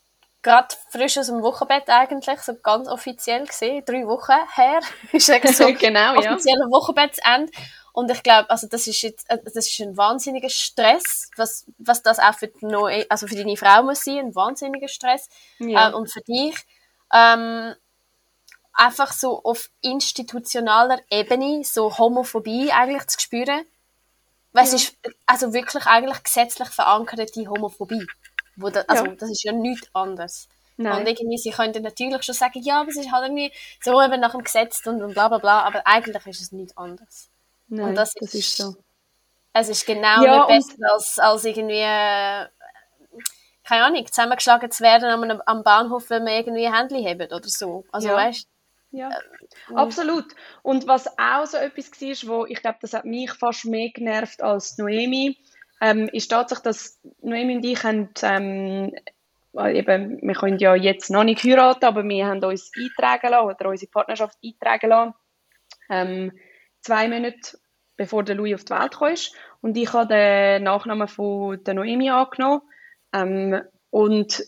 gerade 0.43 0.75
frisch 0.91 1.17
aus 1.19 1.27
dem 1.27 1.43
Wochenbett 1.43 1.89
eigentlich, 1.89 2.41
so 2.41 2.55
ganz 2.55 2.89
offiziell 2.89 3.47
gesehen, 3.47 3.85
drei 3.85 4.07
Wochen 4.07 4.33
her, 4.55 4.81
ist 5.13 5.27
so 5.27 5.67
genau, 5.79 6.21
ja. 6.21 6.33
offizielle 6.33 6.65
Wochenbettende. 6.71 7.53
Und 7.95 8.11
ich 8.11 8.23
glaube, 8.23 8.49
also 8.49 8.67
das 8.67 8.87
ist 8.87 9.03
jetzt, 9.03 9.29
äh, 9.31 9.39
das 9.45 9.55
ist 9.55 9.79
ein 9.81 9.97
wahnsinniger 9.97 10.49
Stress, 10.49 11.31
was, 11.37 11.67
was 11.79 12.03
das 12.03 12.19
auch 12.19 12.35
für, 12.35 12.49
die 12.49 12.65
neue, 12.65 13.07
also 13.11 13.27
für 13.27 13.37
deine 13.37 13.57
Frau 13.57 13.83
muss 13.83 14.05
sein, 14.05 14.19
ein 14.19 14.35
wahnsinniger 14.35 14.89
Stress. 14.89 15.29
Ja. 15.59 15.91
Äh, 15.91 15.93
und 15.93 16.11
für 16.11 16.23
dich, 16.23 16.57
ähm, 17.13 17.75
einfach 18.73 19.13
so 19.13 19.43
auf 19.43 19.71
institutionaler 19.81 21.01
Ebene 21.11 21.65
so 21.65 21.97
Homophobie 21.99 22.73
eigentlich 22.73 23.07
zu 23.07 23.21
spüren. 23.21 23.65
Weil 24.53 24.67
ja. 24.67 24.69
es 24.69 24.75
ist 24.75 24.97
also 25.27 25.53
wirklich 25.53 25.87
eigentlich 25.87 26.23
gesetzlich 26.23 26.69
verankerte 26.69 27.49
Homophobie. 27.49 28.07
Wo 28.57 28.69
da, 28.69 28.83
also 28.87 29.07
ja. 29.07 29.15
das 29.15 29.31
ist 29.31 29.45
ja 29.45 29.53
nichts 29.53 29.89
anderes. 29.95 30.49
Nein. 30.77 31.01
Und 31.01 31.07
irgendwie, 31.07 31.39
sie 31.39 31.51
könnten 31.51 31.83
natürlich 31.83 32.23
schon 32.23 32.35
sagen, 32.35 32.61
ja, 32.63 32.81
aber 32.81 32.91
es 32.91 32.97
ist 32.97 33.13
halt 33.13 33.25
irgendwie 33.25 33.53
so 33.81 34.01
eben 34.03 34.21
nach 34.21 34.33
dem 34.33 34.43
Gesetz 34.43 34.85
und, 34.87 34.99
bla 35.13 35.29
bla 35.29 35.39
bla, 35.39 35.63
aber 35.63 35.87
eigentlich 35.87 36.27
ist 36.27 36.41
es 36.41 36.53
nichts 36.53 36.77
anderes. 36.77 37.31
Nein, 37.69 37.91
und 37.91 37.95
das, 37.95 38.15
das 38.15 38.35
ist, 38.35 38.35
ist, 38.35 38.57
so. 38.57 38.77
Es 39.53 39.69
ist 39.69 39.87
genau 39.87 40.25
ja, 40.25 40.47
besser 40.47 40.77
als, 40.93 41.19
als 41.19 41.45
irgendwie, 41.45 41.81
äh, 41.81 42.47
keine 43.65 43.85
Ahnung, 43.85 44.07
zusammengeschlagen 44.07 44.71
zu 44.71 44.83
werden 44.83 45.09
am, 45.11 45.43
am 45.45 45.63
Bahnhof, 45.63 46.11
wenn 46.11 46.25
man 46.25 46.33
irgendwie 46.33 46.67
ein 46.67 46.75
Handy 46.75 47.05
hat 47.05 47.33
oder 47.33 47.49
so. 47.49 47.85
Also 47.93 48.09
ja. 48.09 48.17
weißt 48.17 48.47
ja, 48.93 49.11
äh, 49.11 49.75
absolut. 49.75 50.27
Und 50.63 50.87
was 50.87 51.07
auch 51.19 51.47
so 51.47 51.57
etwas 51.57 51.91
war, 52.01 52.29
wo 52.29 52.47
ich 52.47 52.61
glaube, 52.61 52.79
das 52.81 52.93
hat 52.93 53.05
mich 53.05 53.33
fast 53.33 53.65
mehr 53.65 53.91
genervt 53.91 54.43
als 54.43 54.79
Noemi, 54.79 55.37
ähm, 55.81 56.09
ist 56.13 56.29
tatsächlich, 56.29 56.63
dass 56.63 57.01
Noemi 57.23 57.57
und 57.57 57.65
ich 57.65 57.83
haben, 57.83 58.11
ähm, 58.23 58.95
eben, 59.55 60.21
wir 60.23 60.35
können 60.35 60.59
ja 60.59 60.75
jetzt 60.75 61.11
noch 61.11 61.25
nicht 61.25 61.43
heiraten, 61.43 61.85
aber 61.85 62.05
wir 62.05 62.27
haben 62.27 62.45
uns 62.45 62.71
eintragen 62.79 63.31
lassen 63.31 63.47
oder 63.49 63.69
unsere 63.71 63.91
Partnerschaft 63.91 64.39
eintragen 64.45 64.91
lassen, 64.91 65.15
ähm, 65.91 66.33
zwei 66.81 67.09
Monate 67.09 67.59
bevor 67.97 68.25
der 68.25 68.35
Louis 68.35 68.55
auf 68.55 68.65
die 68.65 68.71
Welt 68.71 68.93
kam. 68.99 69.15
Und 69.61 69.77
ich 69.77 69.93
habe 69.93 70.09
den 70.09 70.65
Nachnamen 70.65 71.09
von 71.09 71.63
der 71.63 71.75
Noemi 71.75 72.11
angenommen. 72.11 72.63
Ähm, 73.13 73.63
und 73.91 74.43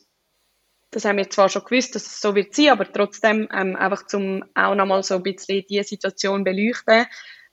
das 0.95 1.05
haben 1.05 1.17
wir 1.17 1.29
zwar 1.29 1.49
schon 1.49 1.65
gewusst, 1.65 1.95
dass 1.95 2.07
es 2.07 2.21
so 2.21 2.35
wird 2.35 2.55
sein, 2.55 2.71
aber 2.71 2.91
trotzdem 2.91 3.49
ähm, 3.53 3.77
einfach 3.77 4.07
zum 4.07 4.45
auch 4.55 4.75
nochmal 4.75 5.03
so 5.03 5.17
ein 5.17 5.23
bisschen 5.23 5.65
die 5.69 5.83
Situation 5.83 6.45
beleuchten. 6.45 7.07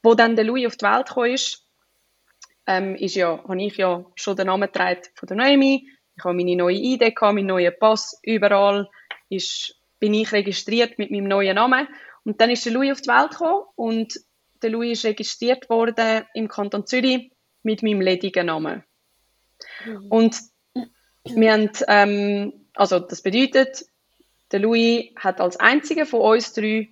Wo 0.03 0.13
dann 0.15 0.35
der 0.35 0.45
Louis 0.45 0.67
auf 0.67 0.77
die 0.77 0.85
Welt 0.85 1.09
kam, 1.09 1.25
ist, 1.25 1.65
ähm, 2.67 2.95
ist 2.95 3.15
ja, 3.15 3.43
habe 3.47 3.61
ich 3.61 3.77
ja 3.77 4.05
schon 4.15 4.35
den 4.35 4.47
Namen 4.47 4.67
getragen 4.71 5.01
von 5.15 5.27
der 5.27 5.37
Noemi. 5.37 5.87
Ich 6.15 6.23
habe 6.23 6.35
meine 6.35 6.55
neue 6.55 6.75
ID 6.75 7.15
gehabt, 7.15 7.33
meinen 7.33 7.47
neuen 7.47 7.73
Pass. 7.79 8.19
Überall 8.23 8.89
ist 9.29 9.75
bin 10.01 10.13
ich 10.15 10.33
registriert 10.33 10.97
mit 10.97 11.11
meinem 11.11 11.27
neuen 11.27 11.55
Namen. 11.55 11.87
Und 12.25 12.41
dann 12.41 12.49
ist 12.49 12.65
der 12.65 12.73
Louis 12.73 12.91
auf 12.91 13.01
die 13.01 13.09
Welt 13.09 13.31
gekommen 13.31 13.63
und 13.75 14.19
der 14.61 14.71
Louis 14.71 14.99
ist 14.99 15.05
registriert 15.05 15.69
worden 15.69 16.25
im 16.33 16.47
Kanton 16.47 16.85
Zürich 16.85 17.31
mit 17.63 17.83
meinem 17.83 18.01
ledigen 18.01 18.47
Namen. 18.47 18.83
Mhm. 19.85 20.07
Und 20.09 20.37
wir 21.23 21.53
haben, 21.53 21.69
ähm, 21.87 22.61
also 22.76 22.99
das 22.99 23.22
bedeutet, 23.22 23.86
der 24.51 24.59
Louis 24.59 25.11
hat 25.15 25.41
als 25.41 25.57
einziger 25.57 26.05
von 26.05 26.22
uns 26.22 26.53
drei 26.53 26.89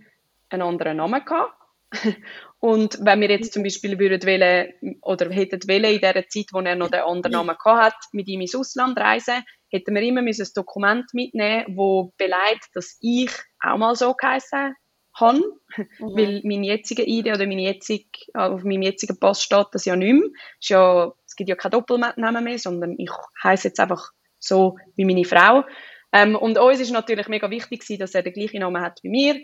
einen 0.49 0.61
anderen 0.61 0.97
Namen 0.97 1.23
gehabt. 1.23 1.53
Und 2.59 2.99
wenn 3.01 3.21
wir 3.21 3.29
jetzt 3.29 3.53
zum 3.53 3.63
Beispiel 3.63 3.97
würden 3.97 4.21
wollen, 4.23 4.99
oder 5.01 5.29
hätten 5.29 5.61
wollen, 5.67 5.95
in 5.95 6.01
der 6.01 6.27
Zeit, 6.27 6.47
wo 6.51 6.59
er 6.59 6.75
noch 6.75 6.89
den 6.89 7.01
anderen 7.01 7.31
Namen 7.31 7.55
gehabt 7.55 7.93
hat, 7.93 7.95
mit 8.11 8.27
ihm 8.27 8.41
ins 8.41 8.55
Ausland 8.55 8.97
reisen, 8.97 9.43
hätten 9.69 9.95
wir 9.95 10.01
immer 10.01 10.21
ein 10.21 10.47
Dokument 10.55 11.05
mitnehmen 11.13 11.65
wo 11.77 12.13
beleidigt, 12.17 12.69
dass 12.73 12.97
ich 13.01 13.31
auch 13.61 13.77
mal 13.77 13.95
so 13.95 14.13
geheißen 14.13 14.75
habe, 15.13 15.39
mhm. 15.77 15.85
weil 15.99 16.41
mein 16.43 16.63
jetziger 16.63 17.07
ID 17.07 17.27
oder 17.27 17.47
meine 17.47 17.61
jetzige, 17.61 18.09
auf 18.33 18.63
meinem 18.63 18.81
jetzigen 18.81 19.19
Pass 19.19 19.41
steht 19.41 19.67
das 19.71 19.85
ja 19.85 19.95
nicht 19.95 20.13
mehr. 20.13 20.29
Es, 20.59 20.69
ja, 20.69 21.13
es 21.25 21.35
gibt 21.35 21.49
ja 21.49 21.55
keinen 21.55 21.71
Doppelnamen 21.71 22.43
mehr, 22.43 22.59
sondern 22.59 22.95
ich 22.97 23.11
heiße 23.43 23.69
jetzt 23.69 23.79
einfach 23.79 24.11
so 24.39 24.77
wie 24.95 25.05
meine 25.05 25.25
Frau. 25.25 25.63
Ähm, 26.11 26.35
und 26.35 26.57
uns 26.57 26.79
ist 26.79 26.91
natürlich 26.91 27.27
mega 27.27 27.49
wichtig 27.49 27.85
dass 27.99 28.15
er 28.15 28.23
den 28.23 28.33
gleichen 28.33 28.61
Namen 28.61 28.81
hat 28.81 28.99
wie 29.03 29.09
mir. 29.09 29.39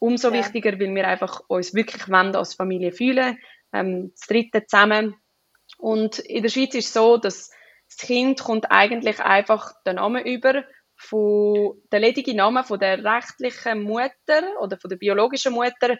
Umso 0.00 0.28
ja. 0.28 0.34
wichtiger, 0.34 0.72
weil 0.78 0.94
wir 0.94 1.08
einfach 1.08 1.40
uns 1.48 1.74
wirklich 1.74 2.08
wollen, 2.08 2.34
als 2.36 2.54
Familie 2.54 2.92
fühlen, 2.92 3.38
ähm, 3.72 4.12
das 4.12 4.26
dritte 4.26 4.64
zusammen. 4.66 5.16
Und 5.76 6.18
in 6.20 6.42
der 6.42 6.50
Schweiz 6.50 6.74
ist 6.74 6.86
es 6.86 6.92
so, 6.92 7.16
dass 7.16 7.50
das 7.88 8.06
Kind 8.06 8.40
kommt 8.40 8.70
eigentlich 8.70 9.20
einfach 9.20 9.72
den 9.86 9.96
Namen 9.96 10.24
über 10.24 10.64
von 10.96 11.80
der 11.92 12.00
ledigen 12.00 12.36
Namen 12.36 12.64
von 12.64 12.78
der 12.78 13.02
rechtlichen 13.04 13.82
Mutter 13.82 14.42
oder 14.60 14.76
von 14.78 14.90
der 14.90 14.96
biologischen 14.96 15.54
Mutter, 15.54 15.96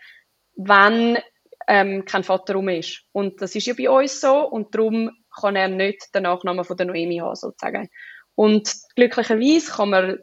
wenn 0.54 1.18
ähm, 1.68 2.04
kein 2.04 2.24
Vater 2.24 2.54
rum 2.54 2.68
ist. 2.68 3.04
Und 3.12 3.40
das 3.40 3.54
ist 3.54 3.66
ja 3.66 3.74
bei 3.74 3.88
uns 3.88 4.20
so 4.20 4.48
und 4.48 4.74
darum 4.74 5.10
kann 5.40 5.54
er 5.54 5.68
nicht 5.68 6.14
den 6.14 6.24
Nachnamen 6.24 6.64
von 6.64 6.76
der 6.76 6.86
Noemi 6.86 7.18
haben, 7.18 7.36
sozusagen. 7.36 7.88
Und 8.38 8.72
glücklicherweise 8.94 9.72
kann 9.72 9.90
man 9.90 10.18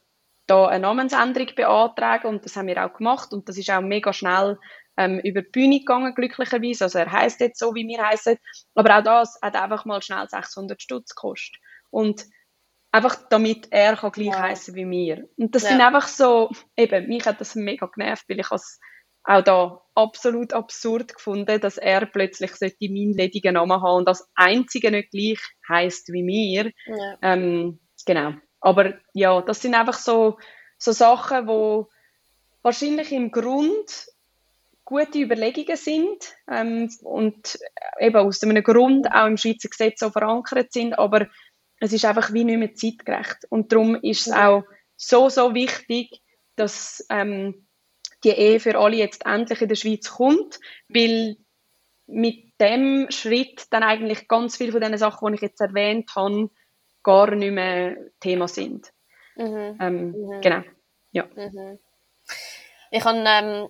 da 0.47 0.67
eine 0.67 0.83
Namensänderung 0.83 1.49
beantragen 1.53 2.27
und 2.27 2.45
das 2.45 2.55
haben 2.55 2.67
wir 2.67 2.85
auch 2.85 2.93
gemacht 2.93 3.33
und 3.33 3.49
das 3.49 3.57
ist 3.57 3.69
auch 3.69 3.81
mega 3.81 4.13
schnell 4.13 4.57
ähm, 4.95 5.19
über 5.19 5.41
die 5.41 5.49
Bühne 5.49 5.79
gegangen, 5.79 6.15
glücklicherweise. 6.15 6.85
Also 6.85 6.99
er 6.99 7.11
heißt 7.11 7.41
jetzt 7.41 7.59
so, 7.59 7.75
wie 7.75 7.85
wir 7.85 8.01
heißen, 8.01 8.37
aber 8.73 8.97
auch 8.97 9.03
das 9.03 9.37
hat 9.41 9.57
einfach 9.57 9.83
mal 9.83 10.01
schnell 10.01 10.29
600 10.29 10.81
Stutz 10.81 11.13
gekostet. 11.13 11.59
Und 11.89 12.23
einfach 12.93 13.17
damit 13.29 13.67
er 13.71 13.97
kann 13.97 14.11
gleich 14.11 14.27
ja. 14.27 14.43
heißen 14.43 14.75
wie 14.75 14.85
mir. 14.85 15.27
Und 15.35 15.53
das 15.53 15.63
ja. 15.63 15.71
sind 15.71 15.81
einfach 15.81 16.07
so, 16.07 16.51
eben, 16.77 17.09
mich 17.09 17.25
hat 17.25 17.41
das 17.41 17.55
mega 17.55 17.85
genervt, 17.87 18.29
weil 18.29 18.39
ich 18.39 18.49
es 18.49 18.79
auch 19.25 19.41
da 19.41 19.81
absolut 19.93 20.53
absurd 20.53 21.15
gefunden, 21.15 21.59
dass 21.59 21.77
er 21.77 22.05
plötzlich 22.05 22.55
sollte 22.55 22.77
meinen 22.79 23.13
ledigen 23.13 23.55
Namen 23.55 23.81
haben 23.81 23.97
und 23.97 24.07
als 24.07 24.25
einzige 24.35 24.89
nicht 24.89 25.11
gleich 25.11 25.39
heißt 25.67 26.13
wie 26.13 26.23
mir. 26.23 26.71
Ja. 26.85 27.17
Ähm, 27.21 27.81
genau. 28.05 28.33
Aber 28.61 28.93
ja, 29.13 29.41
das 29.41 29.61
sind 29.61 29.75
einfach 29.75 29.97
so, 29.97 30.37
so 30.77 30.91
Sachen, 30.91 31.47
wo 31.47 31.89
wahrscheinlich 32.61 33.11
im 33.11 33.31
Grund 33.31 34.07
gute 34.85 35.19
Überlegungen 35.19 35.77
sind 35.77 36.35
ähm, 36.49 36.89
und 37.03 37.59
eben 37.99 38.17
aus 38.17 38.43
einem 38.43 38.63
Grund 38.63 39.11
auch 39.11 39.27
im 39.27 39.37
Schweizer 39.37 39.69
Gesetz 39.69 39.99
so 39.99 40.11
verankert 40.11 40.71
sind, 40.71 40.97
aber 40.97 41.27
es 41.79 41.91
ist 41.91 42.05
einfach 42.05 42.31
wie 42.33 42.43
nicht 42.43 42.57
mehr 42.57 42.75
zeitgerecht. 42.75 43.45
Und 43.49 43.71
darum 43.71 43.95
ist 43.95 44.27
es 44.27 44.33
auch 44.33 44.63
so, 44.95 45.29
so 45.29 45.53
wichtig, 45.53 46.21
dass 46.55 47.05
ähm, 47.09 47.67
die 48.23 48.29
Ehe 48.29 48.59
für 48.59 48.77
alle 48.77 48.95
jetzt 48.95 49.25
endlich 49.25 49.61
in 49.61 49.69
der 49.69 49.75
Schweiz 49.75 50.09
kommt, 50.09 50.59
weil 50.87 51.37
mit 52.07 52.53
dem 52.61 53.07
Schritt 53.09 53.65
dann 53.71 53.83
eigentlich 53.83 54.27
ganz 54.27 54.57
viele 54.57 54.71
von 54.71 54.81
den 54.81 54.97
Sachen, 54.97 55.27
die 55.27 55.35
ich 55.35 55.41
jetzt 55.41 55.61
erwähnt 55.61 56.09
habe, 56.15 56.49
gar 57.05 57.35
nicht 57.35 57.51
mehr 57.51 57.95
Thema 58.19 58.47
sind. 58.47 58.91
Mhm. 59.35 59.77
Ähm, 59.79 60.11
mhm. 60.11 60.41
Genau, 60.41 60.63
ja. 61.11 61.25
Mhm. 61.35 61.79
Ich 62.91 63.05
habe 63.05 63.23
ähm, 63.25 63.69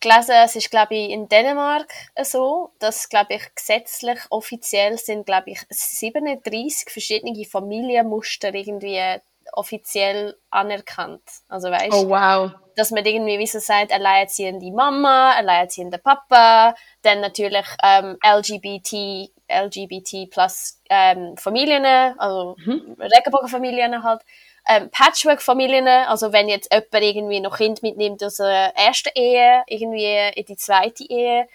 gelesen, 0.00 0.34
es 0.44 0.56
ist 0.56 0.70
glaube 0.70 0.94
ich 0.94 1.10
in 1.10 1.28
Dänemark 1.28 1.92
so, 2.22 2.70
dass 2.78 3.08
glaube 3.08 3.34
ich 3.34 3.54
gesetzlich 3.54 4.18
offiziell 4.30 4.98
sind 4.98 5.26
glaube 5.26 5.50
ich 5.50 5.60
37 5.68 6.90
verschiedene 6.90 7.44
Familienmuster 7.44 8.54
irgendwie 8.54 9.18
offiziell 9.56 10.36
anerkannt. 10.50 11.22
Also 11.48 11.70
weißt, 11.70 11.92
oh, 11.92 12.08
wow. 12.08 12.52
dass 12.76 12.90
man 12.90 13.04
irgendwie 13.04 13.38
wie 13.38 13.46
so 13.46 13.58
sagt, 13.58 13.92
alleinerziehende 13.92 14.70
Mama, 14.70 15.32
alleinerziehende 15.32 15.98
Papa, 15.98 16.74
dann 17.02 17.20
natürlich 17.20 17.66
ähm, 17.82 18.16
LGBT, 18.24 19.30
LGBT 19.48 20.30
plus 20.30 20.80
ähm, 20.90 21.36
Familien, 21.36 21.84
also 22.18 22.56
mhm. 22.64 22.96
Regenbogenfamilien 23.00 24.02
halt 24.02 24.22
ähm, 24.68 24.90
Patchwork-Familien, 24.90 25.86
also 25.86 26.32
wenn 26.32 26.48
jetzt 26.48 26.72
jemand 26.72 26.94
irgendwie 26.94 27.40
noch 27.40 27.56
Kind 27.56 27.82
mitnimmt 27.82 28.22
aus 28.22 28.36
der 28.36 28.76
ersten 28.76 29.10
Ehe, 29.14 29.62
irgendwie 29.68 30.32
in 30.34 30.44
die 30.44 30.56
zweite 30.56 31.04
Ehe. 31.04 31.48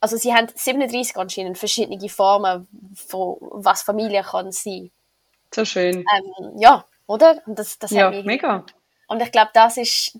Also 0.00 0.16
sie 0.16 0.34
haben 0.34 0.48
37 0.52 1.16
anscheinend 1.16 1.56
verschiedene 1.56 2.08
Formen, 2.08 2.66
von 2.94 3.36
was 3.40 3.82
Familie 3.82 4.22
kann 4.22 4.52
sein. 4.52 4.90
So 5.54 5.64
schön. 5.64 5.98
Ähm, 5.98 6.58
ja, 6.58 6.84
oder? 7.06 7.42
Und 7.46 7.58
das, 7.58 7.78
das 7.78 7.90
ja, 7.90 8.10
mega. 8.10 8.64
Und 9.08 9.22
ich 9.22 9.32
glaube, 9.32 9.50
das 9.54 9.76
ist, 9.76 10.18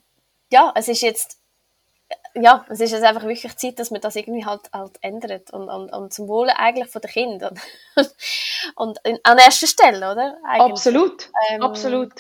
ja, 0.50 0.72
es 0.76 0.88
ist 0.88 1.02
jetzt 1.02 1.38
ja, 2.34 2.64
es 2.68 2.80
ist 2.80 2.90
jetzt 2.90 3.04
einfach 3.04 3.22
wirklich 3.22 3.56
Zeit, 3.56 3.78
dass 3.78 3.90
man 3.90 4.00
das 4.00 4.16
irgendwie 4.16 4.44
halt, 4.44 4.62
halt 4.72 4.98
ändert 5.02 5.50
und, 5.52 5.68
und, 5.68 5.92
und 5.92 6.12
zum 6.12 6.28
Wohle 6.28 6.56
eigentlich 6.58 6.88
von 6.90 7.00
den 7.00 7.10
Kindern. 7.10 7.60
und 8.76 8.98
in, 9.04 9.18
an 9.22 9.38
erster 9.38 9.66
Stelle, 9.66 10.12
oder? 10.12 10.36
Eigentlich. 10.44 10.72
Absolut, 10.72 11.30
ähm, 11.50 11.62
absolut. 11.62 12.12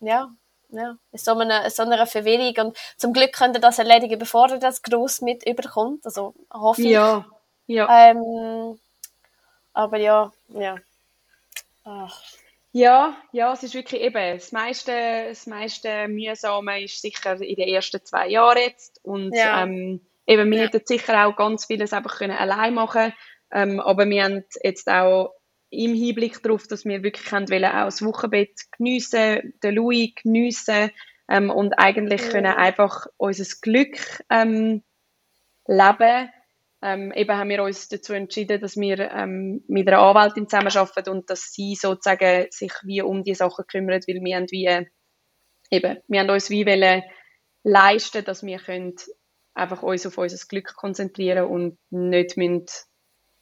Ja, 0.00 0.30
ja. 0.68 0.96
In 1.10 1.18
so 1.18 1.32
einer, 1.32 1.68
so 1.70 1.82
einer 1.82 2.06
Verwirrung 2.06 2.68
und 2.68 2.78
zum 2.96 3.12
Glück 3.12 3.32
könnt 3.32 3.56
ihr 3.56 3.60
das 3.60 3.78
erledigen, 3.78 4.18
bevor 4.18 4.48
ihr 4.50 4.58
das 4.58 4.82
gross 4.82 5.20
mit 5.22 5.44
überkommt, 5.44 6.06
also 6.06 6.34
hoffe 6.52 6.82
ich. 6.82 6.90
Ja, 6.90 7.26
ja. 7.66 8.10
Ähm, 8.10 8.78
aber 9.72 9.98
ja, 9.98 10.32
ja. 10.48 10.76
Ach. 11.84 12.22
Ja, 12.72 13.16
ja, 13.32 13.52
es 13.52 13.62
ist 13.62 13.74
wirklich 13.74 14.02
eben, 14.02 14.34
das 14.34 14.52
meiste, 14.52 14.92
das 15.28 15.46
meiste 15.46 16.06
Mühsame 16.08 16.84
ist 16.84 17.00
sicher 17.00 17.40
in 17.40 17.56
den 17.56 17.68
ersten 17.68 18.04
zwei 18.04 18.28
Jahren 18.28 18.58
jetzt 18.58 19.00
und 19.02 19.34
ja. 19.34 19.62
ähm, 19.62 20.00
eben, 20.26 20.50
wir 20.50 20.58
ja. 20.58 20.64
hätten 20.64 20.82
sicher 20.84 21.26
auch 21.26 21.34
ganz 21.34 21.64
vieles 21.64 21.92
einfach 21.92 22.18
können 22.18 22.36
allein 22.36 22.74
machen 22.74 23.14
ähm, 23.50 23.80
aber 23.80 24.08
wir 24.08 24.24
haben 24.24 24.44
jetzt 24.62 24.88
auch 24.88 25.34
im 25.70 25.94
Hinblick 25.94 26.42
darauf, 26.42 26.66
dass 26.66 26.84
wir 26.84 27.02
wirklich 27.02 27.30
haben 27.32 27.48
wollen, 27.50 27.64
auch 27.64 27.86
das 27.86 28.04
Wochenbett 28.04 28.70
geniessen, 28.76 29.54
den 29.62 29.74
Louis 29.74 30.14
geniessen 30.22 30.90
ähm, 31.28 31.50
und 31.50 31.74
eigentlich 31.78 32.22
ja. 32.22 32.28
können 32.28 32.54
einfach 32.54 33.06
unser 33.16 33.44
Glück 33.60 34.22
ähm, 34.30 34.82
leben 35.66 36.30
ähm, 36.82 37.12
eben 37.12 37.36
haben 37.36 37.50
wir 37.50 37.62
uns 37.62 37.88
dazu 37.88 38.12
entschieden, 38.12 38.60
dass 38.60 38.76
wir 38.76 39.10
ähm, 39.10 39.64
mit 39.66 39.88
einer 39.88 39.98
Anwältin 39.98 40.48
zusammenarbeiten 40.48 41.10
und 41.10 41.28
dass 41.28 41.52
sie 41.52 41.74
sozusagen 41.74 42.46
sich 42.50 42.72
wie 42.84 43.02
um 43.02 43.24
die 43.24 43.34
Sachen 43.34 43.66
kümmert, 43.66 44.06
weil 44.06 44.22
wir 44.22 44.36
haben 44.36 44.46
wie, 44.50 44.86
eben, 45.70 45.98
wir 46.06 46.20
haben 46.20 46.30
uns 46.30 46.50
wie 46.50 46.66
wollen 46.66 47.02
leisten, 47.64 48.24
dass 48.24 48.44
wir 48.44 48.58
können 48.58 48.94
einfach 49.54 49.82
uns 49.82 50.06
auf 50.06 50.18
unser 50.18 50.46
Glück 50.46 50.74
konzentrieren 50.76 51.46
und 51.46 51.78
nicht 51.90 52.36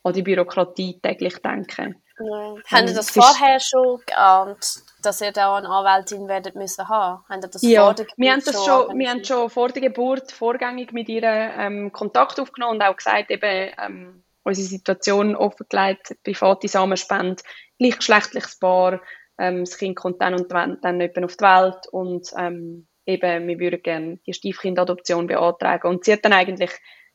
an 0.03 0.13
die 0.13 0.23
Bürokratie 0.23 0.99
täglich 1.03 1.39
denken. 1.39 2.03
Ja. 2.19 2.57
Haben 2.71 2.89
Sie 2.89 2.95
das 2.95 3.11
vorher 3.11 3.61
schon 3.61 4.01
geahnt, 4.07 4.83
dass 5.03 5.21
ihr 5.21 5.33
da 5.33 5.57
eine 5.57 5.69
Anwältin 5.69 6.29
werdet 6.29 6.55
müssen 6.55 6.89
haben? 6.89 7.23
Haben 7.29 7.43
Sie 7.43 7.51
das 7.51 7.63
ja, 7.63 7.85
vor 7.85 7.95
der 7.95 8.05
Geburt 8.07 8.19
wir 8.19 8.33
haben 8.33 8.43
das 8.45 8.65
schon, 8.65 8.99
wir 8.99 9.11
haben 9.11 9.25
schon 9.25 9.51
vor 9.51 9.69
der 9.69 9.83
Geburt 9.83 10.33
vorgängig 10.33 10.93
mit 10.93 11.09
ihr 11.09 11.23
ähm, 11.25 11.93
Kontakt 11.93 12.41
aufgenommen 12.41 12.77
und 12.77 12.83
auch 12.83 12.97
gesagt, 12.97 13.31
eben 13.31 13.71
ähm, 13.79 14.23
unsere 14.45 14.67
Situation 14.67 15.37
offengelegt, 15.37 16.17
private 16.25 16.69
Samenspende, 16.69 17.43
gleichgeschlechtliches 17.79 18.59
Paar, 18.59 19.03
ähm, 19.39 19.65
das 19.65 19.77
Kind 19.77 19.97
kommt 19.97 20.23
dann 20.23 20.35
und 20.35 20.51
dann, 20.51 20.81
dann 20.81 21.25
auf 21.25 21.37
die 21.37 21.45
Welt 21.45 21.87
und 21.91 22.31
ähm, 22.39 22.87
eben, 23.07 23.49
wir 23.49 23.59
würden 23.59 23.83
gerne 23.83 24.19
die 24.27 24.33
Stiefkindadoption 24.33 25.27
beantragen. 25.27 25.89
Und 25.89 26.05
sie 26.05 26.13
hat 26.13 26.25
dann 26.25 26.33
eigentlich, 26.33 26.71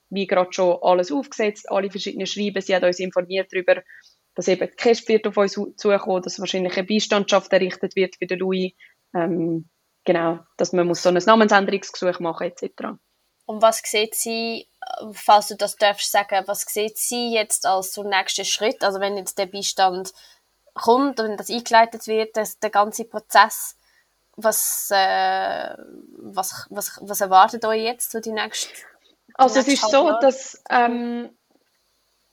wie 0.10 0.28
gerade 0.28 0.52
schon, 0.54 0.78
alles 0.82 1.12
aufgesetzt, 1.12 1.72
alle 1.72 1.90
verschiedenen 1.90 2.28
Schreiben, 2.28 2.62
sie 2.62 2.76
hat 2.76 2.84
uns 2.84 3.00
informiert 3.00 3.52
darüber, 3.52 3.82
dass 4.36 4.48
eben 4.48 4.70
Cash 4.76 5.08
wird 5.08 5.28
auf 5.28 5.38
uns 5.38 5.60
zukommen, 5.76 6.22
dass 6.22 6.40
wahrscheinlich 6.40 6.78
eine 6.78 6.88
Beistandschaft 6.88 7.52
errichtet 7.52 7.96
wird 7.96 8.16
für 8.16 8.28
den 8.28 8.40
Louis. 8.40 8.74
Ähm, 9.14 9.70
genau, 10.06 10.40
dass 10.58 10.74
man 10.74 10.88
muss 10.88 11.04
so 11.04 11.10
ein 11.10 11.16
Namensänderungsgesuch 11.16 12.20
machen 12.20 12.48
etc. 12.48 12.98
Und 13.46 13.62
was 13.62 13.82
sieht 13.84 14.16
sie, 14.16 14.68
falls 15.12 15.48
du 15.48 15.56
das 15.56 15.76
darfst 15.76 16.12
sagen, 16.12 16.44
was 16.48 16.62
sieht 16.62 16.98
sie 16.98 17.34
jetzt 17.34 17.66
als 17.66 17.94
so 17.94 18.04
nächsten 18.04 18.46
Schritt? 18.46 18.84
Also 18.84 19.00
wenn 19.00 19.18
jetzt 19.18 19.38
der 19.38 19.48
Beistand 19.48 20.14
kommt 20.74 21.20
und 21.20 21.38
das 21.38 21.50
eingeleitet 21.50 22.08
wird, 22.08 22.38
das, 22.38 22.60
der 22.60 22.70
ganze 22.70 23.06
Prozess, 23.06 23.76
was, 24.38 24.90
äh, 24.92 25.76
was, 26.18 26.66
was, 26.70 26.98
was 27.02 27.22
erwartet 27.22 27.66
euch 27.66 27.84
jetzt 27.84 28.12
so 28.12 28.20
die 28.22 28.32
nächste 28.32 28.70
Also 29.34 29.60
es 29.60 29.68
ist 29.68 29.90
so, 29.90 30.18
dass 30.22 30.64
ähm, 30.70 31.30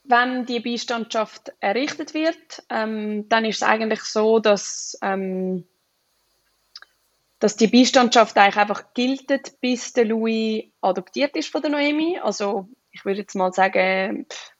wenn 0.09 0.45
die 0.45 0.59
Beistandschaft 0.59 1.53
errichtet 1.59 2.13
wird, 2.13 2.63
ähm, 2.69 3.29
dann 3.29 3.45
ist 3.45 3.57
es 3.57 3.63
eigentlich 3.63 4.01
so, 4.01 4.39
dass, 4.39 4.97
ähm, 5.03 5.67
dass 7.37 7.55
die 7.55 7.67
Beistandschaft 7.67 8.35
eigentlich 8.37 8.57
einfach 8.57 8.93
gilt, 8.93 9.61
bis 9.61 9.93
der 9.93 10.05
Louis 10.05 10.65
adoptiert 10.81 11.35
ist 11.35 11.49
von 11.49 11.61
der 11.61 11.71
Noemi. 11.71 12.19
Also 12.19 12.67
ich 12.91 13.05
würde 13.05 13.21
jetzt 13.21 13.35
mal 13.35 13.53
sagen, 13.53 14.25
pff, 14.27 14.51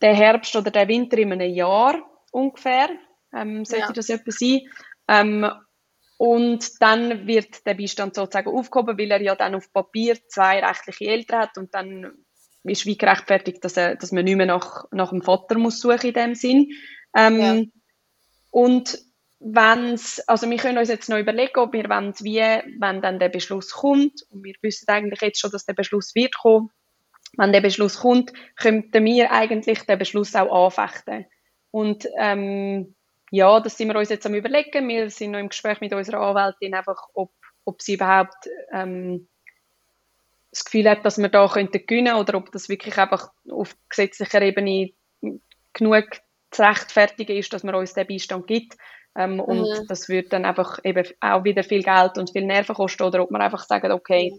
der 0.00 0.14
Herbst 0.14 0.56
oder 0.56 0.70
der 0.70 0.88
Winter 0.88 1.18
in 1.18 1.32
einem 1.32 1.54
Jahr 1.54 2.02
ungefähr, 2.32 2.88
ähm, 3.34 3.66
sollte 3.66 3.86
ja. 3.86 3.92
das 3.92 4.08
etwa 4.08 4.30
sein. 4.30 4.60
Ähm, 5.08 5.50
und 6.16 6.82
dann 6.82 7.26
wird 7.26 7.66
der 7.66 7.74
Beistand 7.74 8.14
sozusagen 8.14 8.48
aufgehoben, 8.50 8.98
weil 8.98 9.10
er 9.10 9.20
ja 9.20 9.34
dann 9.34 9.54
auf 9.54 9.72
Papier 9.72 10.16
zwei 10.28 10.60
rechtliche 10.60 11.06
Eltern 11.06 11.40
hat 11.40 11.58
und 11.58 11.74
dann 11.74 12.24
ist 12.64 12.86
wie 12.86 12.98
gerechtfertigt, 12.98 13.64
dass, 13.64 13.76
er, 13.76 13.96
dass 13.96 14.12
man 14.12 14.24
nicht 14.24 14.36
mehr 14.36 14.46
nach, 14.46 14.84
nach 14.92 15.10
dem 15.10 15.22
Vater 15.22 15.58
muss 15.58 15.80
suchen 15.80 16.08
in 16.08 16.14
dem 16.14 16.34
Sinn. 16.34 16.72
Ähm, 17.16 17.40
ja. 17.40 17.62
Und 18.50 18.98
wenn's, 19.40 20.20
also 20.28 20.48
wir 20.48 20.58
können 20.58 20.78
uns 20.78 20.88
jetzt 20.88 21.08
noch 21.08 21.18
überlegen, 21.18 21.58
ob 21.58 21.72
wir 21.72 21.88
wollen, 21.88 22.14
wie, 22.20 22.40
wenn 22.78 23.00
dann 23.00 23.18
der 23.18 23.30
Beschluss 23.30 23.70
kommt, 23.70 24.22
und 24.30 24.44
wir 24.44 24.54
wissen 24.60 24.88
eigentlich 24.88 25.20
jetzt 25.20 25.40
schon, 25.40 25.50
dass 25.50 25.64
der 25.64 25.72
Beschluss 25.72 26.14
wird 26.14 26.36
kommen, 26.36 26.70
wenn 27.36 27.52
der 27.52 27.60
Beschluss 27.60 28.00
kommt, 28.00 28.32
könnten 28.56 29.04
wir 29.04 29.32
eigentlich 29.32 29.80
den 29.86 29.98
Beschluss 29.98 30.34
auch 30.34 30.66
anfechten. 30.66 31.26
Und 31.70 32.06
ähm, 32.18 32.94
ja, 33.30 33.60
das 33.60 33.78
sind 33.78 33.88
wir 33.88 33.96
uns 33.96 34.08
jetzt 34.08 34.26
am 34.26 34.34
überlegen. 34.34 34.88
Wir 34.88 35.08
sind 35.08 35.30
noch 35.30 35.38
im 35.38 35.48
Gespräch 35.48 35.80
mit 35.80 35.94
unserer 35.94 36.20
Anwältin, 36.20 36.74
einfach, 36.74 37.08
ob, 37.14 37.32
ob 37.64 37.80
sie 37.80 37.94
überhaupt 37.94 38.48
ähm, 38.72 39.28
das 40.50 40.64
Gefühl 40.64 40.88
hat, 40.88 41.04
dass 41.04 41.18
wir 41.18 41.28
da 41.28 41.46
könnten 41.48 41.86
gewinnen 41.86 42.16
oder 42.16 42.36
ob 42.36 42.50
das 42.52 42.68
wirklich 42.68 42.96
einfach 42.98 43.30
auf 43.50 43.76
gesetzlicher 43.88 44.42
Ebene 44.42 44.90
genug 45.72 46.04
zu 46.50 46.62
rechtfertigen 46.62 47.36
ist, 47.36 47.52
dass 47.52 47.62
man 47.62 47.74
uns 47.76 47.94
den 47.94 48.06
Beistand 48.06 48.46
gibt. 48.46 48.76
Ähm, 49.16 49.34
mhm. 49.34 49.40
Und 49.40 49.90
das 49.90 50.08
würde 50.08 50.28
dann 50.28 50.44
einfach 50.44 50.78
eben 50.84 51.06
auch 51.20 51.44
wieder 51.44 51.62
viel 51.62 51.82
Geld 51.82 52.18
und 52.18 52.32
viel 52.32 52.44
Nerven 52.44 52.74
kosten 52.74 53.02
oder 53.04 53.22
ob 53.22 53.30
man 53.30 53.42
einfach 53.42 53.64
sagen, 53.64 53.92
okay, 53.92 54.36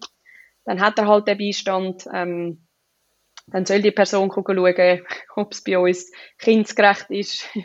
dann 0.65 0.81
hat 0.81 0.97
er 0.99 1.07
halt 1.07 1.27
den 1.27 1.37
Beistand, 1.37 2.05
ähm, 2.13 2.67
dann 3.47 3.65
soll 3.65 3.81
die 3.81 3.91
Person 3.91 4.31
schauen, 4.31 5.01
ob 5.35 5.53
es 5.53 5.63
bei 5.63 5.77
uns 5.77 6.11
kindgerecht 6.37 7.09
ist 7.09 7.47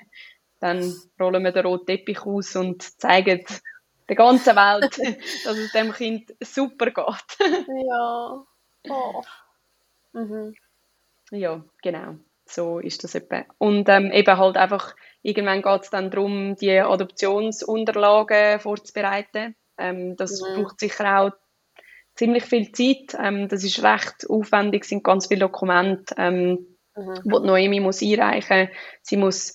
dann 0.60 0.94
rollen 1.20 1.44
wir 1.44 1.52
den 1.52 1.66
roten 1.66 1.86
Teppich 1.86 2.20
aus 2.20 2.56
und 2.56 2.82
zeigen 2.82 3.44
der 4.08 4.16
ganzen 4.16 4.56
Welt, 4.56 4.98
dass 5.44 5.56
es 5.56 5.72
dem 5.72 5.92
Kind 5.92 6.34
super 6.40 6.86
geht. 6.86 7.38
ja. 7.88 8.44
Oh. 8.88 9.22
Mhm. 10.12 10.54
Ja, 11.30 11.64
genau. 11.82 12.16
So 12.44 12.78
ist 12.78 13.02
das 13.02 13.16
etwa. 13.16 13.44
Und 13.58 13.88
ähm, 13.88 14.12
eben 14.12 14.38
halt 14.38 14.56
einfach, 14.56 14.94
irgendwann 15.22 15.62
geht 15.62 15.82
es 15.82 15.90
dann 15.90 16.10
darum, 16.10 16.54
die 16.54 16.78
Adoptionsunterlagen 16.78 18.60
vorzubereiten. 18.60 19.56
Ähm, 19.78 20.16
das 20.16 20.40
mhm. 20.40 20.62
braucht 20.62 20.78
sicher 20.78 21.20
auch 21.20 21.32
ziemlich 22.14 22.44
viel 22.44 22.70
Zeit. 22.72 23.16
Ähm, 23.20 23.48
das 23.48 23.64
ist 23.64 23.82
recht 23.82 24.28
aufwendig, 24.28 24.84
sind 24.84 25.02
ganz 25.02 25.26
viele 25.26 25.40
Dokumente, 25.40 26.14
ähm, 26.18 26.66
mhm. 26.94 27.20
die 27.24 27.28
Noemi 27.28 27.80
muss 27.80 28.02
einreichen. 28.02 28.68
Sie 29.02 29.16
muss 29.16 29.54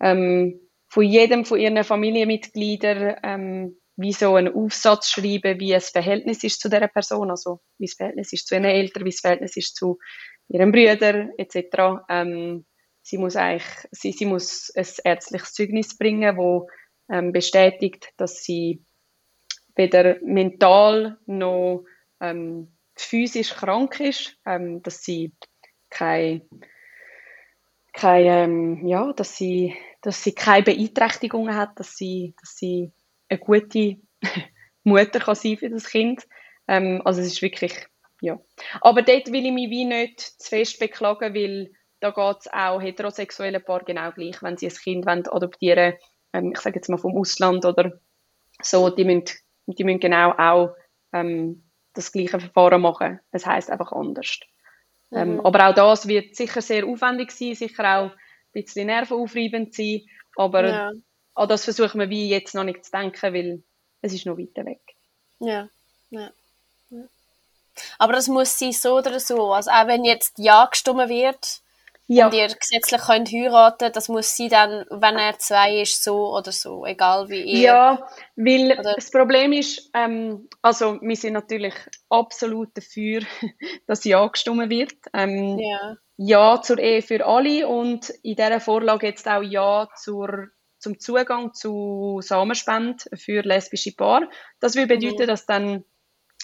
ähm, 0.00 0.60
von 0.88 1.04
jedem 1.04 1.44
von 1.44 1.58
ihren 1.58 1.82
Familienmitgliedern 1.82 3.16
ähm, 3.22 3.76
wie 3.96 4.12
so 4.12 4.34
einen 4.34 4.54
Aufsatz 4.54 5.08
schreiben, 5.08 5.58
wie 5.58 5.72
es 5.72 5.90
Verhältnis 5.90 6.44
ist 6.44 6.60
zu 6.60 6.68
dieser 6.68 6.88
Person, 6.88 7.30
also 7.30 7.60
wie 7.78 7.86
das 7.86 7.94
Verhältnis 7.94 8.32
ist 8.32 8.46
zu 8.46 8.54
ihren 8.54 8.64
Eltern, 8.64 9.04
wie 9.04 9.10
das 9.10 9.20
Verhältnis 9.20 9.56
ist 9.56 9.76
zu 9.76 9.98
ihren 10.48 10.72
Brüdern 10.72 11.30
etc. 11.38 12.04
Ähm, 12.08 12.66
sie 13.02 13.18
muss 13.18 13.36
eigentlich, 13.36 13.66
sie, 13.90 14.12
sie 14.12 14.26
muss 14.26 14.70
ein 14.74 14.86
ärztliches 15.04 15.54
Zeugnis 15.54 15.96
bringen, 15.96 16.36
wo 16.36 16.68
ähm, 17.10 17.32
bestätigt, 17.32 18.12
dass 18.16 18.42
sie 18.42 18.84
weder 19.74 20.18
mental 20.22 21.18
noch 21.26 21.84
ähm, 22.20 22.76
physisch 22.94 23.54
krank 23.54 24.00
ist, 24.00 24.36
ähm, 24.46 24.82
dass 24.82 25.02
sie 25.02 25.34
keine, 25.90 26.42
keine 27.92 28.44
ähm, 28.44 28.86
ja, 28.86 29.12
dass 29.12 29.36
sie 29.36 29.74
dass 30.06 30.22
sie 30.22 30.32
keine 30.32 30.62
Beeinträchtigungen 30.62 31.56
hat, 31.56 31.80
dass 31.80 31.96
sie, 31.96 32.36
dass 32.40 32.54
sie 32.56 32.92
eine 33.28 33.38
gute 33.38 33.96
Mutter 34.84 35.20
kann 35.20 35.34
sein 35.34 35.56
für 35.56 35.70
das 35.70 35.88
Kind. 35.88 36.22
Ähm, 36.68 37.02
also 37.04 37.20
es 37.20 37.28
ist 37.28 37.42
wirklich, 37.42 37.86
ja. 38.20 38.38
Aber 38.80 39.02
dort 39.02 39.32
will 39.32 39.46
ich 39.46 39.52
mich 39.52 39.70
wie 39.70 39.84
nicht 39.84 40.20
zu 40.20 40.48
fest 40.48 40.78
beklagen, 40.78 41.34
weil 41.34 41.72
da 42.00 42.10
geht 42.10 42.40
es 42.40 42.52
auch 42.52 42.80
heterosexuellen 42.80 43.62
Paar 43.62 43.84
genau 43.84 44.10
gleich, 44.12 44.42
wenn 44.42 44.56
sie 44.56 44.66
ein 44.66 44.74
Kind 44.74 45.06
wollen, 45.06 45.26
adoptieren 45.28 45.94
ähm, 46.36 46.52
ich 46.52 46.60
sage 46.60 46.76
jetzt 46.76 46.88
mal 46.88 46.98
vom 46.98 47.16
Ausland 47.16 47.64
oder 47.64 47.92
so, 48.62 48.90
die 48.90 49.04
müssen, 49.04 49.24
die 49.66 49.84
müssen 49.84 50.00
genau 50.00 50.32
auch 50.32 50.74
ähm, 51.12 51.64
das 51.94 52.12
gleiche 52.12 52.40
Verfahren 52.40 52.82
machen. 52.82 53.20
Es 53.30 53.46
heißt 53.46 53.70
einfach 53.70 53.92
anders. 53.92 54.40
Ähm, 55.12 55.34
mhm. 55.34 55.38
Ähm, 55.38 55.46
aber 55.46 55.68
auch 55.68 55.74
das 55.74 56.08
wird 56.08 56.36
sicher 56.36 56.62
sehr 56.62 56.86
aufwendig 56.86 57.30
sein, 57.30 57.54
sicher 57.54 57.98
auch 57.98 58.10
bisschen 58.52 58.86
nervenaufreibend 58.86 59.74
sein. 59.74 60.02
Aber 60.36 60.66
ja. 60.66 60.92
An 61.36 61.48
das 61.48 61.64
versuchen 61.64 62.00
wir 62.00 62.10
wie 62.10 62.28
jetzt 62.28 62.54
noch 62.54 62.64
nicht 62.64 62.84
zu 62.84 62.90
denken, 62.90 63.34
weil 63.34 63.62
es 64.02 64.12
ist 64.12 64.26
noch 64.26 64.38
weiter 64.38 64.64
weg. 64.64 64.80
Ja, 65.38 65.68
ja. 66.10 66.30
Aber 67.98 68.14
das 68.14 68.28
muss 68.28 68.58
sein 68.58 68.72
so 68.72 68.96
oder 68.96 69.20
so. 69.20 69.52
Also 69.52 69.70
auch 69.70 69.86
wenn 69.86 70.04
jetzt 70.04 70.38
Ja 70.38 70.66
gestimmt 70.66 71.08
wird 71.08 71.60
ja. 72.06 72.26
und 72.26 72.34
ihr 72.34 72.48
gesetzlich 72.48 73.02
könnt 73.02 73.30
heiraten, 73.30 73.92
das 73.92 74.08
muss 74.08 74.34
sie 74.34 74.48
dann, 74.48 74.86
wenn 74.90 75.16
er 75.16 75.38
zwei 75.38 75.82
ist, 75.82 76.02
so 76.02 76.34
oder 76.34 76.52
so, 76.52 76.86
egal 76.86 77.28
wie 77.28 77.42
ihr. 77.42 77.60
Ja, 77.60 78.08
weil 78.36 78.72
oder? 78.72 78.94
das 78.94 79.10
Problem 79.10 79.52
ist, 79.52 79.90
ähm, 79.94 80.48
also 80.62 80.98
wir 81.02 81.16
sind 81.16 81.34
natürlich 81.34 81.74
absolut 82.08 82.70
dafür, 82.74 83.22
dass 83.86 84.04
Ja 84.04 84.26
gestimmt 84.26 84.70
wird. 84.70 84.94
Ähm, 85.12 85.58
ja. 85.58 85.96
Ja 86.18 86.62
zur 86.62 86.78
Ehe 86.78 87.02
für 87.02 87.26
alle 87.26 87.68
und 87.68 88.08
in 88.22 88.36
dieser 88.36 88.58
Vorlage 88.60 89.06
jetzt 89.06 89.28
auch 89.28 89.42
Ja 89.42 89.86
zur, 89.96 90.48
zum 90.86 91.00
Zugang 91.00 91.52
zu 91.52 92.20
Samenspende 92.22 93.04
für 93.16 93.42
lesbische 93.42 93.92
Paare. 93.92 94.28
Das 94.60 94.76
würde 94.76 94.96
bedeuten, 94.96 95.24
mhm. 95.24 95.26
dass 95.26 95.44
dann 95.44 95.84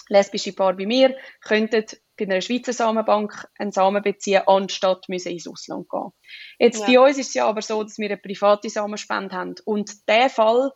lesbische 0.09 0.51
Paare 0.51 0.77
wie 0.77 0.85
mir 0.85 1.15
könnten 1.41 1.85
bei 2.17 2.25
einer 2.25 2.41
Schweizer 2.41 2.73
Samenbank 2.73 3.47
einen 3.57 3.71
Samen 3.71 4.03
beziehen, 4.03 4.43
anstatt 4.45 5.07
müssen 5.07 5.31
ins 5.31 5.47
Ausland 5.47 5.89
gehen. 5.89 6.11
Jetzt 6.59 6.81
ja. 6.81 6.87
bei 6.87 7.07
uns 7.07 7.17
ist 7.17 7.29
es 7.29 7.33
ja 7.35 7.47
aber 7.47 7.61
so, 7.61 7.81
dass 7.81 7.97
wir 7.97 8.07
eine 8.07 8.17
private 8.17 8.69
Samenspende 8.69 9.33
haben 9.33 9.55
und 9.63 10.09
der 10.09 10.29
Fall 10.29 10.71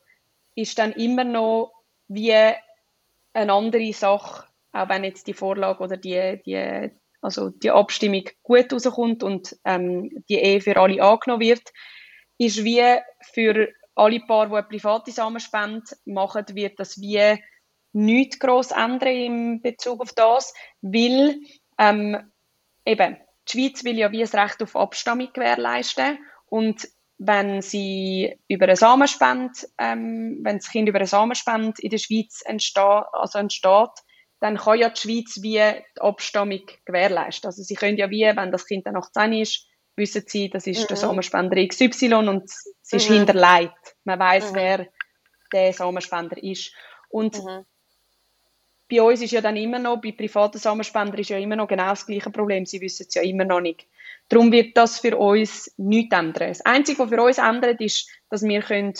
ist 0.56 0.80
dann 0.80 0.94
immer 0.94 1.26
noch 1.26 1.74
wie 2.08 2.34
eine 2.34 3.54
andere 3.54 3.92
Sache, 3.92 4.48
auch 4.72 4.90
wenn 4.90 5.04
jetzt 5.04 5.28
die 5.28 5.34
Vorlage 5.34 5.84
oder 5.84 5.98
die, 5.98 6.42
die 6.46 6.90
also 7.22 7.50
die 7.50 7.72
Abstimmung 7.72 8.24
gut 8.44 8.72
rauskommt 8.72 9.24
und 9.24 9.58
ähm, 9.66 10.24
die 10.30 10.36
Ehe 10.36 10.62
für 10.62 10.78
alle 10.78 11.04
angenommen 11.04 11.42
wird, 11.42 11.74
ist 12.38 12.64
wie 12.64 12.84
für 13.34 13.70
alle 13.96 14.20
Paare, 14.22 14.50
die 14.50 14.56
eine 14.56 14.64
private 14.64 15.12
Samenspende 15.12 15.84
machen, 16.06 16.46
wird 16.54 16.80
das 16.80 17.00
wie 17.00 17.42
nichts 17.94 18.40
gross 18.40 18.72
ändern 18.72 19.10
in 19.10 19.62
Bezug 19.62 20.02
auf 20.02 20.14
das, 20.14 20.54
weil 20.82 21.40
ähm, 21.80 22.32
eben 22.86 23.18
die 23.48 23.52
Schweiz 23.52 23.84
will 23.84 23.98
ja 23.98 24.12
wie 24.12 24.24
ein 24.24 24.30
Recht 24.30 24.62
auf 24.62 24.76
Abstammung 24.76 25.30
gewährleisten 25.34 26.20
und 26.48 26.88
wenn 27.18 27.62
sie 27.62 28.38
über 28.48 28.66
eine 28.66 28.76
Samenspende, 28.76 29.54
ähm, 29.80 30.40
wenn 30.44 30.58
das 30.58 30.70
Kind 30.70 30.88
über 30.88 31.00
eine 31.00 31.08
Samenspende 31.08 31.82
in 31.82 31.90
der 31.90 31.98
Schweiz 31.98 32.44
entsteht, 32.46 33.06
also 33.12 33.40
entsteht, 33.40 33.90
dann 34.40 34.58
kann 34.58 34.80
ja 34.80 34.90
die 34.90 35.00
Schweiz 35.00 35.40
wie 35.42 35.60
die 35.60 36.02
Abstammung 36.02 36.62
gewährleisten. 36.86 37.48
Also 37.48 37.64
sie 37.64 37.74
können 37.74 37.98
ja 37.98 38.12
wie, 38.12 38.24
wenn 38.24 38.52
das 38.52 38.68
Kind 38.68 38.86
dann 38.86 38.98
18 38.98 39.34
ist, 39.34 39.68
wissen 39.98 40.24
sie, 40.26 40.50
das 40.50 40.68
ist 40.68 40.84
mhm. 40.84 40.88
der 40.88 40.98
Samenspender 40.98 41.68
XY 41.68 42.14
und 42.14 42.46
es 42.46 42.94
ist 42.94 43.10
mhm. 43.10 43.16
hinterlegt. 43.16 43.96
Man 44.04 44.20
weiß, 44.20 44.52
mhm. 44.52 44.56
wer 44.56 44.88
der 45.52 45.74
Samenspender 45.74 46.42
ist. 46.42 46.72
Und 47.10 47.44
mhm. 47.44 47.66
bei 48.90 49.02
uns 49.02 49.22
ist 49.22 49.32
ja 49.32 49.42
dann 49.42 49.58
immer 49.58 49.80
noch, 49.80 50.00
bei 50.02 50.12
privaten 50.12 50.60
Samenspendern 50.60 51.20
ist 51.20 51.30
ja 51.30 51.38
immer 51.38 51.56
noch 51.56 51.68
genau 51.68 51.90
das 51.90 52.06
gleiche 52.06 52.30
Problem. 52.30 52.66
Sie 52.66 52.80
wissen 52.80 53.08
es 53.08 53.16
ja 53.16 53.24
immer 53.24 53.44
noch 53.44 53.60
nicht. 53.60 53.86
Darum 54.30 54.52
wird 54.52 54.78
das 54.78 55.00
für 55.00 55.18
uns 55.18 55.74
nichts 55.78 56.16
ändern. 56.16 56.50
Das 56.50 56.62
Einzige, 56.62 57.00
was 57.00 57.10
für 57.10 57.22
uns 57.22 57.38
ändert, 57.38 57.82
ist, 57.82 58.10
dass 58.30 58.44
wir 58.44 58.62
können, 58.62 58.94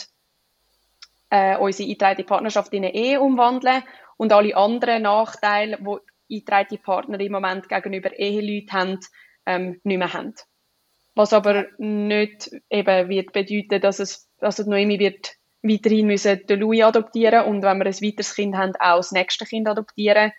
äh, 1.30 1.56
unsere 1.58 1.88
eingetragene 1.88 2.24
Partnerschaft 2.26 2.72
in 2.72 2.84
eine 2.84 2.94
Ehe 2.94 3.20
umwandeln 3.20 3.82
und 4.16 4.32
alle 4.32 4.56
anderen 4.56 5.02
Nachteile, 5.02 5.76
die 5.76 5.92
eingetragene 6.30 6.80
Partner 6.80 7.20
im 7.20 7.32
Moment 7.32 7.68
gegenüber 7.68 8.18
Eheleuten 8.18 8.72
haben, 8.72 9.00
ähm, 9.44 9.80
nicht 9.84 9.98
mehr 9.98 10.12
haben. 10.12 10.34
Was 11.18 11.32
aber 11.32 11.66
nicht 11.78 12.48
eben 12.70 13.08
wird 13.08 13.32
bedeuten, 13.32 13.80
dass 13.80 13.98
es, 13.98 14.30
also 14.38 14.62
Noemi 14.62 15.00
wird 15.00 15.32
weiterhin 15.64 16.06
müssen 16.06 16.46
den 16.46 16.60
Louis 16.60 16.84
adoptieren 16.84 17.46
und 17.46 17.64
wenn 17.64 17.78
wir 17.78 17.86
ein 17.86 17.92
weiteres 17.92 18.36
Kind 18.36 18.56
haben, 18.56 18.76
auch 18.78 18.98
das 18.98 19.10
nächste 19.10 19.44
Kind 19.44 19.66
adoptieren. 19.66 20.30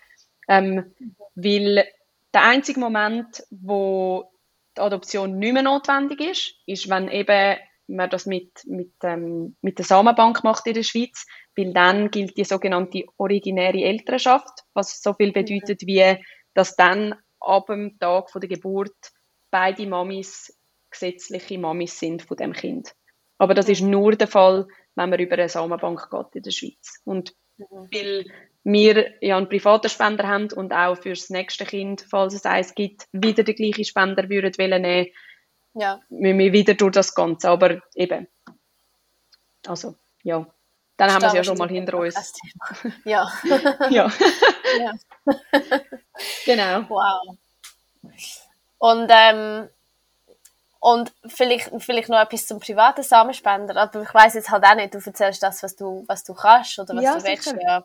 Ähm, 0.48 0.94
weil 1.34 1.84
der 2.32 2.44
einzige 2.44 2.80
Moment, 2.80 3.42
wo 3.50 4.32
die 4.74 4.80
Adoption 4.80 5.38
nicht 5.38 5.52
mehr 5.52 5.62
notwendig 5.62 6.18
ist, 6.20 6.54
ist, 6.64 6.88
wenn 6.88 7.08
eben 7.08 7.58
man 7.86 8.08
das 8.08 8.24
mit, 8.24 8.64
mit, 8.64 8.94
ähm, 9.02 9.56
mit 9.60 9.76
der 9.76 9.84
Samenbank 9.84 10.42
macht 10.44 10.66
in 10.66 10.72
der 10.72 10.82
Schweiz, 10.82 11.26
weil 11.56 11.74
dann 11.74 12.10
gilt 12.10 12.38
die 12.38 12.44
sogenannte 12.44 13.04
originäre 13.18 13.82
Elternschaft, 13.82 14.64
was 14.72 15.02
so 15.02 15.12
viel 15.12 15.32
bedeutet 15.32 15.82
wie, 15.82 16.16
dass 16.54 16.74
dann 16.74 17.16
ab 17.38 17.66
dem 17.66 17.98
Tag 17.98 18.30
von 18.30 18.40
der 18.40 18.48
Geburt 18.48 19.12
beide 19.50 19.86
Mamis 19.86 20.56
gesetzliche 20.90 21.58
Mamis 21.58 21.98
sind 21.98 22.22
von 22.22 22.36
dem 22.36 22.52
Kind. 22.52 22.94
Aber 23.38 23.54
das 23.54 23.68
ist 23.68 23.80
nur 23.80 24.12
der 24.12 24.28
Fall, 24.28 24.66
wenn 24.94 25.10
man 25.10 25.18
über 25.18 25.34
eine 25.34 25.48
Samenbank 25.48 26.10
geht 26.10 26.34
in 26.34 26.42
der 26.42 26.50
Schweiz. 26.50 27.00
Und 27.04 27.34
mhm. 27.56 27.88
weil 27.92 28.24
wir 28.64 29.14
ja 29.20 29.36
einen 29.36 29.48
privaten 29.48 29.88
Spender 29.88 30.28
haben 30.28 30.52
und 30.52 30.72
auch 30.72 30.96
für 30.96 31.10
das 31.10 31.30
nächste 31.30 31.64
Kind, 31.64 32.04
falls 32.10 32.34
es 32.34 32.44
eins 32.44 32.74
gibt, 32.74 33.06
wieder 33.12 33.42
den 33.42 33.54
gleichen 33.54 33.84
Spender 33.84 34.28
würden 34.28 34.52
wollen 34.58 34.82
nehmen, 34.82 35.08
ja. 35.74 36.00
müssen 36.10 36.38
wir 36.38 36.52
wieder 36.52 36.74
durch 36.74 36.92
das 36.92 37.14
Ganze. 37.14 37.48
Aber 37.48 37.80
eben, 37.94 38.26
also, 39.66 39.96
ja. 40.22 40.46
Dann 40.96 41.14
haben 41.14 41.22
wir 41.22 41.28
es 41.28 41.34
ja 41.34 41.44
schon 41.44 41.56
mal 41.56 41.70
hinter 41.70 41.96
uns. 41.96 42.34
Ja. 43.06 43.32
ja. 43.90 44.12
ja. 44.78 44.92
genau. 46.44 46.84
Wow. 46.90 47.38
Und 48.76 49.10
ähm, 49.10 49.70
und 50.80 51.12
vielleicht, 51.26 51.70
vielleicht 51.78 52.08
noch 52.08 52.20
etwas 52.20 52.46
zum 52.46 52.58
privaten 52.58 53.02
Samenspender. 53.02 53.76
Aber 53.76 54.02
ich 54.02 54.12
weiß 54.12 54.34
jetzt 54.34 54.50
halt 54.50 54.64
auch 54.64 54.74
nicht, 54.74 54.94
du 54.94 54.98
erzählst 54.98 55.42
das, 55.42 55.62
was 55.62 55.76
du, 55.76 56.04
was 56.08 56.24
du 56.24 56.34
kannst 56.34 56.78
oder 56.78 56.96
was 56.96 57.04
ja, 57.04 57.18
du 57.18 57.24
willst. 57.24 57.54
Ja. 57.60 57.84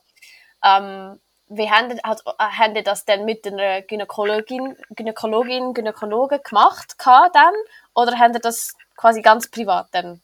Ähm, 0.64 1.20
wie 1.48 1.70
haben 1.70 1.90
die, 1.90 2.02
hat, 2.02 2.24
haben 2.40 2.74
die 2.74 2.84
das 2.84 3.06
denn 3.06 3.26
mit 3.26 3.46
einer 3.46 3.82
Gynäkologin, 3.82 4.78
Gynäkologin, 4.96 5.74
Gynäkologen 5.74 6.40
gemacht 6.42 6.96
dann? 7.34 7.54
Oder 7.94 8.18
haben 8.18 8.34
die 8.34 8.40
das 8.40 8.74
quasi 8.96 9.22
ganz 9.22 9.50
privat 9.50 9.88
dann 9.92 10.22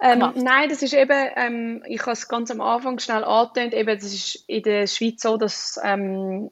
ähm, 0.00 0.32
nein, 0.36 0.70
das 0.70 0.82
ist 0.82 0.94
eben, 0.94 1.30
ähm, 1.36 1.84
ich 1.86 2.00
habe 2.00 2.12
es 2.12 2.28
ganz 2.28 2.50
am 2.50 2.62
Anfang 2.62 2.98
schnell 2.98 3.22
angetönt, 3.22 3.74
eben, 3.74 3.98
das 3.98 4.12
ist 4.14 4.44
in 4.46 4.62
der 4.62 4.86
Schweiz 4.86 5.20
so, 5.20 5.36
dass 5.36 5.78
ähm, 5.82 6.50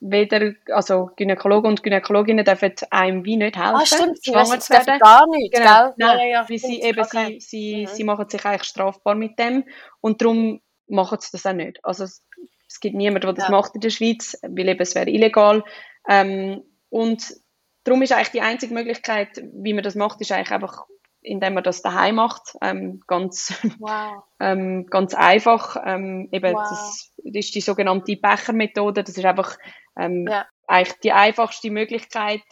weder, 0.00 0.54
also 0.72 1.10
Gynäkologen 1.16 1.70
und 1.70 1.82
Gynäkologinnen 1.82 2.44
dürfen 2.44 2.72
einem 2.90 3.24
wie 3.24 3.36
nicht 3.36 3.56
helfen, 3.56 3.76
ah, 3.76 3.86
stimmt, 3.86 4.18
schwanger 4.24 4.60
zu 4.60 4.72
werden. 4.72 4.98
gar 4.98 5.26
nicht, 5.28 5.54
genau. 5.54 5.92
Nein, 5.96 6.18
ja, 6.18 6.24
ja, 6.24 6.46
weil 6.48 6.58
sie 6.58 6.80
eben, 6.82 7.00
okay. 7.00 7.38
sie, 7.38 7.40
sie, 7.40 7.76
mhm. 7.82 7.86
sie 7.86 8.04
machen 8.04 8.28
sich 8.28 8.44
eigentlich 8.44 8.64
strafbar 8.64 9.14
mit 9.14 9.38
dem 9.38 9.64
und 10.00 10.20
darum 10.20 10.60
machen 10.86 11.18
sie 11.20 11.30
das 11.32 11.46
auch 11.46 11.52
nicht. 11.52 11.84
Also 11.84 12.04
es, 12.04 12.24
es 12.68 12.80
gibt 12.80 12.96
niemanden, 12.96 13.26
der 13.26 13.34
das 13.34 13.44
ja. 13.44 13.50
macht 13.50 13.74
in 13.74 13.80
der 13.80 13.90
Schweiz, 13.90 14.38
weil 14.42 14.68
eben 14.68 14.80
es 14.80 14.94
wäre 14.94 15.10
illegal. 15.10 15.64
Ähm, 16.08 16.62
und 16.90 17.34
darum 17.84 18.02
ist 18.02 18.12
eigentlich 18.12 18.30
die 18.30 18.40
einzige 18.40 18.74
Möglichkeit, 18.74 19.42
wie 19.52 19.74
man 19.74 19.84
das 19.84 19.94
macht, 19.94 20.20
ist 20.20 20.32
eigentlich 20.32 20.50
einfach 20.50 20.86
indem 21.20 21.54
man 21.54 21.64
das 21.64 21.82
daheim 21.82 22.16
macht, 22.16 22.56
ähm, 22.62 23.02
ganz, 23.06 23.52
wow. 23.78 24.22
ähm, 24.40 24.86
ganz 24.86 25.14
einfach. 25.14 25.76
Ähm, 25.84 26.28
eben 26.32 26.54
wow. 26.54 26.68
das, 26.68 27.12
ist 27.24 27.54
die 27.54 27.60
sogenannte 27.60 28.16
Bechermethode. 28.16 29.04
Das 29.04 29.16
ist 29.16 29.24
einfach 29.24 29.56
ähm, 29.96 30.26
ja. 30.28 30.46
eigentlich 30.66 30.98
die 31.00 31.12
einfachste 31.12 31.70
Möglichkeit, 31.70 32.42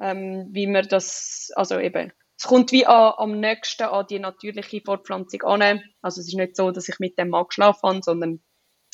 ähm, 0.00 0.48
wie 0.50 0.66
man 0.66 0.88
das, 0.88 1.50
also 1.54 1.78
eben, 1.78 2.12
es 2.36 2.44
kommt 2.44 2.72
wie 2.72 2.86
an, 2.86 3.14
am 3.16 3.40
nächsten 3.40 3.82
an 3.82 4.06
die 4.08 4.18
natürliche 4.18 4.80
Fortpflanzung 4.84 5.42
an. 5.42 5.82
Also 6.02 6.20
es 6.20 6.28
ist 6.28 6.34
nicht 6.34 6.56
so, 6.56 6.70
dass 6.70 6.88
ich 6.88 6.98
mit 7.00 7.18
dem 7.18 7.30
Mann 7.30 7.46
geschlafen 7.48 7.88
habe, 7.88 8.02
sondern 8.02 8.40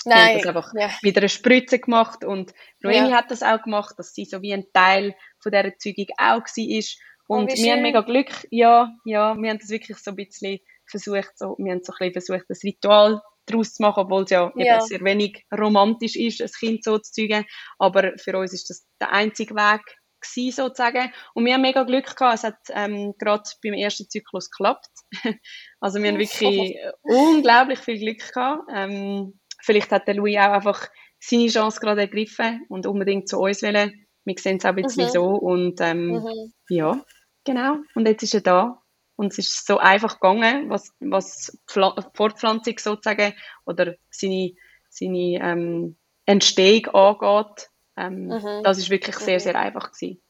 Nein, 0.06 0.16
wir 0.16 0.26
haben 0.26 0.38
das 0.38 0.46
einfach 0.46 0.72
ja. 0.74 0.90
wieder 1.02 1.20
eine 1.20 1.28
Spritze 1.28 1.78
gemacht 1.78 2.24
und 2.24 2.52
Noemi 2.80 3.10
ja. 3.10 3.16
hat 3.16 3.30
das 3.30 3.42
auch 3.42 3.62
gemacht, 3.62 3.94
dass 3.98 4.14
sie 4.14 4.24
so 4.24 4.42
wie 4.42 4.52
ein 4.52 4.66
Teil 4.72 5.14
von 5.38 5.52
dieser 5.52 5.78
Zeugung 5.78 6.06
auch 6.18 6.42
war 6.42 6.82
und 7.26 7.50
oh, 7.50 7.54
wir 7.54 7.72
haben 7.72 7.82
mega 7.82 8.00
Glück, 8.02 8.46
ja, 8.50 8.94
ja, 9.04 9.36
wir 9.36 9.50
haben 9.50 9.58
das 9.58 9.70
wirklich 9.70 9.98
so 9.98 10.10
ein 10.10 10.16
bisschen 10.16 10.58
versucht, 10.86 11.32
so, 11.36 11.56
wir 11.58 11.72
haben 11.72 11.82
so 11.82 11.92
ein 11.92 12.10
bisschen 12.10 12.12
versucht, 12.12 12.46
das 12.48 12.62
Ritual 12.62 13.20
daraus 13.46 13.74
zu 13.74 13.82
machen, 13.82 14.04
obwohl 14.04 14.24
es 14.24 14.30
ja, 14.30 14.52
ja. 14.56 14.80
Sehr 14.80 15.00
wenig 15.00 15.44
romantisch 15.52 16.16
ist, 16.16 16.40
ein 16.40 16.50
Kind 16.58 16.84
so 16.84 16.98
zu 16.98 17.12
zeugen. 17.12 17.44
Aber 17.78 18.12
für 18.18 18.38
uns 18.38 18.52
ist 18.52 18.70
das 18.70 18.86
der 19.00 19.12
einzige 19.12 19.54
Weg 19.54 19.82
gewesen, 20.20 20.56
sozusagen. 20.56 21.12
Und 21.34 21.44
wir 21.44 21.54
haben 21.54 21.62
mega 21.62 21.82
Glück 21.84 22.16
gehabt. 22.16 22.38
Es 22.38 22.44
hat 22.44 22.56
ähm, 22.70 23.14
gerade 23.18 23.44
beim 23.62 23.74
ersten 23.74 24.08
Zyklus 24.08 24.50
geklappt. 24.50 24.88
also 25.80 26.00
wir 26.02 26.10
haben 26.10 26.18
wirklich 26.18 26.76
unglaublich 27.02 27.78
viel 27.78 27.98
Glück 27.98 28.32
gehabt. 28.32 28.62
Ähm, 28.74 29.38
vielleicht 29.62 29.90
hat 29.90 30.08
der 30.08 30.14
Louis 30.14 30.38
auch 30.38 30.52
einfach 30.52 30.88
seine 31.20 31.48
Chance 31.48 31.80
gerade 31.80 32.02
ergriffen 32.02 32.64
und 32.68 32.86
unbedingt 32.86 33.28
zu 33.28 33.38
uns 33.38 33.62
wollen. 33.62 34.06
Wir 34.24 34.34
sehen 34.38 34.56
es 34.56 34.64
auch 34.64 34.70
ein 34.70 34.76
bisschen 34.76 35.06
mhm. 35.06 35.10
so. 35.10 35.24
Und 35.26 35.80
ähm, 35.80 36.12
mhm. 36.12 36.52
ja, 36.68 37.04
Genau. 37.44 37.78
Und 37.94 38.06
jetzt 38.06 38.22
ist 38.22 38.34
er 38.34 38.40
da. 38.40 38.82
Und 39.16 39.32
es 39.32 39.38
ist 39.38 39.66
so 39.66 39.78
einfach 39.78 40.14
gegangen, 40.18 40.70
was, 40.70 40.92
was 40.98 41.56
Fortpflanzung 41.66 42.78
sozusagen 42.78 43.34
oder 43.64 43.94
seine, 44.10 44.54
seine 44.88 45.38
ähm, 45.40 45.96
Entstehung 46.26 46.86
angeht. 46.94 47.70
Ähm, 47.96 48.26
mhm. 48.26 48.62
Das 48.64 48.78
ist 48.78 48.90
wirklich 48.90 49.16
sehr, 49.16 49.36
mhm. 49.38 49.40
sehr 49.40 49.54
einfach 49.54 49.92
gewesen. 49.92 50.20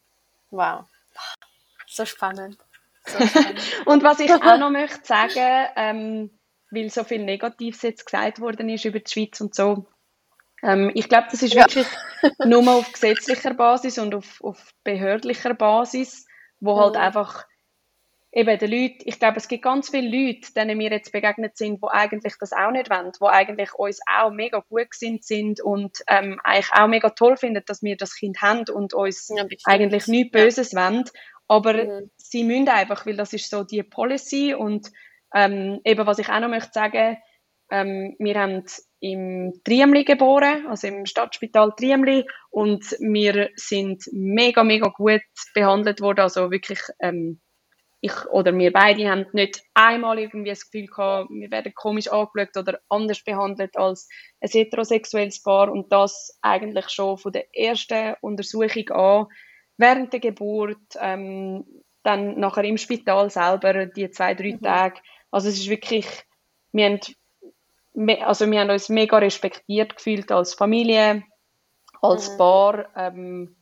Wow. 0.51 0.85
So 1.87 2.05
spannend. 2.05 2.59
So 3.07 3.19
spannend. 3.27 3.61
und 3.87 4.03
was 4.03 4.21
ich 4.21 4.31
auch 4.33 4.59
noch 4.59 4.71
möchte 4.71 5.07
sagen, 5.07 5.69
ähm, 5.77 6.39
weil 6.71 6.91
so 6.91 7.05
viel 7.05 7.25
Negatives 7.25 7.83
jetzt 7.83 8.05
gesagt 8.05 8.41
worden 8.41 8.69
ist 8.69 8.85
über 8.85 9.01
die 9.01 9.11
Schweiz 9.11 9.41
und 9.41 9.55
so, 9.55 9.87
ähm, 10.63 10.91
ich 10.95 11.09
glaube, 11.09 11.29
das 11.31 11.43
ist 11.43 11.55
ja. 11.55 11.65
wirklich 11.65 11.87
nur 12.45 12.69
auf 12.71 12.93
gesetzlicher 12.93 13.55
Basis 13.55 13.99
und 13.99 14.15
auf, 14.15 14.43
auf 14.43 14.73
behördlicher 14.83 15.55
Basis 15.55 16.27
wo 16.61 16.79
halt 16.79 16.95
mhm. 16.95 17.01
einfach 17.01 17.47
eben 18.35 18.59
die 18.59 18.67
Leute, 18.67 19.05
ich 19.05 19.19
glaube, 19.19 19.37
es 19.37 19.47
gibt 19.47 19.63
ganz 19.63 19.91
viele 19.91 20.09
Leute, 20.09 20.53
denen 20.55 20.79
wir 20.79 20.91
jetzt 20.91 21.13
begegnet 21.13 21.57
sind, 21.57 21.81
wo 21.81 21.89
eigentlich 21.89 22.35
das 22.41 22.53
auch 22.53 22.73
nicht 22.73 22.91
wollen, 22.91 23.13
wo 23.21 23.27
eigentlich 23.27 23.73
uns 23.75 24.01
auch 24.07 24.31
mega 24.31 24.59
gut 24.69 24.91
gesinnt 24.91 25.25
sind 25.25 25.61
und 25.61 25.99
ähm, 26.09 26.41
eigentlich 26.43 26.73
auch 26.73 26.89
mega 26.89 27.11
toll 27.11 27.37
finden, 27.37 27.63
dass 27.67 27.83
wir 27.83 27.97
das 27.97 28.17
Kind 28.17 28.43
haben 28.43 28.65
und 28.73 28.93
uns 28.93 29.31
ja, 29.35 29.45
eigentlich 29.65 30.09
nichts 30.09 30.33
Böses 30.33 30.73
ja. 30.73 30.91
wollen. 30.91 31.05
Aber 31.47 31.75
mhm. 31.75 32.11
sie 32.17 32.43
müssen 32.43 32.69
einfach, 32.69 33.07
weil 33.07 33.17
das 33.17 33.33
ist 33.33 33.51
so 33.51 33.63
die 33.63 33.83
Policy 33.83 34.55
und 34.55 34.91
ähm, 35.33 35.81
eben, 35.85 36.07
was 36.07 36.19
ich 36.19 36.29
auch 36.29 36.41
noch 36.41 36.49
möchte 36.49 36.73
sagen, 36.73 37.19
ähm, 37.71 38.17
wir 38.19 38.41
haben 38.41 38.65
im 39.01 39.61
Triemli 39.65 40.05
geboren, 40.05 40.67
also 40.69 40.87
im 40.87 41.07
Stadtspital 41.07 41.73
Triemli 41.77 42.25
und 42.51 42.85
wir 43.01 43.51
sind 43.57 44.05
mega, 44.13 44.65
mega 44.65 44.89
gut 44.89 45.23
behandelt 45.55 46.01
worden, 46.01 46.21
also 46.21 46.51
wirklich, 46.51 46.81
ähm, 47.01 47.41
ich 48.01 48.27
oder 48.27 48.57
wir 48.57 48.71
beide 48.71 49.09
haben 49.09 49.27
nicht 49.33 49.63
einmal 49.73 50.19
irgendwie 50.19 50.51
das 50.51 50.71
Gefühl 50.71 50.89
gehabt, 50.89 51.31
wir 51.31 51.51
werden 51.51 51.73
komisch 51.75 52.09
angeschaut 52.09 52.57
oder 52.57 52.81
anders 52.89 53.25
behandelt 53.25 53.77
als 53.79 54.09
ein 54.41 54.51
heterosexuelles 54.51 55.43
Paar 55.43 55.73
und 55.73 55.91
das 55.91 56.39
eigentlich 56.43 56.91
schon 56.91 57.17
von 57.17 57.33
der 57.33 57.47
ersten 57.57 58.15
Untersuchung 58.21 58.91
an, 58.91 59.27
während 59.79 60.13
der 60.13 60.21
Geburt, 60.21 60.83
ähm, 61.01 61.65
dann 62.03 62.39
nachher 62.39 62.65
im 62.65 62.77
Spital 62.77 63.31
selber, 63.31 63.87
die 63.87 64.11
zwei, 64.11 64.35
drei 64.35 64.53
mhm. 64.53 64.63
Tage. 64.63 65.01
Also 65.31 65.49
es 65.49 65.59
ist 65.59 65.71
wirklich, 65.71 66.07
wir 66.73 66.85
haben 66.85 67.01
also 67.95 68.51
wir 68.51 68.61
haben 68.61 68.71
uns 68.71 68.89
mega 68.89 69.19
respektiert 69.19 69.97
gefühlt 69.97 70.33
als 70.33 70.55
Familie, 70.55 71.23
als 72.03 72.33
mhm. 72.33 72.39
Paar, 72.39 72.97
ähm, 72.97 73.57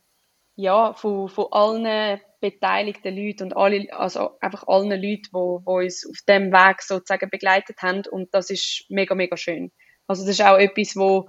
ja, 0.57 0.95
von, 0.95 1.29
von 1.29 1.47
allen 1.51 2.21
beteiligten 2.41 3.17
Leuten 3.17 3.45
und 3.45 3.57
alle, 3.57 3.87
also 3.93 4.39
einfach 4.41 4.67
allen 4.67 4.91
Leuten, 4.91 5.31
die, 5.33 5.63
uns 5.65 6.07
auf 6.09 6.17
dem 6.29 6.53
Weg 6.53 6.83
sozusagen 6.83 7.31
begleitet 7.31 7.81
haben 7.83 8.03
und 8.11 8.35
das 8.35 8.51
ist 8.51 8.85
mega, 8.89 9.15
mega 9.15 9.37
schön. 9.37 9.71
Also 10.07 10.23
das 10.23 10.33
ist 10.33 10.45
auch 10.45 10.59
etwas, 10.59 10.97
wo 10.97 11.29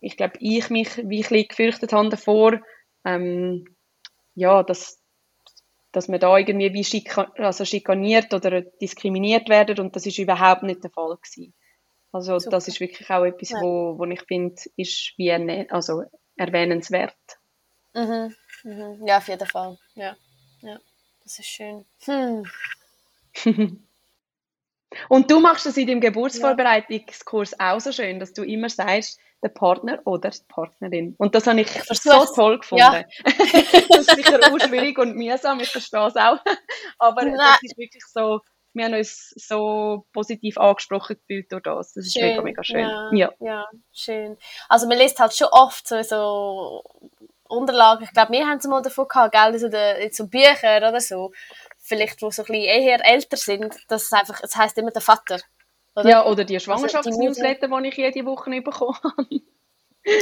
ich 0.00 0.16
glaube, 0.16 0.34
ich 0.40 0.70
mich 0.70 0.96
wie 0.98 1.02
ein 1.02 1.08
bisschen 1.08 1.48
gefürchtet 1.48 1.92
habe 1.92 2.10
davor, 2.10 2.60
ähm, 3.04 3.64
ja, 4.34 4.62
dass, 4.62 5.02
dass 5.90 6.08
man 6.08 6.20
da 6.20 6.36
irgendwie 6.36 6.72
wie 6.72 6.84
schika 6.84 7.32
also 7.36 7.64
schikaniert 7.64 8.32
oder 8.32 8.62
diskriminiert 8.62 9.48
werden 9.48 9.80
und 9.80 9.96
das 9.96 10.06
ist 10.06 10.18
überhaupt 10.18 10.62
nicht 10.62 10.84
der 10.84 10.90
Fall 10.90 11.16
gewesen. 11.16 11.54
Also 12.16 12.38
Super. 12.38 12.52
das 12.52 12.68
ist 12.68 12.80
wirklich 12.80 13.10
auch 13.10 13.24
etwas, 13.24 13.50
ja. 13.50 13.60
wo, 13.60 13.98
wo 13.98 14.04
ich 14.06 14.22
finde, 14.22 14.56
ist 14.76 15.12
wie 15.18 15.30
eine, 15.30 15.66
also 15.68 16.02
erwähnenswert. 16.34 17.14
Mhm. 17.92 18.34
Mhm. 18.64 19.06
Ja, 19.06 19.18
auf 19.18 19.28
jeden 19.28 19.46
Fall. 19.46 19.76
Ja. 19.94 20.16
ja. 20.62 20.78
Das 21.22 21.38
ist 21.38 21.46
schön. 21.46 21.84
Hm. 22.04 22.46
Und 25.10 25.30
du 25.30 25.40
machst 25.40 25.66
das 25.66 25.76
in 25.76 25.88
deinem 25.88 26.00
Geburtsvorbereitungskurs 26.00 27.50
ja. 27.58 27.74
auch 27.74 27.80
so 27.80 27.92
schön, 27.92 28.18
dass 28.18 28.32
du 28.32 28.44
immer 28.44 28.70
sagst, 28.70 29.20
der 29.42 29.50
Partner 29.50 30.00
oder 30.06 30.30
die 30.30 30.38
Partnerin. 30.48 31.14
Und 31.18 31.34
das 31.34 31.46
habe 31.46 31.60
ich, 31.60 31.68
ich 31.76 32.00
so 32.00 32.24
toll 32.34 32.60
gefunden. 32.60 32.80
Ja. 32.80 33.04
das 33.24 34.08
ist 34.08 34.16
sicher 34.16 34.40
auch 34.42 34.58
schwierig 34.58 34.98
und 34.98 35.16
mühsam, 35.16 35.60
ich 35.60 35.68
verstehe 35.68 36.06
es 36.06 36.16
auch. 36.16 36.38
Aber 36.98 37.24
Nein. 37.24 37.36
das 37.36 37.58
ist 37.62 37.76
wirklich 37.76 38.04
so, 38.06 38.40
wir 38.76 38.84
haben 38.84 38.94
uns 38.94 39.30
so 39.30 40.06
positiv 40.12 40.58
angesprochen 40.58 41.16
gefühlt 41.16 41.50
durch 41.50 41.62
das. 41.62 41.94
Das 41.94 42.06
ist 42.06 42.12
schön. 42.12 42.28
mega, 42.28 42.42
mega 42.42 42.62
schön. 42.62 42.80
Ja, 42.80 43.10
ja. 43.12 43.32
ja, 43.40 43.66
schön. 43.92 44.36
Also 44.68 44.86
man 44.86 44.98
liest 44.98 45.18
halt 45.18 45.34
schon 45.34 45.48
oft 45.50 45.88
so, 45.88 46.02
so 46.02 46.82
Unterlagen. 47.48 48.04
Ich 48.04 48.12
glaube, 48.12 48.32
wir 48.32 48.46
haben 48.46 48.58
es 48.58 48.66
mal 48.66 48.82
davon 48.82 49.08
gehabt, 49.08 49.32
gell, 49.32 49.58
so, 49.58 49.68
de, 49.68 50.10
so 50.12 50.26
Bücher 50.28 50.76
oder 50.76 51.00
so, 51.00 51.32
vielleicht, 51.78 52.20
wo 52.22 52.30
so 52.30 52.42
ein 52.42 52.46
bisschen 52.46 52.64
eher 52.64 53.04
älter 53.04 53.36
sind, 53.36 53.74
dass 53.88 54.04
es 54.04 54.12
einfach, 54.12 54.40
es 54.42 54.56
heisst 54.56 54.76
immer 54.78 54.90
der 54.90 55.02
Vater. 55.02 55.40
Oder? 55.94 56.08
Ja, 56.08 56.26
oder 56.26 56.44
die 56.44 56.60
Schwangerschaftsnewsletter, 56.60 57.72
also 57.72 57.80
die 57.80 57.88
ich 57.88 57.96
jede 57.96 58.26
Woche. 58.26 58.50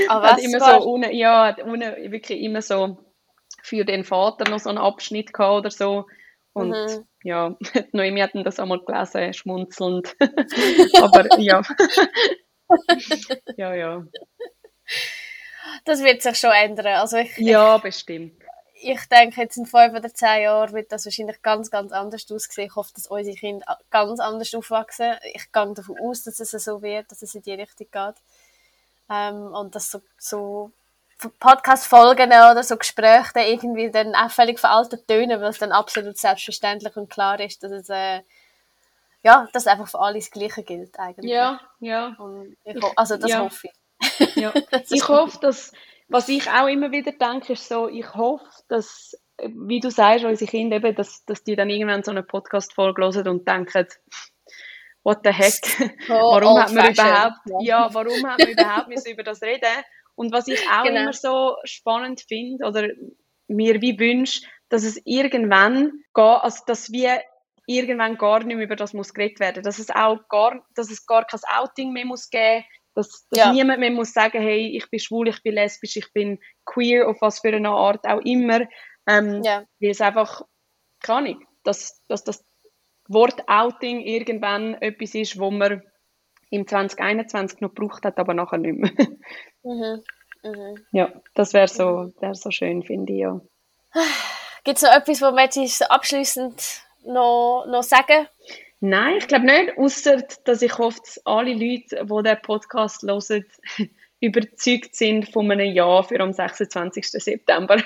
Aber 0.08 0.22
was 0.28 0.38
immer 0.42 0.60
so 0.60 0.86
ohne, 0.86 1.12
ja, 1.12 1.56
ohne, 1.64 1.96
wirklich 2.12 2.40
immer 2.40 2.62
so 2.62 2.98
für 3.62 3.84
den 3.84 4.04
Vater 4.04 4.48
noch 4.48 4.60
so 4.60 4.68
einen 4.68 4.78
Abschnitt 4.78 5.32
gehabt 5.32 5.58
oder 5.58 5.70
so. 5.70 6.06
Und 6.54 6.70
mhm. 6.70 7.06
ja, 7.24 7.56
Noemi 7.92 8.20
hat 8.20 8.30
das 8.34 8.60
einmal 8.60 8.80
gelesen, 8.80 9.34
schmunzelnd. 9.34 10.16
Aber 11.02 11.38
ja. 11.38 11.62
ja, 13.56 13.74
ja. 13.74 14.06
Das 15.84 16.02
wird 16.02 16.22
sich 16.22 16.38
schon 16.38 16.52
ändern. 16.52 16.86
Also 16.86 17.18
ich, 17.18 17.36
ja, 17.38 17.76
bestimmt. 17.78 18.40
Ich 18.80 19.00
denke, 19.06 19.40
jetzt 19.40 19.56
in 19.56 19.66
fünf 19.66 19.94
oder 19.94 20.12
zehn 20.14 20.42
Jahren 20.42 20.74
wird 20.74 20.92
das 20.92 21.06
wahrscheinlich 21.06 21.42
ganz, 21.42 21.70
ganz 21.70 21.90
anders 21.90 22.30
aussehen. 22.30 22.68
Ich 22.68 22.76
hoffe, 22.76 22.92
dass 22.94 23.08
unsere 23.08 23.36
Kinder 23.36 23.78
ganz 23.90 24.20
anders 24.20 24.54
aufwachsen. 24.54 25.14
Ich 25.32 25.50
gehe 25.50 25.74
davon 25.74 25.98
aus, 26.00 26.22
dass 26.22 26.38
es 26.38 26.50
so 26.50 26.82
wird, 26.82 27.10
dass 27.10 27.22
es 27.22 27.34
in 27.34 27.42
die 27.42 27.54
Richtung 27.54 27.88
geht. 27.90 28.14
Ähm, 29.10 29.52
und 29.54 29.74
dass 29.74 29.90
so, 29.90 30.02
so 30.18 30.70
Podcast-Folgen 31.30 32.28
oder 32.28 32.62
so 32.62 32.76
Gespräche 32.76 33.30
dann 33.34 33.46
irgendwie 33.46 33.90
dann 33.90 34.14
auch 34.14 34.30
völlig 34.30 34.58
veraltet 34.58 35.06
tönen, 35.06 35.40
weil 35.40 35.50
es 35.50 35.58
dann 35.58 35.72
absolut 35.72 36.18
selbstverständlich 36.18 36.96
und 36.96 37.10
klar 37.10 37.40
ist, 37.40 37.62
dass 37.62 37.72
es 37.72 37.88
äh, 37.88 38.20
ja, 39.24 39.48
dass 39.52 39.66
einfach 39.66 39.88
für 39.88 40.00
alle 40.00 40.18
das 40.18 40.30
Gleiche 40.30 40.62
gilt 40.62 40.98
eigentlich. 40.98 41.30
Ja, 41.30 41.58
ja. 41.80 42.14
Ich, 42.64 42.76
also 42.94 43.16
das 43.16 43.30
ja. 43.30 43.40
hoffe 43.40 43.68
ich. 43.68 44.36
Ja. 44.36 44.52
ich 44.90 45.08
hoffe, 45.08 45.38
dass, 45.40 45.72
was 46.08 46.28
ich 46.28 46.48
auch 46.50 46.66
immer 46.66 46.92
wieder 46.92 47.12
denke, 47.12 47.54
ist 47.54 47.66
so, 47.66 47.88
ich 47.88 48.14
hoffe, 48.14 48.44
dass, 48.68 49.18
wie 49.38 49.80
du 49.80 49.90
sagst, 49.90 50.26
unsere 50.26 50.50
Kinder 50.50 50.76
eben, 50.76 50.94
dass, 50.94 51.24
dass 51.24 51.42
die 51.42 51.56
dann 51.56 51.70
irgendwann 51.70 52.04
so 52.04 52.10
eine 52.10 52.22
Podcast-Folge 52.22 53.02
hören 53.02 53.28
und 53.28 53.48
denken, 53.48 53.86
what 55.04 55.20
the 55.24 55.30
heck, 55.30 55.54
oh, 56.10 56.12
warum 56.32 56.60
hat 56.60 56.72
man 56.72 56.92
überhaupt, 56.92 57.36
ja. 57.60 57.88
warum 57.92 58.26
hat 58.26 58.38
man 58.38 58.48
überhaupt 58.48 58.88
müssen 58.88 59.12
über 59.12 59.22
das 59.22 59.40
reden? 59.42 59.84
Und 60.14 60.32
was 60.32 60.48
ich 60.48 60.60
auch 60.70 60.84
genau. 60.84 61.02
immer 61.02 61.12
so 61.12 61.56
spannend 61.64 62.22
finde 62.26 62.66
oder 62.66 62.88
mir 63.48 63.80
wie 63.80 63.98
wünsche, 63.98 64.46
dass 64.68 64.84
es 64.84 65.00
irgendwann 65.04 66.04
geht, 66.14 66.24
also 66.24 66.62
dass 66.66 66.92
wir 66.92 67.20
irgendwann 67.66 68.16
gar 68.16 68.38
nicht 68.40 68.56
mehr 68.56 68.64
über 68.64 68.76
das 68.76 68.92
muss 68.92 69.14
geredet 69.14 69.40
werden, 69.40 69.62
dass 69.62 69.78
es 69.78 69.90
auch 69.90 70.28
gar, 70.28 70.64
dass 70.74 70.90
es 70.90 71.06
gar 71.06 71.24
kein 71.26 71.40
Outing 71.56 71.92
mehr 71.92 72.04
muss 72.04 72.28
geben, 72.28 72.64
dass, 72.94 73.26
dass 73.30 73.38
ja. 73.38 73.52
niemand 73.52 73.80
mehr 73.80 73.90
muss 73.90 74.12
sagen, 74.12 74.40
hey, 74.40 74.76
ich 74.76 74.88
bin 74.90 75.00
schwul, 75.00 75.28
ich 75.28 75.42
bin 75.42 75.54
lesbisch, 75.54 75.96
ich 75.96 76.12
bin 76.12 76.38
queer, 76.64 77.08
auf 77.08 77.20
was 77.20 77.40
für 77.40 77.48
eine 77.48 77.70
Art 77.70 78.06
auch 78.06 78.20
immer, 78.20 78.60
ähm, 79.08 79.42
ja. 79.42 79.64
weil 79.80 79.90
es 79.90 80.00
einfach, 80.00 80.42
keine 81.00 81.18
Ahnung, 81.18 81.46
dass, 81.64 82.04
dass 82.06 82.24
das 82.24 82.44
Wort 83.08 83.48
Outing 83.48 84.00
irgendwann 84.00 84.74
etwas 84.74 85.14
ist, 85.14 85.38
wo 85.38 85.50
man 85.50 85.82
im 86.54 86.66
2021 86.66 87.60
noch 87.60 87.74
gebraucht 87.74 88.04
hat, 88.04 88.18
aber 88.18 88.34
nachher 88.34 88.58
nicht 88.58 88.78
mehr. 88.78 88.92
mhm. 89.62 90.02
Mhm. 90.42 90.86
Ja, 90.92 91.12
das 91.34 91.52
wäre 91.54 91.68
so, 91.68 92.12
wär 92.20 92.34
so 92.34 92.50
schön, 92.50 92.82
finde 92.82 93.12
ich, 93.12 93.20
ja. 93.20 93.40
Gibt 94.64 94.76
es 94.78 94.82
noch 94.82 94.94
etwas, 94.94 95.22
wo 95.22 95.34
wir 95.34 95.90
abschließend 95.90 96.82
noch, 97.06 97.66
noch 97.66 97.82
sagen? 97.82 98.28
Nein, 98.80 99.16
ich 99.16 99.28
glaube 99.28 99.46
nicht, 99.46 99.78
außer 99.78 100.22
dass 100.44 100.62
ich 100.62 100.76
hoffe, 100.76 101.00
dass 101.00 101.24
alle 101.24 101.52
Leute, 101.52 102.04
die 102.04 102.22
diesen 102.22 102.42
Podcast 102.42 103.02
hören, 103.02 103.46
überzeugt 104.20 104.94
sind 104.94 105.30
von 105.30 105.50
einem 105.50 105.74
Ja 105.74 106.02
für 106.02 106.20
am 106.20 106.32
26. 106.32 107.10
September. 107.10 107.78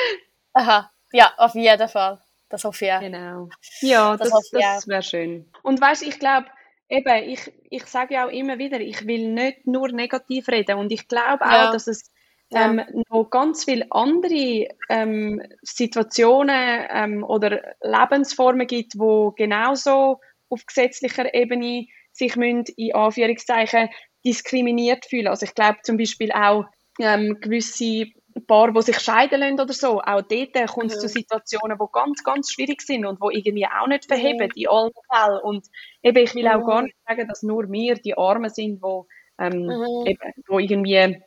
Aha, 0.54 0.90
ja, 1.12 1.32
auf 1.36 1.54
jeden 1.54 1.88
Fall. 1.88 2.20
Das 2.48 2.64
hoffe 2.64 2.86
ich. 2.86 3.00
Genau. 3.00 3.50
Ja, 3.80 4.16
das, 4.16 4.30
das, 4.30 4.50
das 4.50 4.88
wäre 4.88 5.02
schön. 5.02 5.50
Und 5.62 5.80
weißt 5.80 6.02
ich 6.02 6.18
glaube, 6.18 6.46
eben, 6.88 7.28
ich, 7.28 7.52
ich 7.70 7.84
sage 7.86 8.14
ja 8.14 8.26
auch 8.26 8.30
immer 8.30 8.58
wieder, 8.58 8.80
ich 8.80 9.06
will 9.06 9.28
nicht 9.32 9.66
nur 9.66 9.88
negativ 9.88 10.48
reden. 10.48 10.78
Und 10.78 10.92
ich 10.92 11.08
glaube 11.08 11.44
auch, 11.44 11.50
ja. 11.50 11.72
dass 11.72 11.86
es 11.86 12.10
ähm, 12.50 12.78
ja. 12.78 13.02
noch 13.10 13.30
ganz 13.30 13.64
viele 13.64 13.86
andere 13.90 14.68
ähm, 14.88 15.42
Situationen 15.62 16.86
ähm, 16.90 17.24
oder 17.24 17.74
Lebensformen 17.82 18.66
gibt, 18.66 18.98
wo 18.98 19.32
genauso 19.32 20.20
auf 20.48 20.64
gesetzlicher 20.64 21.32
Ebene 21.34 21.86
sich 22.12 22.36
müssen, 22.36 22.64
in 22.76 22.94
Anführungszeichen 22.94 23.90
diskriminiert 24.24 25.06
fühlen. 25.06 25.28
Also 25.28 25.44
ich 25.46 25.54
glaube 25.54 25.78
zum 25.82 25.98
Beispiel 25.98 26.32
auch 26.32 26.64
ähm, 26.98 27.38
gewisse 27.40 28.06
Paar, 28.46 28.72
die 28.72 28.82
sich 28.82 28.98
scheiden 28.98 29.40
lassen 29.40 29.60
oder 29.60 29.72
so, 29.72 30.00
auch 30.00 30.22
dort 30.22 30.66
kommt 30.68 30.92
es 30.92 30.96
mhm. 30.96 31.00
zu 31.00 31.08
Situationen, 31.08 31.78
die 31.78 31.86
ganz, 31.92 32.22
ganz 32.24 32.52
schwierig 32.52 32.82
sind 32.82 33.06
und 33.06 33.18
die 33.22 33.38
irgendwie 33.38 33.66
auch 33.66 33.86
nicht 33.86 34.06
verheben 34.06 34.48
mhm. 34.54 34.62
in 34.62 34.68
allen 34.68 34.92
Fällen. 35.10 35.40
Und 35.42 35.66
eben, 36.02 36.18
ich 36.18 36.34
will 36.34 36.44
mhm. 36.44 36.50
auch 36.50 36.66
gar 36.66 36.82
nicht 36.82 36.96
sagen, 37.06 37.28
dass 37.28 37.42
nur 37.42 37.70
wir 37.70 37.94
die 37.96 38.16
Armen 38.16 38.50
sind, 38.50 38.82
die 38.82 39.00
ähm, 39.38 39.62
mhm. 39.62 40.06
eben, 40.06 40.32
wo 40.48 40.58
irgendwie 40.58 41.22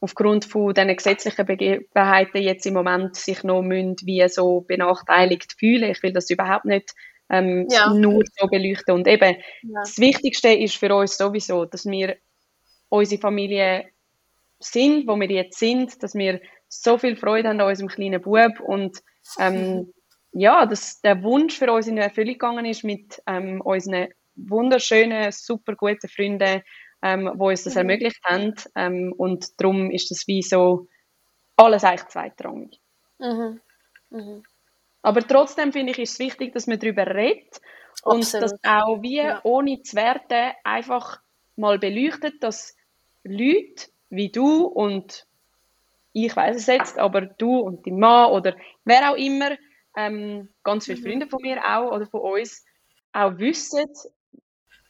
aufgrund 0.00 0.44
von 0.44 0.74
diesen 0.74 0.96
gesetzlichen 0.96 1.46
Begebenheiten 1.46 2.42
jetzt 2.42 2.66
im 2.66 2.74
Moment 2.74 3.16
sich 3.16 3.42
noch 3.42 3.62
müssen, 3.62 3.96
wie 4.04 4.28
so 4.28 4.60
benachteiligt 4.60 5.54
fühlen. 5.58 5.90
Ich 5.90 6.02
will 6.02 6.12
das 6.12 6.30
überhaupt 6.30 6.66
nicht 6.66 6.94
ähm, 7.30 7.66
ja. 7.70 7.92
nur 7.92 8.22
so 8.38 8.46
beleuchten. 8.46 8.94
Und 8.94 9.08
eben, 9.08 9.36
ja. 9.62 9.80
das 9.80 9.98
Wichtigste 9.98 10.50
ist 10.50 10.76
für 10.76 10.94
uns 10.94 11.16
sowieso, 11.16 11.64
dass 11.64 11.86
wir 11.86 12.16
unsere 12.88 13.20
Familie 13.20 13.90
sind, 14.58 15.06
wo 15.06 15.16
wir 15.16 15.30
jetzt 15.30 15.58
sind, 15.58 16.02
dass 16.02 16.14
wir 16.14 16.40
so 16.68 16.98
viel 16.98 17.16
Freude 17.16 17.48
haben 17.48 17.60
an 17.60 17.68
unserem 17.68 17.88
kleinen 17.88 18.20
Bub 18.20 18.60
und 18.60 18.98
ähm, 19.38 19.92
ja, 20.32 20.66
dass 20.66 21.00
der 21.00 21.22
Wunsch 21.22 21.58
für 21.58 21.72
uns 21.72 21.86
in 21.86 21.98
Erfüllung 21.98 22.34
gegangen 22.34 22.64
ist 22.66 22.84
mit 22.84 23.22
ähm, 23.26 23.60
unseren 23.60 24.08
wunderschönen, 24.34 25.32
super 25.32 25.74
guten 25.74 26.08
Freunden, 26.08 26.62
ähm, 27.02 27.30
wo 27.34 27.48
uns 27.48 27.64
das 27.64 27.74
mhm. 27.74 27.78
ermöglicht 27.78 28.20
haben 28.24 28.54
ähm, 28.74 29.14
und 29.16 29.60
darum 29.60 29.90
ist 29.90 30.10
das 30.10 30.24
wie 30.26 30.42
so 30.42 30.86
alles 31.56 31.84
eigentlich 31.84 32.08
zweitrangig. 32.08 32.80
Mhm. 33.18 33.60
Mhm. 34.10 34.42
Aber 35.02 35.26
trotzdem 35.26 35.72
finde 35.72 35.92
ich, 35.92 35.98
ist 35.98 36.12
es 36.12 36.18
wichtig, 36.18 36.52
dass 36.52 36.66
man 36.66 36.78
darüber 36.78 37.06
redet 37.06 37.60
und 38.02 38.20
Absolut. 38.20 38.44
dass 38.44 38.64
auch 38.64 39.02
wie 39.02 39.16
ja. 39.16 39.40
ohne 39.44 39.82
zu 39.82 39.96
werten 39.96 40.52
einfach 40.64 41.20
mal 41.56 41.78
beleuchtet, 41.78 42.42
dass 42.42 42.76
Leute 43.24 43.86
wie 44.10 44.30
du 44.30 44.64
und 44.64 45.26
ich 46.12 46.34
weiß 46.34 46.56
es 46.56 46.66
jetzt, 46.66 46.98
aber 46.98 47.22
du 47.22 47.58
und 47.58 47.86
dein 47.86 47.98
Mann 47.98 48.30
oder 48.32 48.56
wer 48.84 49.10
auch 49.10 49.16
immer, 49.16 49.50
ähm, 49.96 50.48
ganz 50.62 50.86
viele 50.86 50.98
mhm. 50.98 51.04
Freunde 51.04 51.26
von 51.28 51.42
mir 51.42 51.62
auch 51.64 51.92
oder 51.92 52.06
von 52.06 52.20
uns, 52.20 52.64
auch 53.12 53.38
wissen, 53.38 53.86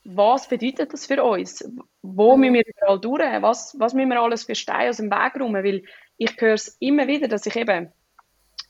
was 0.04 0.48
bedeutet 0.48 0.92
das 0.92 1.06
für 1.06 1.22
uns? 1.22 1.64
Wo 2.02 2.36
mhm. 2.36 2.40
müssen 2.40 2.54
wir 2.54 2.62
überall 2.66 3.00
durch? 3.00 3.42
Was, 3.42 3.76
was 3.78 3.94
müssen 3.94 4.08
wir 4.08 4.20
alles 4.20 4.44
für 4.44 4.54
Steine 4.54 4.90
aus 4.90 4.96
dem 4.96 5.10
Weg 5.10 5.38
räumen? 5.38 5.64
Weil 5.64 5.82
ich 6.16 6.34
höre 6.38 6.54
es 6.54 6.76
immer 6.80 7.06
wieder, 7.06 7.28
dass 7.28 7.46
ich 7.46 7.56
eben 7.56 7.92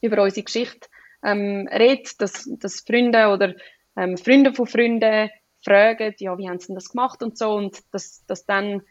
über 0.01 0.23
unsere 0.23 0.45
Geschichte 0.45 0.89
ähm, 1.23 1.69
rede, 1.71 2.11
dass, 2.19 2.49
dass 2.59 2.81
Freunde 2.81 3.29
oder 3.29 3.55
ähm, 3.97 4.17
Freunde 4.17 4.53
von 4.53 4.67
Freunden 4.67 5.31
fragen, 5.65 6.15
ja, 6.19 6.39
wie 6.39 6.49
haben 6.49 6.61
sie 6.61 6.75
das 6.75 6.91
gemacht 6.91 7.23
und 7.23 7.37
so 7.37 7.53
und 7.53 7.83
dass, 7.93 8.25
dass 8.27 8.47
dann 8.47 8.83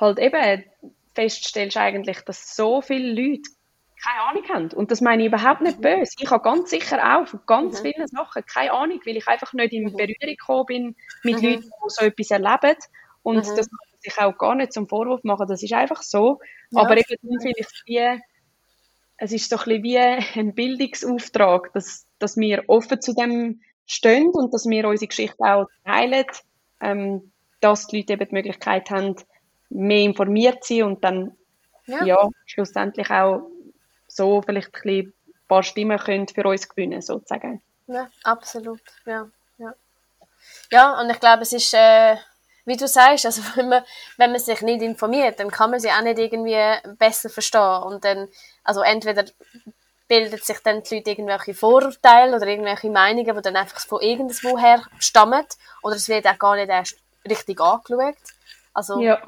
halt 0.00 0.18
eben 0.18 0.64
feststellst 1.14 1.76
eigentlich, 1.76 2.20
dass 2.22 2.56
so 2.56 2.80
viele 2.80 3.12
Leute 3.12 3.50
keine 4.02 4.22
Ahnung 4.22 4.48
haben. 4.48 4.72
Und 4.72 4.90
das 4.90 5.00
meine 5.00 5.22
ich 5.22 5.28
überhaupt 5.28 5.60
nicht 5.60 5.80
böse. 5.80 6.14
Ich 6.18 6.30
habe 6.30 6.42
ganz 6.42 6.70
sicher 6.70 6.98
auch 7.16 7.28
von 7.28 7.40
ganz 7.46 7.80
mhm. 7.80 7.92
vielen 7.92 8.06
Sachen 8.08 8.44
keine 8.46 8.72
Ahnung, 8.72 9.00
weil 9.04 9.16
ich 9.16 9.28
einfach 9.28 9.52
nicht 9.52 9.72
in 9.72 9.84
mhm. 9.84 9.96
Berührung 9.96 10.16
gekommen 10.20 10.66
bin 10.66 10.96
mit 11.22 11.42
mhm. 11.42 11.48
Leuten, 11.48 11.62
die 11.64 11.88
so 11.88 12.04
etwas 12.06 12.30
erleben. 12.30 12.76
Und 13.22 13.36
mhm. 13.36 13.56
das 13.56 13.68
kann 13.68 13.78
man 13.90 14.00
sich 14.00 14.18
auch 14.18 14.38
gar 14.38 14.54
nicht 14.54 14.72
zum 14.72 14.88
Vorwurf 14.88 15.22
machen. 15.22 15.46
Das 15.48 15.62
ist 15.62 15.72
einfach 15.72 16.02
so. 16.02 16.40
Ja, 16.70 16.82
Aber 16.82 16.96
eben 16.96 17.16
dann 17.22 17.40
finde 17.40 17.58
ich 17.58 17.66
wie, 17.84 18.20
es 19.18 19.32
ist 19.32 19.50
so 19.50 19.56
ein 19.56 19.64
bisschen 19.64 19.82
wie 19.82 19.98
ein 19.98 20.54
Bildungsauftrag, 20.54 21.72
dass, 21.74 22.06
dass 22.18 22.38
wir 22.38 22.64
offen 22.68 23.02
zu 23.02 23.14
dem 23.14 23.60
stehen 23.86 24.30
und 24.30 24.54
dass 24.54 24.66
wir 24.66 24.88
unsere 24.88 25.08
Geschichte 25.08 25.42
auch 25.44 25.66
teilen, 25.84 26.24
ähm, 26.80 27.32
dass 27.60 27.88
die 27.88 27.98
Leute 27.98 28.14
eben 28.14 28.28
die 28.28 28.34
Möglichkeit 28.34 28.88
haben, 28.90 29.16
mehr 29.70 30.02
informiert 30.02 30.64
sein 30.64 30.82
und 30.82 31.04
dann 31.04 31.36
ja. 31.86 32.04
ja 32.04 32.28
schlussendlich 32.46 33.10
auch 33.10 33.48
so 34.06 34.42
vielleicht 34.42 34.74
ein, 34.84 34.88
ein 34.88 35.12
paar 35.48 35.62
Stimmen 35.62 35.98
können 35.98 36.28
für 36.28 36.44
uns 36.44 36.68
gewinnen 36.68 37.00
sozusagen. 37.00 37.62
Ja, 37.86 38.08
absolut, 38.24 38.82
ja, 39.06 39.28
ja. 39.58 39.74
Ja, 40.70 41.00
und 41.00 41.10
ich 41.10 41.20
glaube, 41.20 41.42
es 41.42 41.52
ist, 41.52 41.74
äh, 41.74 42.16
wie 42.64 42.76
du 42.76 42.86
sagst, 42.86 43.26
also 43.26 43.42
wenn 43.56 43.68
man, 43.68 43.84
wenn 44.16 44.30
man 44.30 44.40
sich 44.40 44.60
nicht 44.62 44.82
informiert, 44.82 45.40
dann 45.40 45.50
kann 45.50 45.70
man 45.70 45.80
sie 45.80 45.90
auch 45.90 46.02
nicht 46.02 46.18
irgendwie 46.18 46.56
besser 46.98 47.30
verstehen 47.30 47.82
und 47.82 48.04
dann, 48.04 48.28
also 48.64 48.82
entweder 48.82 49.24
bilden 50.10 50.38
sich 50.38 50.58
dann 50.64 50.82
die 50.82 50.96
Leute 50.96 51.10
irgendwelche 51.10 51.54
Vorurteile 51.54 52.36
oder 52.36 52.46
irgendwelche 52.48 52.90
Meinungen, 52.90 53.36
die 53.36 53.42
dann 53.42 53.56
einfach 53.56 53.80
von 53.80 54.00
irgendwoher 54.00 54.82
stammen. 54.98 55.46
Oder 55.82 55.94
es 55.94 56.08
wird 56.08 56.26
auch 56.26 56.36
gar 56.36 56.56
nicht 56.56 56.68
erst 56.68 56.96
richtig 57.28 57.60
angeschaut. 57.60 58.16
Also, 58.74 59.00
Ja. 59.00 59.22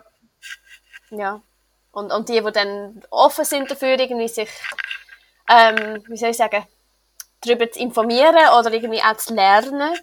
Ja. 1.12 1.40
Und, 1.92 2.10
und 2.10 2.28
die, 2.28 2.40
die 2.40 2.52
dann 2.52 3.02
offen 3.10 3.44
sind 3.44 3.70
dafür, 3.70 3.98
irgendwie 3.98 4.28
sich, 4.28 4.48
ähm, 5.48 6.02
wie 6.08 6.16
soll 6.16 6.30
ich 6.30 6.36
sagen, 6.36 6.66
darüber 7.44 7.70
zu 7.70 7.80
informieren 7.80 8.36
oder 8.58 8.72
irgendwie 8.72 9.02
auch 9.02 9.16
zu 9.16 9.34
lernen 9.34 9.94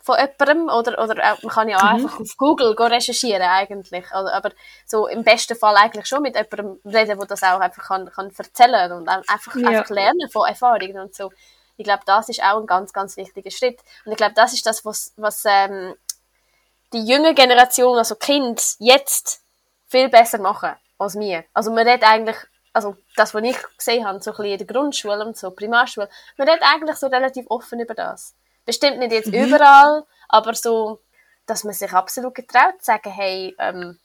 von 0.00 0.16
jemandem. 0.18 0.68
Oder, 0.68 1.02
oder 1.02 1.32
auch, 1.32 1.42
man 1.42 1.52
kann 1.52 1.68
ja 1.68 1.78
auch 1.78 1.82
einfach 1.82 2.20
auf 2.20 2.36
Google 2.36 2.74
go 2.74 2.84
recherchieren 2.84 3.42
eigentlich. 3.42 4.10
Also, 4.10 4.30
aber 4.30 4.50
so 4.86 5.06
im 5.06 5.22
besten 5.22 5.56
Fall 5.56 5.76
eigentlich 5.76 6.06
schon 6.06 6.22
mit 6.22 6.34
jemandem 6.34 6.80
reden, 6.84 7.18
der 7.18 7.26
das 7.26 7.42
auch 7.42 7.60
einfach 7.60 7.88
kann, 7.88 8.10
kann 8.10 8.32
erzählen 8.36 8.92
und 8.92 9.08
einfach, 9.08 9.54
Ja. 9.56 9.68
einfach 9.68 9.90
lernen 9.90 10.30
von 10.30 10.48
Erfahrungen 10.48 10.98
und 10.98 11.14
so. 11.14 11.30
Ich 11.76 11.84
glaube, 11.84 12.04
das 12.06 12.28
ist 12.28 12.42
auch 12.42 12.60
ein 12.60 12.66
ganz, 12.66 12.92
ganz 12.92 13.16
wichtiger 13.16 13.50
Schritt. 13.50 13.80
Und 14.04 14.12
ich 14.12 14.16
glaube, 14.16 14.34
das 14.34 14.54
ist 14.54 14.64
das, 14.64 14.84
was, 14.84 15.12
was 15.16 15.42
ähm, 15.46 15.94
die 16.92 17.04
junge 17.04 17.34
Generation, 17.34 17.98
also 17.98 18.14
Kind, 18.14 18.76
jetzt 18.78 19.43
viel 19.94 20.08
besser 20.08 20.38
machen 20.38 20.72
als 20.98 21.18
wir. 21.18 21.44
Also 21.52 21.70
man 21.70 21.86
redet 21.86 22.04
eigentlich, 22.04 22.36
also 22.72 22.96
das, 23.16 23.34
was 23.34 23.42
ich 23.42 23.56
gesehen 23.76 24.04
habe, 24.04 24.20
so 24.20 24.30
ein 24.32 24.36
bisschen 24.36 24.52
in 24.52 24.58
der 24.58 24.66
Grundschule 24.66 25.24
und 25.24 25.36
so, 25.36 25.50
Primarschule, 25.50 26.08
man 26.36 26.48
redet 26.48 26.64
eigentlich 26.64 26.96
so 26.96 27.06
relativ 27.06 27.46
offen 27.48 27.80
über 27.80 27.94
das. 27.94 28.34
Bestimmt 28.66 28.98
nicht 28.98 29.12
jetzt 29.12 29.28
überall, 29.28 30.04
aber 30.28 30.54
so, 30.54 31.00
dass 31.46 31.64
man 31.64 31.74
sich 31.74 31.92
absolut 31.92 32.34
getraut 32.34 32.74
zu 32.78 32.86
sagen, 32.86 33.10
hey, 33.10 33.54
ähm, 33.58 33.98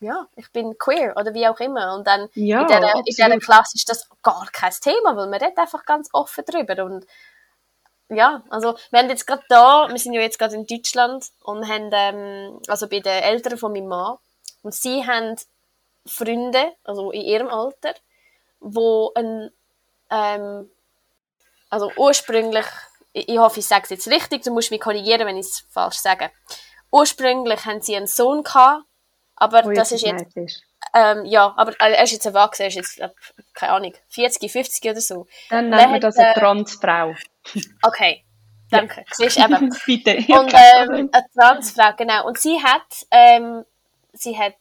ja, 0.00 0.26
ich 0.36 0.50
bin 0.52 0.76
queer 0.78 1.14
oder 1.16 1.34
wie 1.34 1.46
auch 1.48 1.58
immer. 1.60 1.94
Und 1.94 2.06
dann 2.06 2.28
Ja, 2.34 2.60
in, 2.60 2.66
dieser, 2.66 2.94
in 2.94 3.02
dieser 3.04 3.38
Klasse 3.38 3.76
ist 3.76 3.88
das 3.88 4.08
gar 4.22 4.46
kein 4.52 4.72
Thema, 4.72 5.16
weil 5.16 5.28
man 5.28 5.40
redet 5.42 5.58
einfach 5.58 5.84
ganz 5.84 6.08
offen 6.12 6.44
drüber. 6.44 6.84
Und 6.84 7.06
ja, 8.08 8.42
also 8.50 8.76
wir 8.90 9.00
haben 9.00 9.08
jetzt 9.08 9.26
gerade 9.26 9.42
da, 9.48 9.88
wir 9.90 9.98
sind 9.98 10.12
ja 10.12 10.20
jetzt 10.20 10.38
gerade 10.38 10.54
in 10.54 10.66
Deutschland 10.66 11.26
und 11.42 11.68
haben, 11.68 11.90
ähm, 11.92 12.60
also 12.68 12.88
bei 12.88 13.00
den 13.00 13.22
Eltern 13.22 13.58
von 13.58 13.72
meinem 13.72 13.88
Mann, 13.88 14.18
und 14.64 14.74
sie 14.74 15.06
haben 15.06 15.36
Freunde, 16.06 16.72
also 16.84 17.12
in 17.12 17.20
ihrem 17.20 17.48
Alter, 17.48 17.94
wo 18.60 19.12
ein, 19.14 19.50
ähm, 20.10 20.70
also 21.68 21.92
ursprünglich, 21.96 22.64
ich, 23.12 23.38
hoffe, 23.38 23.60
ich 23.60 23.66
sage 23.66 23.84
es 23.84 23.90
jetzt 23.90 24.08
richtig, 24.08 24.42
du 24.42 24.52
musst 24.52 24.70
mich 24.70 24.80
korrigieren, 24.80 25.26
wenn 25.26 25.36
ich 25.36 25.46
es 25.46 25.66
falsch 25.70 25.96
sage. 25.96 26.30
Ursprünglich 26.90 27.64
haben 27.66 27.82
sie 27.82 27.94
einen 27.94 28.06
Sohn 28.06 28.42
gehabt, 28.42 28.84
aber 29.36 29.64
Wo 29.64 29.72
das 29.72 29.92
ist 29.92 30.02
jetzt 30.02 30.36
ist. 30.36 30.62
ähm, 30.94 31.24
ja, 31.26 31.52
aber 31.56 31.78
er 31.78 32.02
ist 32.02 32.12
jetzt 32.12 32.26
erwachsen, 32.26 32.62
er 32.62 32.68
ist 32.68 32.74
jetzt, 32.74 33.00
keine 33.52 33.72
Ahnung, 33.72 33.94
40, 34.08 34.50
50 34.50 34.90
oder 34.90 35.00
so. 35.00 35.26
Dann 35.50 35.68
man 35.68 35.90
hat, 35.92 36.02
das 36.02 36.16
eine 36.16 36.30
äh, 36.30 36.34
Transfrau. 36.34 37.14
Okay, 37.82 38.24
danke. 38.70 39.04
Siehst 39.12 39.38
du 39.38 39.42
eben. 39.42 39.76
Bitte. 39.86 40.16
Und 40.32 40.54
ähm, 40.54 41.10
eine 41.12 41.26
Transfrau, 41.34 41.92
genau. 41.96 42.26
Und 42.26 42.38
sie 42.38 42.62
hat, 42.62 43.06
ähm, 43.10 43.64
sie 44.14 44.38
hat, 44.38 44.54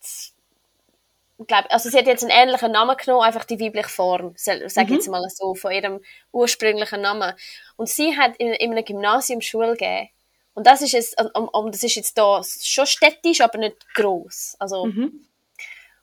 glaub, 1.47 1.66
also 1.70 1.89
sie 1.89 1.97
hat 1.97 2.08
jetzt 2.08 2.24
einen 2.24 2.32
ähnlichen 2.32 2.72
Namen 2.72 2.95
genommen, 2.97 3.24
einfach 3.24 3.45
die 3.45 3.60
weibliche 3.60 3.89
Form, 3.89 4.34
sag 4.36 4.70
sag 4.70 4.86
ich 4.86 4.91
jetzt 4.95 5.08
mal 5.10 5.24
so, 5.30 5.56
von 5.56 5.72
ihrem 5.72 6.01
ursprünglichen 6.32 7.01
Namen. 7.01 7.34
Und 7.76 7.89
sie 7.89 8.18
hat 8.18 8.36
in, 8.38 8.54
in 8.54 8.72
einem 8.72 8.86
Gymnasium 8.86 9.41
Schule 9.41 9.72
gegeben. 9.72 10.10
Und 10.54 10.68
das 10.68 10.82
ist 10.82 10.91
jetzt, 10.91 11.20
um, 11.36 11.47
um, 11.49 11.72
das 11.72 11.84
ist 11.84 11.95
jetzt 11.95 12.18
da 12.18 12.41
schon 12.43 12.86
städtisch, 12.86 13.41
aber 13.41 13.58
nicht 13.58 13.78
gross. 13.95 14.56
Also, 14.60 14.86
Mhm. 14.86 15.26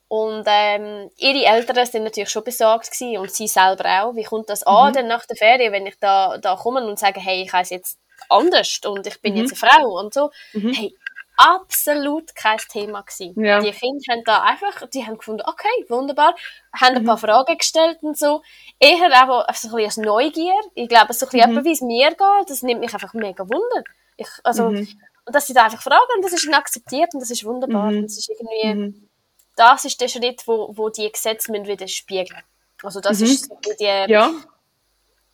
und 0.09 0.45
ähm, 0.49 1.09
ihre 1.19 1.45
Eltern 1.45 1.87
sind 1.87 2.03
natürlich 2.03 2.31
schon 2.31 2.43
besorgt 2.43 2.91
gewesen 2.91 3.19
und 3.19 3.31
sie 3.33 3.47
selber 3.47 3.85
auch. 4.03 4.17
Wie 4.17 4.25
kommt 4.25 4.51
das 4.51 4.65
an, 4.65 4.93
dann 4.93 5.07
nach 5.07 5.25
der 5.27 5.37
Ferien, 5.37 5.73
wenn 5.73 5.87
ich 5.87 5.97
da, 6.01 6.37
da 6.39 6.57
komme 6.57 6.85
und 6.85 6.99
sage, 6.99 7.21
hey, 7.21 7.43
ich 7.43 7.53
heiße 7.53 7.75
jetzt 7.75 7.99
anders 8.29 8.81
und 8.85 9.07
ich 9.07 9.21
bin 9.23 9.37
jetzt 9.37 9.63
eine 9.63 9.71
Frau 9.71 9.99
und 10.01 10.13
so. 10.13 10.31
Hey, 10.73 10.95
absolut 11.41 12.34
kein 12.34 12.59
Thema 12.59 13.03
gewesen. 13.03 13.43
Ja. 13.43 13.61
Die 13.61 13.70
Kinder 13.70 14.03
haben 14.11 14.24
da 14.24 14.43
einfach, 14.43 14.86
die 14.88 15.07
haben 15.07 15.16
gefunden, 15.16 15.43
okay, 15.47 15.86
wunderbar, 15.88 16.34
haben 16.78 16.97
ein 16.97 17.05
paar 17.05 17.18
Fragen 17.18 17.57
gestellt 17.57 17.99
und 18.03 18.18
so. 18.18 18.43
Eher 18.78 19.11
auch 19.22 19.47
so 19.55 19.68
ein 19.68 19.74
bisschen 19.74 19.84
als 19.84 19.97
Neugier. 19.97 20.61
Ich 20.74 20.88
glaube, 20.88 21.12
so 21.14 21.26
ein 21.26 21.30
bisschen 21.30 21.51
etwa, 21.51 21.64
wie 21.64 21.72
es 21.72 21.80
mir 21.80 22.09
geht, 22.11 22.49
das 22.51 22.62
nimmt 22.62 22.80
mich 22.80 22.93
einfach 22.93 23.14
mega 23.14 23.45
wunder. 23.45 23.84
Ich, 24.16 24.28
also, 24.45 24.66
Und 24.66 24.97
dass 25.26 25.47
sie 25.47 25.55
da 25.55 25.64
einfach 25.64 25.82
fragen, 25.82 26.11
und 26.16 26.24
das 26.24 26.32
ist 26.32 26.53
akzeptiert 26.53 27.14
und 27.14 27.20
das 27.20 27.30
ist 27.30 27.45
wunderbar. 27.45 27.88
Und 27.88 28.03
das 28.03 28.18
ist 28.18 28.28
irgendwie, 28.28 29.09
das 29.57 29.84
ist 29.84 30.01
der 30.01 30.09
Schritt, 30.09 30.47
wo, 30.47 30.76
wo 30.76 30.88
die 30.91 31.11
Gesetze 31.11 31.53
wieder 31.53 31.88
spiegeln. 31.88 32.43
Also 32.82 33.01
das 33.01 33.20
ist 33.20 33.49
so 33.49 33.59
die, 33.78 33.84
Ja. 33.84 34.32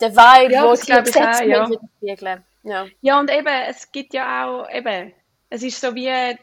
der 0.01 0.13
Vibe, 0.17 0.53
Ja, 0.53 0.65
wo 0.65 0.71
das 0.71 0.81
die 0.81 0.93
Gesetze 0.93 1.31
auch, 1.31 1.41
ja. 1.41 1.69
wieder 1.71 1.81
spiegeln. 1.97 2.45
Ja. 2.65 2.87
Ja, 3.01 3.21
und 3.21 3.31
eben, 3.31 3.47
es 3.69 3.91
gibt 3.93 4.13
ja 4.15 4.47
auch, 4.47 4.69
eben, 4.71 5.15
es 5.57 5.63
ist 5.63 5.81
so 5.81 5.95
wie, 5.95 6.37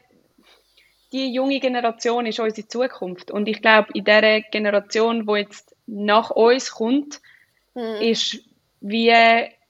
die 1.11 1.31
junge 1.33 1.59
Generation 1.59 2.25
ist 2.25 2.39
unsere 2.39 2.67
Zukunft. 2.67 3.29
Und 3.29 3.47
ich 3.47 3.61
glaube, 3.61 3.89
in 3.93 4.03
der 4.03 4.41
Generation, 4.41 5.27
wo 5.27 5.35
jetzt 5.35 5.75
nach 5.85 6.31
uns 6.31 6.71
kommt, 6.71 7.21
Mhm. 7.75 8.01
ist 8.01 8.39
wie, 8.81 9.11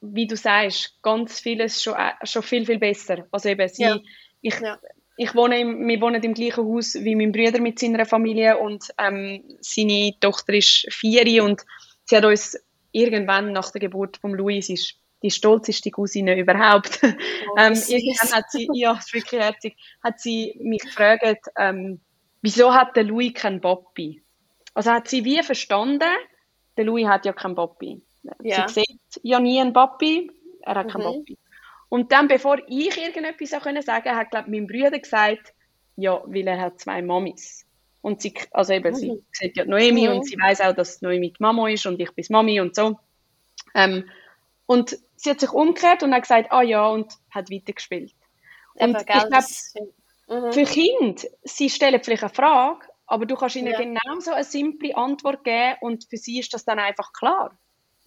wie 0.02 0.28
du 0.28 0.36
sagst, 0.36 1.02
ganz 1.02 1.40
vieles 1.40 1.82
schon, 1.84 1.94
äh, 1.96 2.14
schon 2.26 2.44
viel, 2.44 2.66
viel 2.66 2.80
besser. 2.80 3.28
Also 3.32 3.50
eben, 3.50 3.68
sie, 3.70 3.84
Ja. 3.84 4.00
ich, 4.42 4.60
Ja. 4.60 4.78
ich 5.18 5.36
wohne 5.36 5.60
im, 5.60 5.88
wir 5.88 6.02
wohnen 6.02 6.22
im 6.24 6.34
gleichen 6.34 6.66
Haus 6.66 6.96
wie 6.96 7.16
mein 7.16 7.32
Bruder 7.32 7.62
mit 7.62 7.80
seiner 7.80 8.06
Familie 8.06 8.58
und 8.58 8.84
ähm, 8.98 9.44
seine 9.62 10.14
Tochter 10.20 10.54
ist 10.54 10.88
vier 10.90 11.44
und 11.44 11.62
sie 12.06 12.18
hat 12.18 12.26
uns 12.26 12.58
irgendwann 12.92 13.54
nach 13.54 13.72
der 13.72 13.82
Geburt 13.82 14.18
von 14.18 14.34
Louis, 14.34 14.68
sie 14.68 14.74
ist 14.74 14.96
die 15.24 15.32
stolzeste 15.32 15.90
Cousine 15.92 16.38
überhaupt, 16.38 17.00
ähm, 17.58 17.76
süß. 17.76 17.90
irgendwann 17.90 18.32
hat 18.38 18.52
sie, 18.52 18.68
ja, 18.74 18.94
ist 18.98 19.14
wirklich 19.14 19.40
herzig, 19.42 19.78
hat 20.04 20.20
sie 20.20 20.60
mich 20.62 20.82
gefragt, 20.82 21.48
ähm, 21.58 22.02
wieso 22.42 22.74
hat 22.74 22.96
der 22.96 23.04
Louis 23.06 23.34
keinen 23.34 23.62
Papi? 23.62 24.22
Also 24.74 24.92
hat 24.92 25.08
sie 25.08 25.24
wie 25.26 25.42
verstanden, 25.44 26.10
der 26.78 26.86
Louis 26.86 27.08
hat 27.08 27.26
ja 27.26 27.34
keinen 27.34 27.56
Papi. 27.56 28.02
Ja. 28.42 28.68
Sie 28.68 28.82
sieht 28.82 29.00
ja 29.24 29.40
nie 29.40 29.60
einen 29.60 29.74
Papi, 29.74 30.30
er 30.62 30.76
hat 30.76 30.92
keinen 30.92 31.02
Mhm. 31.08 31.20
Papi. 31.20 31.38
Und 31.90 32.12
dann, 32.12 32.28
bevor 32.28 32.58
ich 32.68 32.98
irgendetwas 32.98 33.54
auch 33.54 33.62
können 33.62 33.82
sagen 33.84 34.16
hat, 34.16 34.32
glaube 34.32 34.50
mein 34.50 34.66
Bruder 34.68 34.98
gesagt, 35.00 35.54
ja, 35.96 36.22
weil 36.26 36.48
er 36.48 36.60
hat 36.60 36.80
zwei 36.80 37.02
Mamis. 37.04 37.66
Und 38.02 38.22
sie, 38.22 38.34
also 38.52 38.74
eben, 38.74 38.94
sie 38.96 39.22
sieht 39.32 39.56
ja 39.56 39.64
die 39.64 39.70
Noemi 39.70 40.08
Mhm. 40.08 40.16
und 40.16 40.26
sie 40.26 40.36
weiß 40.38 40.62
auch, 40.62 40.74
dass 40.74 41.02
Noemi 41.02 41.32
die 41.32 41.42
Mama 41.44 41.70
ist 41.70 41.86
und 41.86 42.00
ich 42.02 42.12
bin 42.12 42.26
Mami 42.30 42.60
und 42.60 42.76
so. 42.76 42.98
Ähm, 43.76 44.10
und 44.66 44.98
sie 45.24 45.30
hat 45.30 45.40
sich 45.40 45.52
umgekehrt 45.52 46.04
und 46.04 46.14
hat 46.14 46.24
gesagt, 46.24 46.52
ah 46.52 46.62
ja, 46.62 46.88
und 46.88 47.14
hat 47.32 47.50
weitergespielt. 47.50 48.14
Und 48.76 48.98
ich 48.98 49.06
glaube, 49.06 49.30
Mhm. 50.30 50.54
für 50.54 50.64
Kinder, 50.64 51.22
sie 51.44 51.70
stellen 51.70 52.02
vielleicht 52.02 52.24
eine 52.24 52.34
Frage, 52.34 52.86
aber 53.08 53.26
du 53.26 53.36
kannst 53.36 53.58
ihnen 53.58 53.74
Ja. 53.74 53.78
genauso 53.78 54.32
eine 54.32 54.46
simple 54.46 54.96
Antwort 54.96 55.44
geben 55.44 55.76
und 55.82 56.06
für 56.10 56.18
sie 56.18 56.40
ist 56.40 56.54
das 56.54 56.64
dann 56.64 56.80
einfach 56.80 57.12
klar. 57.12 57.58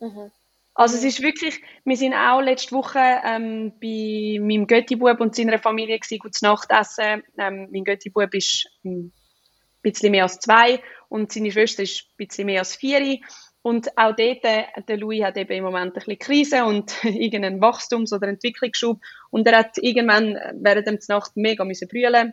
Mhm. 0.00 0.30
Also 0.74 0.96
es 0.96 1.04
ist 1.04 1.22
wirklich, 1.22 1.62
wir 1.84 1.96
sind 1.96 2.14
auch 2.14 2.40
letzte 2.40 2.74
Woche 2.74 2.98
ähm, 2.98 3.72
bei 3.80 4.38
meinem 4.40 4.66
Götti-Bub 4.66 5.20
und 5.20 5.34
seiner 5.36 5.58
Familie 5.58 5.98
gewesen, 5.98 6.18
gutes 6.18 6.42
Nachtessen. 6.42 7.22
Ähm, 7.38 7.68
mein 7.70 7.84
Götti-Bub 7.84 8.32
ist 8.34 8.66
ähm, 8.84 9.12
ein 9.12 9.92
bisschen 9.92 10.10
mehr 10.10 10.24
als 10.24 10.38
zwei 10.40 10.82
und 11.08 11.32
seine 11.32 11.52
Schwester 11.52 11.82
ist 11.82 12.00
ein 12.10 12.16
bisschen 12.16 12.46
mehr 12.46 12.60
als 12.60 12.76
vier. 12.76 13.18
Und 13.66 13.98
auch 13.98 14.14
dort, 14.14 14.44
äh, 14.44 14.62
der 14.86 14.96
Louis 14.96 15.24
hat 15.24 15.36
eben 15.36 15.50
im 15.50 15.64
Moment 15.64 15.88
ein 15.88 15.92
bisschen 15.94 16.20
Krise 16.20 16.64
und 16.64 16.92
irgendeinen 17.02 17.60
Wachstums- 17.60 18.12
oder 18.12 18.28
Entwicklungsschub. 18.28 19.00
Und 19.30 19.44
er 19.48 19.58
hat 19.58 19.78
irgendwann 19.78 20.36
äh, 20.36 20.52
während 20.54 20.86
der 20.86 20.96
Nacht 21.08 21.36
mega 21.36 21.64
müssen 21.64 21.88
brüllen. 21.88 22.32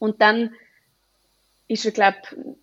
Und 0.00 0.20
dann 0.20 0.52
ist 1.68 1.84
er, 1.84 1.92
glaube 1.92 2.16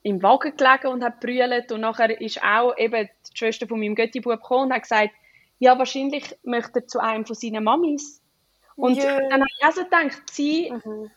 im 0.03 0.21
Wagen 0.21 0.57
gelegen 0.57 0.87
und 0.87 1.05
hat 1.05 1.21
brüllt. 1.21 1.71
Und 1.71 1.79
nachher 1.79 2.19
ist 2.19 2.43
auch 2.43 2.77
eben 2.77 3.07
die 3.31 3.37
Schwester 3.37 3.65
von 3.65 3.79
meinem 3.79 3.95
Götti-Bub 3.95 4.41
gekommen 4.41 4.63
und 4.65 4.73
hat 4.73 4.81
gesagt, 4.81 5.11
ja, 5.59 5.79
wahrscheinlich 5.79 6.35
möchte 6.43 6.79
er 6.81 6.87
zu 6.87 6.99
einem 6.99 7.25
von 7.25 7.37
seinen 7.37 7.63
Mamis. 7.63 8.21
Und 8.75 8.97
Jö. 8.97 9.03
dann 9.03 9.39
habe 9.39 9.45
ich 9.57 9.65
also 9.65 9.85
gedacht, 9.85 10.21
sie, 10.29 10.69
Mhm. 10.69 11.11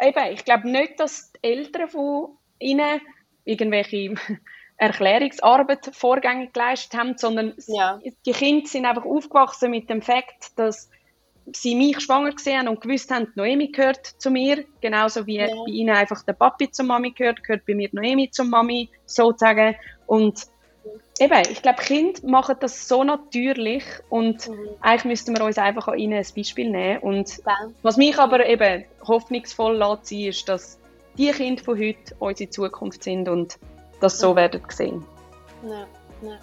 eben, 0.00 0.32
ich 0.32 0.44
glaube 0.44 0.68
nicht, 0.68 0.98
dass 0.98 1.30
die 1.30 1.38
Eltern 1.48 1.88
von 1.88 2.36
ihnen 2.58 3.00
irgendwelche 3.44 4.16
Erklärungsarbeit 4.78 5.90
vorgängig 5.92 6.52
geleistet 6.52 6.98
haben, 6.98 7.16
sondern 7.16 7.54
Ja. 7.66 7.98
die 8.26 8.32
Kinder 8.32 8.66
sind 8.66 8.84
einfach 8.84 9.04
aufgewachsen 9.04 9.70
mit 9.70 9.88
dem 9.88 10.02
Fakt, 10.02 10.58
dass 10.58 10.90
sie 11.52 11.74
mich 11.76 12.00
schwanger 12.00 12.32
gesehen 12.32 12.68
und 12.68 12.80
gewusst 12.80 13.10
haben, 13.10 13.32
Noemi 13.36 13.68
gehört 13.68 14.04
zu 14.18 14.30
mir, 14.30 14.64
genauso 14.80 15.26
wie 15.26 15.38
Ja. 15.38 15.46
bei 15.46 15.70
ihnen 15.70 15.94
einfach 15.94 16.22
der 16.24 16.32
Papi 16.32 16.70
zur 16.70 16.86
Mami 16.86 17.12
gehört, 17.12 17.42
gehört 17.44 17.64
bei 17.66 17.74
mir 17.74 17.88
Noemi 17.92 18.30
zur 18.30 18.46
Mami, 18.46 18.90
sozusagen. 19.06 19.76
Und 20.06 20.42
eben, 21.20 21.42
ich 21.50 21.62
glaube, 21.62 21.82
Kinder 21.82 22.20
machen 22.24 22.56
das 22.60 22.88
so 22.88 23.04
natürlich 23.04 23.84
und 24.08 24.48
Mhm. 24.48 24.68
eigentlich 24.80 25.04
müssten 25.04 25.36
wir 25.36 25.44
uns 25.44 25.56
einfach 25.58 25.88
an 25.88 25.98
ihnen 25.98 26.18
ein 26.18 26.26
Beispiel 26.36 26.70
nehmen. 26.70 26.98
Und 27.00 27.36
Gell. 27.36 27.74
was 27.82 27.96
mich 27.96 28.18
aber 28.18 28.44
eben 28.44 28.84
hoffnungsvoll 29.06 29.76
lässt, 29.76 30.12
ist, 30.12 30.48
dass 30.48 30.80
die 31.16 31.30
Kinder 31.30 31.62
von 31.62 31.78
heute 31.78 32.14
unsere 32.18 32.50
Zukunft 32.50 33.04
sind 33.04 33.28
und 33.28 33.56
das 34.00 34.18
so 34.18 34.34
werden 34.36 34.62
gesehen. 34.66 35.04
Ja, 35.62 35.86
ja. 36.22 36.38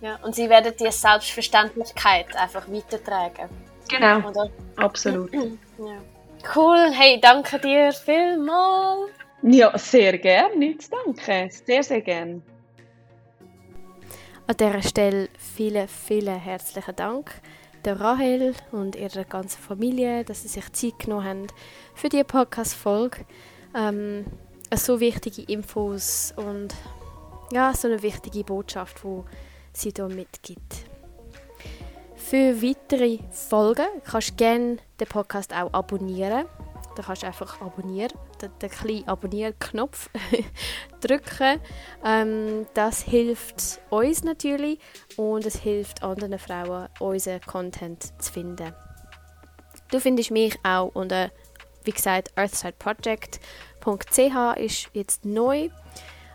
Ja, 0.00 0.18
und 0.22 0.34
sie 0.34 0.50
werden 0.50 0.74
die 0.78 0.90
Selbstverständlichkeit 0.90 2.34
einfach 2.36 2.68
weitertragen. 2.68 3.48
Genau, 3.88 4.28
Oder? 4.28 4.50
absolut. 4.76 5.32
Ja. 5.78 5.98
Cool, 6.54 6.92
hey, 6.92 7.20
danke 7.20 7.58
dir 7.58 7.92
vielmals. 7.92 9.10
Ja, 9.42 9.76
sehr 9.76 10.18
gern, 10.18 10.58
nichts 10.58 10.90
danke. 10.90 11.48
Sehr, 11.50 11.82
sehr 11.82 12.00
gern. 12.00 12.42
An 14.46 14.56
dieser 14.56 14.82
Stelle 14.82 15.28
vielen, 15.38 15.88
vielen 15.88 16.38
herzlichen 16.38 16.94
Dank 16.94 17.32
der 17.84 18.00
Rahel 18.00 18.54
und 18.70 18.96
ihrer 18.96 19.24
ganzen 19.24 19.60
Familie, 19.60 20.24
dass 20.24 20.42
sie 20.42 20.48
sich 20.48 20.72
Zeit 20.72 20.98
genommen 20.98 21.24
haben 21.24 21.46
für 21.94 22.08
diese 22.08 22.24
Podcast-Folge. 22.24 23.24
Ähm, 23.74 24.26
so 24.76 25.00
wichtige 25.00 25.42
Infos 25.42 26.32
und 26.36 26.74
ja, 27.52 27.74
so 27.74 27.88
eine 27.88 28.02
wichtige 28.02 28.44
Botschaft, 28.44 29.02
die 29.04 29.22
sie 29.72 29.92
hier 29.94 30.08
mitgibt. 30.08 30.86
Für 32.16 32.62
weitere 32.62 33.18
Folgen 33.30 33.86
kannst 34.04 34.30
du 34.30 34.34
gerne 34.36 34.78
den 34.98 35.06
Podcast 35.06 35.52
auch 35.54 35.72
abonnieren. 35.72 36.46
Da 36.96 37.02
kannst 37.02 37.22
du 37.22 37.26
einfach 37.26 37.60
abonnieren, 37.60 38.12
den, 38.40 38.50
den 38.60 38.70
kleinen 38.70 39.08
Abonnieren-Knopf 39.08 40.08
drücken. 41.00 41.60
Ähm, 42.04 42.66
das 42.74 43.02
hilft 43.02 43.80
uns 43.90 44.24
natürlich 44.24 44.78
und 45.16 45.44
es 45.46 45.56
hilft 45.56 46.02
anderen 46.02 46.38
Frauen, 46.38 46.88
unseren 47.00 47.40
Content 47.42 48.12
zu 48.22 48.32
finden. 48.32 48.72
Du 49.90 50.00
findest 50.00 50.30
mich 50.30 50.58
auch 50.62 50.90
unter, 50.94 51.30
wie 51.84 51.92
gesagt, 51.92 52.32
earthsideproject.ch 53.86 54.60
ist 54.60 54.90
jetzt 54.92 55.24
neu. 55.24 55.68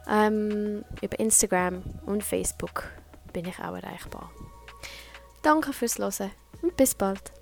Ähm, 0.10 0.86
über 1.02 1.20
Instagram 1.20 1.84
und 2.06 2.24
Facebook 2.24 2.86
bin 3.34 3.46
ich 3.46 3.60
auch 3.60 3.76
erreichbar. 3.76 4.32
Danke 5.42 5.74
fürs 5.74 5.98
Hören 5.98 6.32
und 6.62 6.78
bis 6.78 6.96
bald. 6.96 7.37